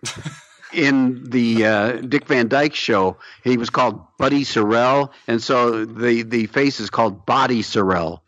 [0.73, 3.17] in the uh, Dick Van Dyke show.
[3.43, 8.21] He was called Buddy Sorrell, and so the, the face is called Body Sorrell.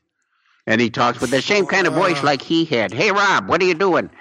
[0.66, 2.94] And he talks with the same kind of voice like he had.
[2.94, 4.12] Hey, Rob, what are you doing?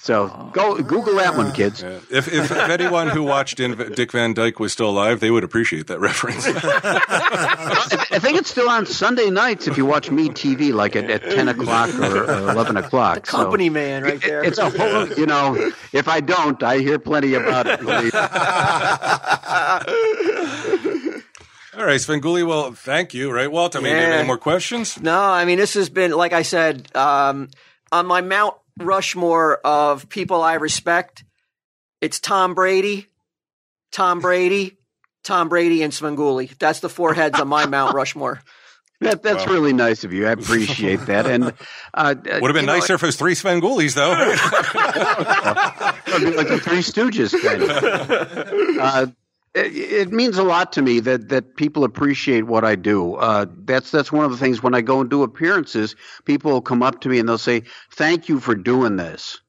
[0.00, 1.82] So go Google that one, kids.
[1.82, 1.98] Yeah.
[2.08, 5.42] If, if if anyone who watched in Dick Van Dyke was still alive, they would
[5.42, 6.46] appreciate that reference.
[6.46, 11.24] I I think it's still on Sunday nights if you watch MeTV, like at, at
[11.24, 13.26] 10 o'clock or, or 11 o'clock.
[13.26, 14.44] So Company man right there.
[14.44, 17.80] It's a whole, you know, if I don't, I hear plenty about it.
[17.80, 18.20] believe me.
[21.76, 22.46] All right, Svengoolie.
[22.46, 23.30] Well, thank you.
[23.30, 23.76] Right, Walt.
[23.76, 24.18] I mean, do you have Yeah.
[24.18, 25.00] any more questions?
[25.00, 27.48] No, I mean this has been like I said um,
[27.92, 31.24] on my Mount Rushmore of people I respect.
[32.00, 33.06] It's Tom Brady,
[33.92, 34.78] Tom Brady,
[35.24, 36.56] Tom Brady, and Svengoolie.
[36.58, 38.40] That's the four heads on my Mount Rushmore.
[39.00, 40.26] That, that's really nice of you.
[40.26, 41.26] I appreciate that.
[41.26, 41.54] And
[41.94, 44.10] uh, Would have been nicer if it was three Svengoolies, though.
[46.16, 48.48] It'd be like the Three Stooges kind of.
[48.80, 49.06] Uh,
[49.66, 53.14] it, means a lot to me that, that people appreciate what I do.
[53.14, 56.62] Uh, that's that's one of the things when I go and do appearances, people will
[56.62, 57.62] come up to me and they'll say,
[57.92, 59.40] "Thank you for doing this,"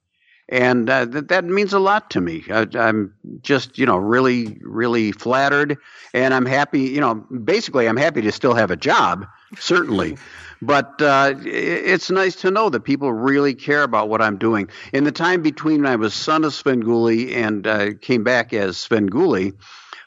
[0.50, 2.44] and uh, that that means a lot to me.
[2.50, 5.78] I, I'm just you know really really flattered,
[6.14, 6.82] and I'm happy.
[6.82, 9.26] You know, basically, I'm happy to still have a job,
[9.58, 10.18] certainly.
[10.62, 14.70] But uh, it's nice to know that people really care about what I'm doing.
[14.92, 18.76] In the time between when I was son of Svengoolie and uh, came back as
[18.76, 19.54] Svengoolie,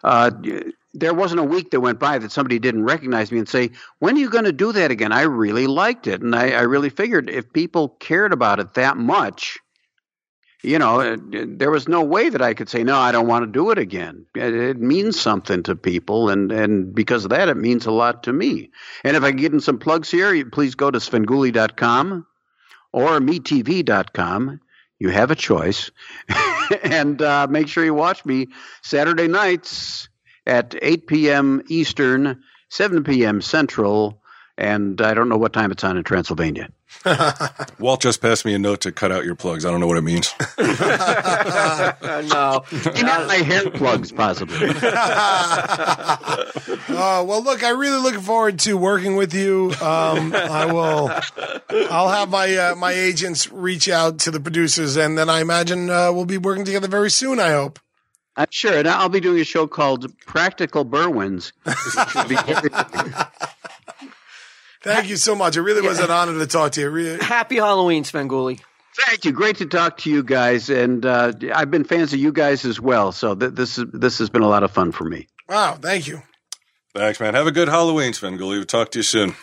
[0.05, 0.31] uh,
[0.95, 4.17] there wasn't a week that went by that somebody didn't recognize me and say, "When
[4.17, 6.91] are you going to do that again?" I really liked it, and I, I really
[6.91, 9.59] figured if people cared about it that much,
[10.63, 13.45] you know, uh, there was no way that I could say, "No, I don't want
[13.45, 17.57] to do it again." It, means something to people, and and because of that, it
[17.57, 18.71] means a lot to me.
[19.03, 22.27] And if I can get in some plugs here, please go to svengoolie.com
[22.93, 24.61] or metv.com.
[25.03, 25.91] You have a choice.
[26.85, 28.47] and uh, make sure you watch me
[28.83, 30.09] Saturday nights
[30.47, 31.61] at 8 p.m.
[31.67, 33.41] Eastern, 7 p.m.
[33.41, 34.23] Central,
[34.57, 36.69] and I don't know what time it's on in Transylvania.
[37.79, 39.65] Walt just passed me a note to cut out your plugs.
[39.65, 40.35] I don't know what it means.
[40.59, 41.93] Uh,
[42.29, 42.65] no,
[43.03, 44.69] Not my hair plugs, possibly.
[46.89, 49.73] Uh, well, look, I'm really looking forward to working with you.
[49.81, 51.11] Um, I will.
[51.91, 55.91] I'll have my uh, my agents reach out to the producers, and then I imagine
[55.91, 57.41] uh, we'll be working together very soon.
[57.41, 57.79] I hope.
[58.37, 58.79] I'm sure.
[58.79, 61.53] And I'll be doing a show called Practical Berwyns.
[64.83, 65.03] Should be everything.
[65.03, 65.57] Thank you so much.
[65.57, 66.91] It really was an honor to talk to you.
[66.91, 68.61] Really, happy Halloween, Svengoolie.
[69.07, 69.33] Thank you.
[69.33, 72.79] Great to talk to you guys, and uh, I've been fans of you guys as
[72.81, 73.11] well.
[73.13, 75.29] So th- this is this has been a lot of fun for me.
[75.49, 75.79] wow.
[75.81, 76.23] Thank you.
[76.95, 77.33] Thanks, man.
[77.35, 78.57] Have a good Halloween, Svengoolie.
[78.57, 79.35] We'll talk to you soon.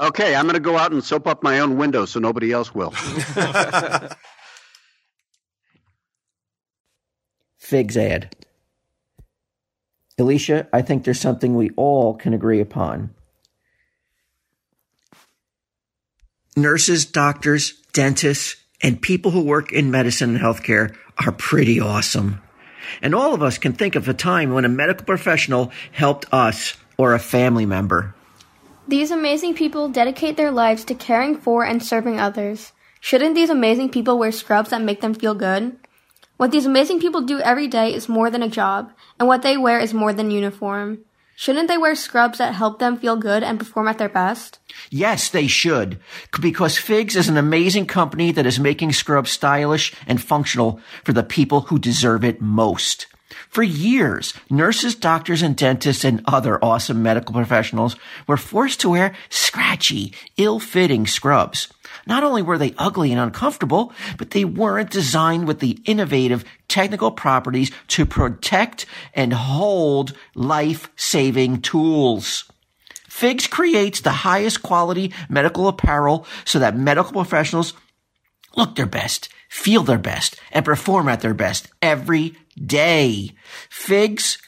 [0.00, 2.74] Okay, I'm going to go out and soap up my own window so nobody else
[2.74, 2.90] will.
[7.58, 8.34] Figs ad.
[10.18, 13.10] Alicia, I think there's something we all can agree upon.
[16.62, 20.94] Nurses, doctors, dentists, and people who work in medicine and healthcare
[21.24, 22.40] are pretty awesome.
[23.02, 26.76] And all of us can think of a time when a medical professional helped us
[26.96, 28.14] or a family member.
[28.88, 32.72] These amazing people dedicate their lives to caring for and serving others.
[33.00, 35.76] Shouldn't these amazing people wear scrubs that make them feel good?
[36.38, 39.56] What these amazing people do every day is more than a job, and what they
[39.56, 41.04] wear is more than uniform.
[41.40, 44.58] Shouldn't they wear scrubs that help them feel good and perform at their best?
[44.90, 46.00] Yes, they should,
[46.40, 51.22] because Figs is an amazing company that is making scrubs stylish and functional for the
[51.22, 53.06] people who deserve it most.
[53.50, 57.94] For years, nurses, doctors, and dentists and other awesome medical professionals
[58.26, 61.68] were forced to wear scratchy, ill-fitting scrubs.
[62.08, 67.10] Not only were they ugly and uncomfortable, but they weren't designed with the innovative technical
[67.10, 72.50] properties to protect and hold life-saving tools.
[73.08, 77.74] Figs creates the highest quality medical apparel so that medical professionals
[78.56, 83.32] look their best, feel their best, and perform at their best every day.
[83.68, 84.38] Figs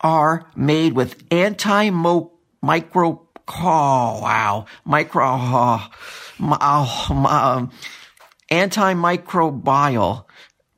[0.00, 5.88] are made with anti-micro, oh, wow, micro, oh,
[6.40, 7.70] m- oh, um,
[8.50, 10.24] antimicrobial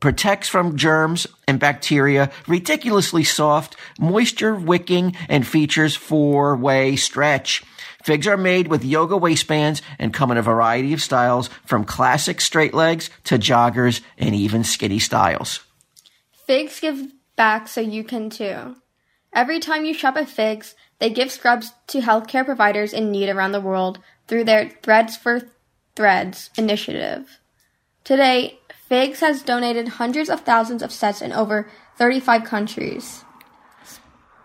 [0.01, 7.63] protects from germs and bacteria, ridiculously soft, moisture wicking, and features four way stretch.
[8.03, 12.43] Figs are made with yoga waistbands and come in a variety of styles from classic
[12.43, 15.61] straight legs to joggers and even skinny styles.
[16.47, 17.03] Figs give
[17.35, 18.77] back so you can too.
[19.35, 23.53] Every time you shop at Figs, they give scrubs to healthcare providers in need around
[23.53, 23.99] the world
[24.29, 25.43] through their Threads for
[25.97, 27.41] Threads initiative.
[28.05, 33.25] Today, Figs has donated hundreds of thousands of sets in over 35 countries.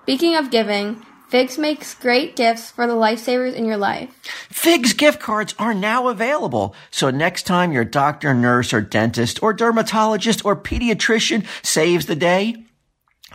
[0.03, 4.09] Speaking of giving, Figs makes great gifts for the lifesavers in your life.
[4.49, 6.73] Figs gift cards are now available.
[6.89, 12.65] So next time your doctor, nurse, or dentist, or dermatologist, or pediatrician saves the day,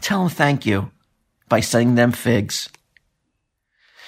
[0.01, 0.91] tell them thank you
[1.49, 2.69] by sending them figs.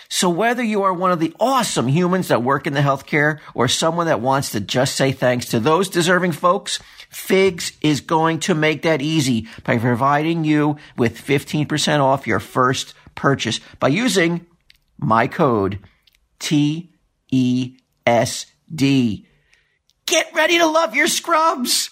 [0.09, 3.67] So whether you are one of the awesome humans that work in the healthcare or
[3.67, 8.55] someone that wants to just say thanks to those deserving folks, Figs is going to
[8.55, 14.47] make that easy by providing you with 15% off your first purchase by using
[14.99, 15.79] my code
[16.41, 16.99] TESD.
[20.07, 21.91] Get ready to love your scrubs.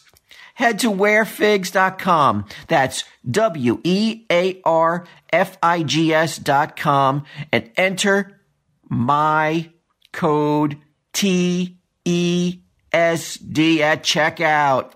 [0.55, 2.47] Head to wearfigs.com.
[2.68, 8.40] That's W E A R F I G S dot com and enter
[8.89, 9.70] my
[10.12, 10.78] code
[11.12, 12.60] T E
[12.93, 14.93] S D at checkout.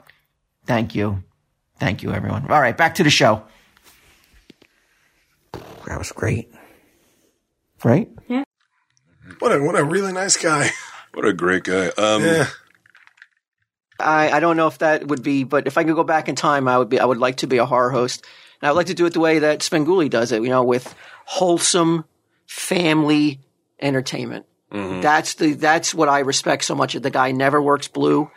[0.67, 1.25] Thank you.
[1.81, 2.51] Thank you, everyone.
[2.51, 3.43] All right, back to the show.
[5.87, 6.53] That was great.
[7.83, 8.09] Right?
[8.29, 8.45] Yeah.
[9.39, 10.71] What a what a really nice guy.
[11.15, 11.89] What a great guy.
[11.97, 12.47] Um, Yeah.
[13.99, 16.37] I, I don't know if that would be, but if I could go back in
[16.37, 17.01] time, I would be.
[17.01, 18.25] I would like to be a horror host,
[18.61, 20.43] and I would like to do it the way that Svengoolie does it.
[20.43, 20.95] You know, with
[21.25, 22.05] wholesome
[22.47, 23.41] family
[23.81, 24.47] entertainment.
[24.73, 25.01] Mm-hmm.
[25.01, 26.95] That's the that's what I respect so much.
[26.95, 28.31] The guy never works blue.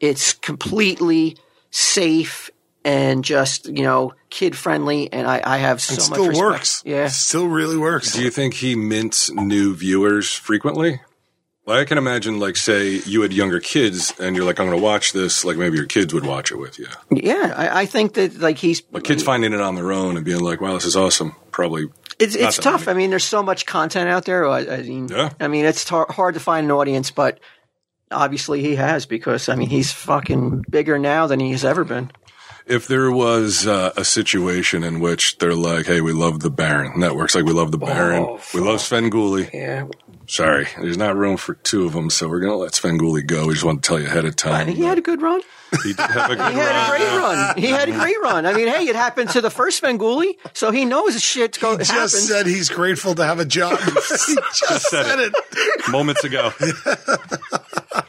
[0.00, 1.36] It's completely
[1.70, 2.50] safe
[2.84, 6.82] and just you know kid friendly, and I, I have so It much still works.
[6.84, 8.12] Yeah, Still really works.
[8.12, 11.00] Do you think he mints new viewers frequently?
[11.68, 14.78] Like I can imagine, like say you had younger kids, and you're like, I'm going
[14.78, 15.44] to watch this.
[15.44, 16.86] Like maybe your kids would watch it with you.
[17.10, 17.52] yeah.
[17.56, 20.40] I, I think that like he's But kids finding it on their own and being
[20.40, 21.86] like, "Wow, this is awesome." Probably
[22.18, 22.86] It's Not it's that tough.
[22.86, 22.96] many.
[22.96, 24.46] I mean, there's so much content out there.
[24.48, 25.30] I, I mean, Yeah.
[25.38, 27.38] I mean, it's tar- hard to find an audience, but
[28.10, 32.10] obviously he has because I mean, he's fucking bigger now than he's ever been.
[32.66, 36.98] if there was uh, a situation in which they're like, "Hey, we love the Baron,"
[36.98, 39.50] networks like we love the Baron, we love Svengoolie.
[39.52, 39.86] Yeah,
[40.30, 43.46] Sorry, there's not room for two of them, so we're going to let Svengoolie go.
[43.46, 44.66] We just want to tell you ahead of I time.
[44.66, 45.40] think he had a good run.
[45.82, 47.58] He did have a good He had a great run.
[47.58, 48.44] He had a great run.
[48.44, 51.72] I mean, hey, it happened to the first Svengoolie, so he knows the shit go-
[51.72, 52.28] He just happens.
[52.28, 53.78] said he's grateful to have a job.
[53.84, 54.26] he just
[54.90, 55.34] said said it.
[55.52, 55.90] it.
[55.90, 56.52] moments ago.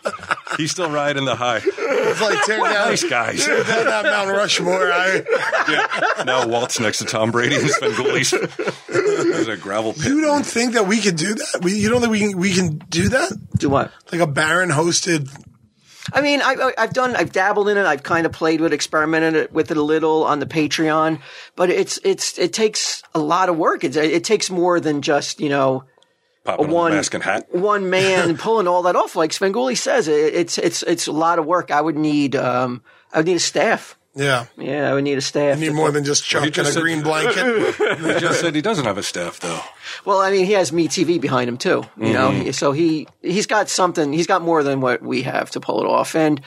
[0.59, 1.61] He's still riding the high.
[1.63, 3.45] It's like tear down, Nice guys.
[3.45, 4.91] tear down that Mount Rushmore.
[4.91, 5.23] I,
[5.69, 6.23] Yeah.
[6.25, 8.31] Now Walt's next to Tom Brady and Svengoolie's.
[8.89, 10.07] There's a gravel pit.
[10.07, 11.59] you don't think that we could do that?
[11.63, 13.31] We, you don't think we can, we can do that?
[13.57, 13.91] Do what?
[14.11, 15.29] Like a Baron hosted.
[16.11, 17.85] I mean, I, I- I've done, I've dabbled in it.
[17.85, 21.21] I've kind of played with, experimented with it a little on the Patreon,
[21.55, 23.85] but it's, it's, it takes a lot of work.
[23.85, 25.85] It's, it takes more than just, you know,
[26.45, 27.47] Popping on one the mask and hat.
[27.53, 29.15] one man pulling all that off.
[29.15, 31.69] Like Svengoolie says, it, it's, it's, it's a lot of work.
[31.71, 32.81] I would need, um,
[33.13, 33.97] I would need a staff.
[34.15, 34.45] Yeah.
[34.57, 35.59] Yeah, I would need a staff.
[35.59, 37.75] Need more than just Chuck in just a said- green blanket.
[37.99, 39.59] He just said he doesn't have a staff, though.
[40.05, 41.83] Well, I mean, he has MeTV behind him too.
[41.97, 42.41] You know, Mm-hmm.
[42.41, 44.11] He- so he he's got something.
[44.11, 46.15] He's got more than what we have to pull it off.
[46.15, 46.41] And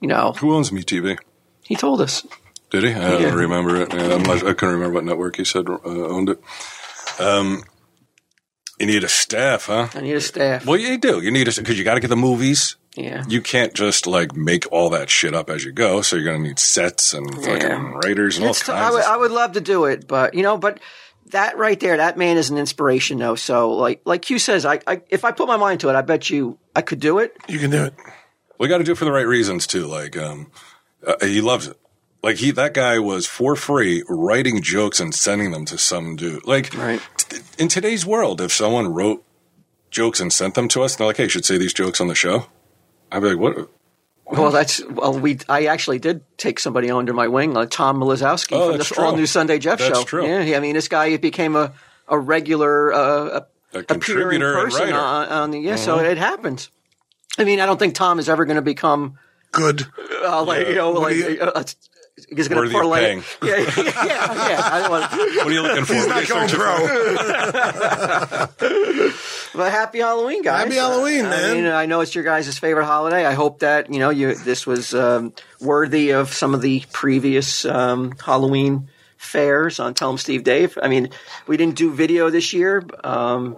[0.00, 1.18] you know, Who owns MeTV?
[1.62, 2.26] he told us.
[2.70, 2.92] Did he?
[2.92, 3.34] I don't Yeah.
[3.34, 3.92] remember it.
[3.94, 6.40] Yeah, I'm not, I couldn't remember what network he said uh, owned it.
[7.20, 7.62] Um,
[8.78, 9.88] you need a staff, huh?
[9.94, 10.66] I need a staff.
[10.66, 11.20] Well, you do.
[11.20, 12.76] You need a because you got to get the movies.
[12.96, 13.24] Yeah.
[13.28, 16.00] You can't just like make all that shit up as you go.
[16.02, 17.92] So you're going to need sets and fucking Yeah.
[18.04, 18.80] writers and all It's t- kinds.
[18.86, 20.78] I would, of I would love to do it, but you know, but
[21.30, 23.34] that right there, that man is an inspiration, though.
[23.34, 26.02] So, like, like Q says, I, I if I put my mind to it, I
[26.02, 27.36] bet you I could do it.
[27.48, 27.94] You can do it.
[28.60, 29.86] We got to do it for the right reasons too.
[29.86, 30.52] Like, um,
[31.04, 31.76] uh, he loves it.
[32.24, 36.46] Like he, that guy was for free writing jokes and sending them to some dude.
[36.46, 37.00] Like, Right.
[37.18, 39.22] t- in today's world, if someone wrote
[39.90, 42.08] jokes and sent them to us, they're like, "Hey, you should say these jokes on
[42.08, 42.46] the show."
[43.12, 43.68] I'd be like, "What?"
[44.26, 48.52] Well, that's well, we I actually did take somebody under my wing, like Tom Milazowski
[48.56, 49.02] Oh, from the.
[49.10, 50.04] All New Sunday Jeff That's show.
[50.04, 50.26] true.
[50.26, 51.72] Yeah, I mean, this guy became a
[52.08, 52.98] a regular uh,
[53.74, 54.96] A appearing contributor person writer.
[54.96, 55.76] on, on the yeah.
[55.76, 56.70] So it happens.
[57.38, 59.18] I mean, I don't think Tom is ever going to become
[59.52, 59.82] Good.
[60.24, 61.64] uh, like you know What like do you- uh,
[62.34, 63.00] he's going Worthy to of parlay.
[63.00, 63.22] paying.
[63.42, 63.72] Yeah, yeah,
[64.04, 64.60] yeah, yeah.
[64.72, 65.10] I don't want.
[65.12, 65.94] What are you looking for?
[65.94, 66.74] He's What not going pro.
[69.56, 70.64] But happy Halloween, guys!
[70.64, 71.54] Happy Halloween, I man.
[71.54, 73.24] mean, I know it's your guys' favorite holiday.
[73.24, 77.64] I hope that you know you this was um, worthy of some of the previous
[77.64, 80.76] um, Halloween fairs on Tell 'em Steve Dave.
[80.82, 81.10] I mean,
[81.46, 83.56] we didn't do video this year um,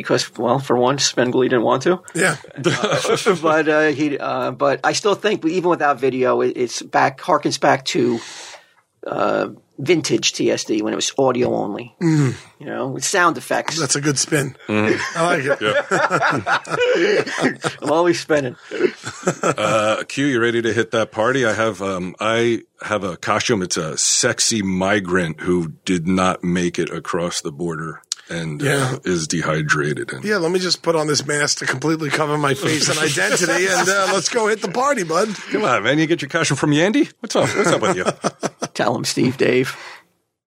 [0.00, 2.02] because, well, for one, Spengler didn't want to.
[2.14, 2.36] Yeah.
[3.42, 7.60] but uh, he, uh, but I still think even without video, it, it's back harkens
[7.60, 8.18] back to
[9.06, 9.48] uh,
[9.80, 11.94] vintage TSD when it was audio only.
[12.58, 13.78] You know, with sound effects.
[13.78, 14.56] That's a good spin.
[14.68, 15.76] I like it.
[17.82, 18.56] I'm always spinning.
[19.42, 21.44] Uh, Q, you ready to hit that party?
[21.44, 23.62] I have, um, I have a costume.
[23.62, 28.92] It's a sexy migrant who did not make it across the border and Yeah.
[28.94, 30.12] uh, is dehydrated.
[30.12, 32.98] And Yeah, let me just put on this mask to completely cover my face and
[32.98, 35.28] identity, and uh, let's go hit the party, bud.
[35.50, 37.12] come on, man, you get your costume from Yandy?
[37.20, 37.48] What's up?
[37.56, 38.04] What's up with you?
[38.74, 39.76] Tell him, Steve Dave.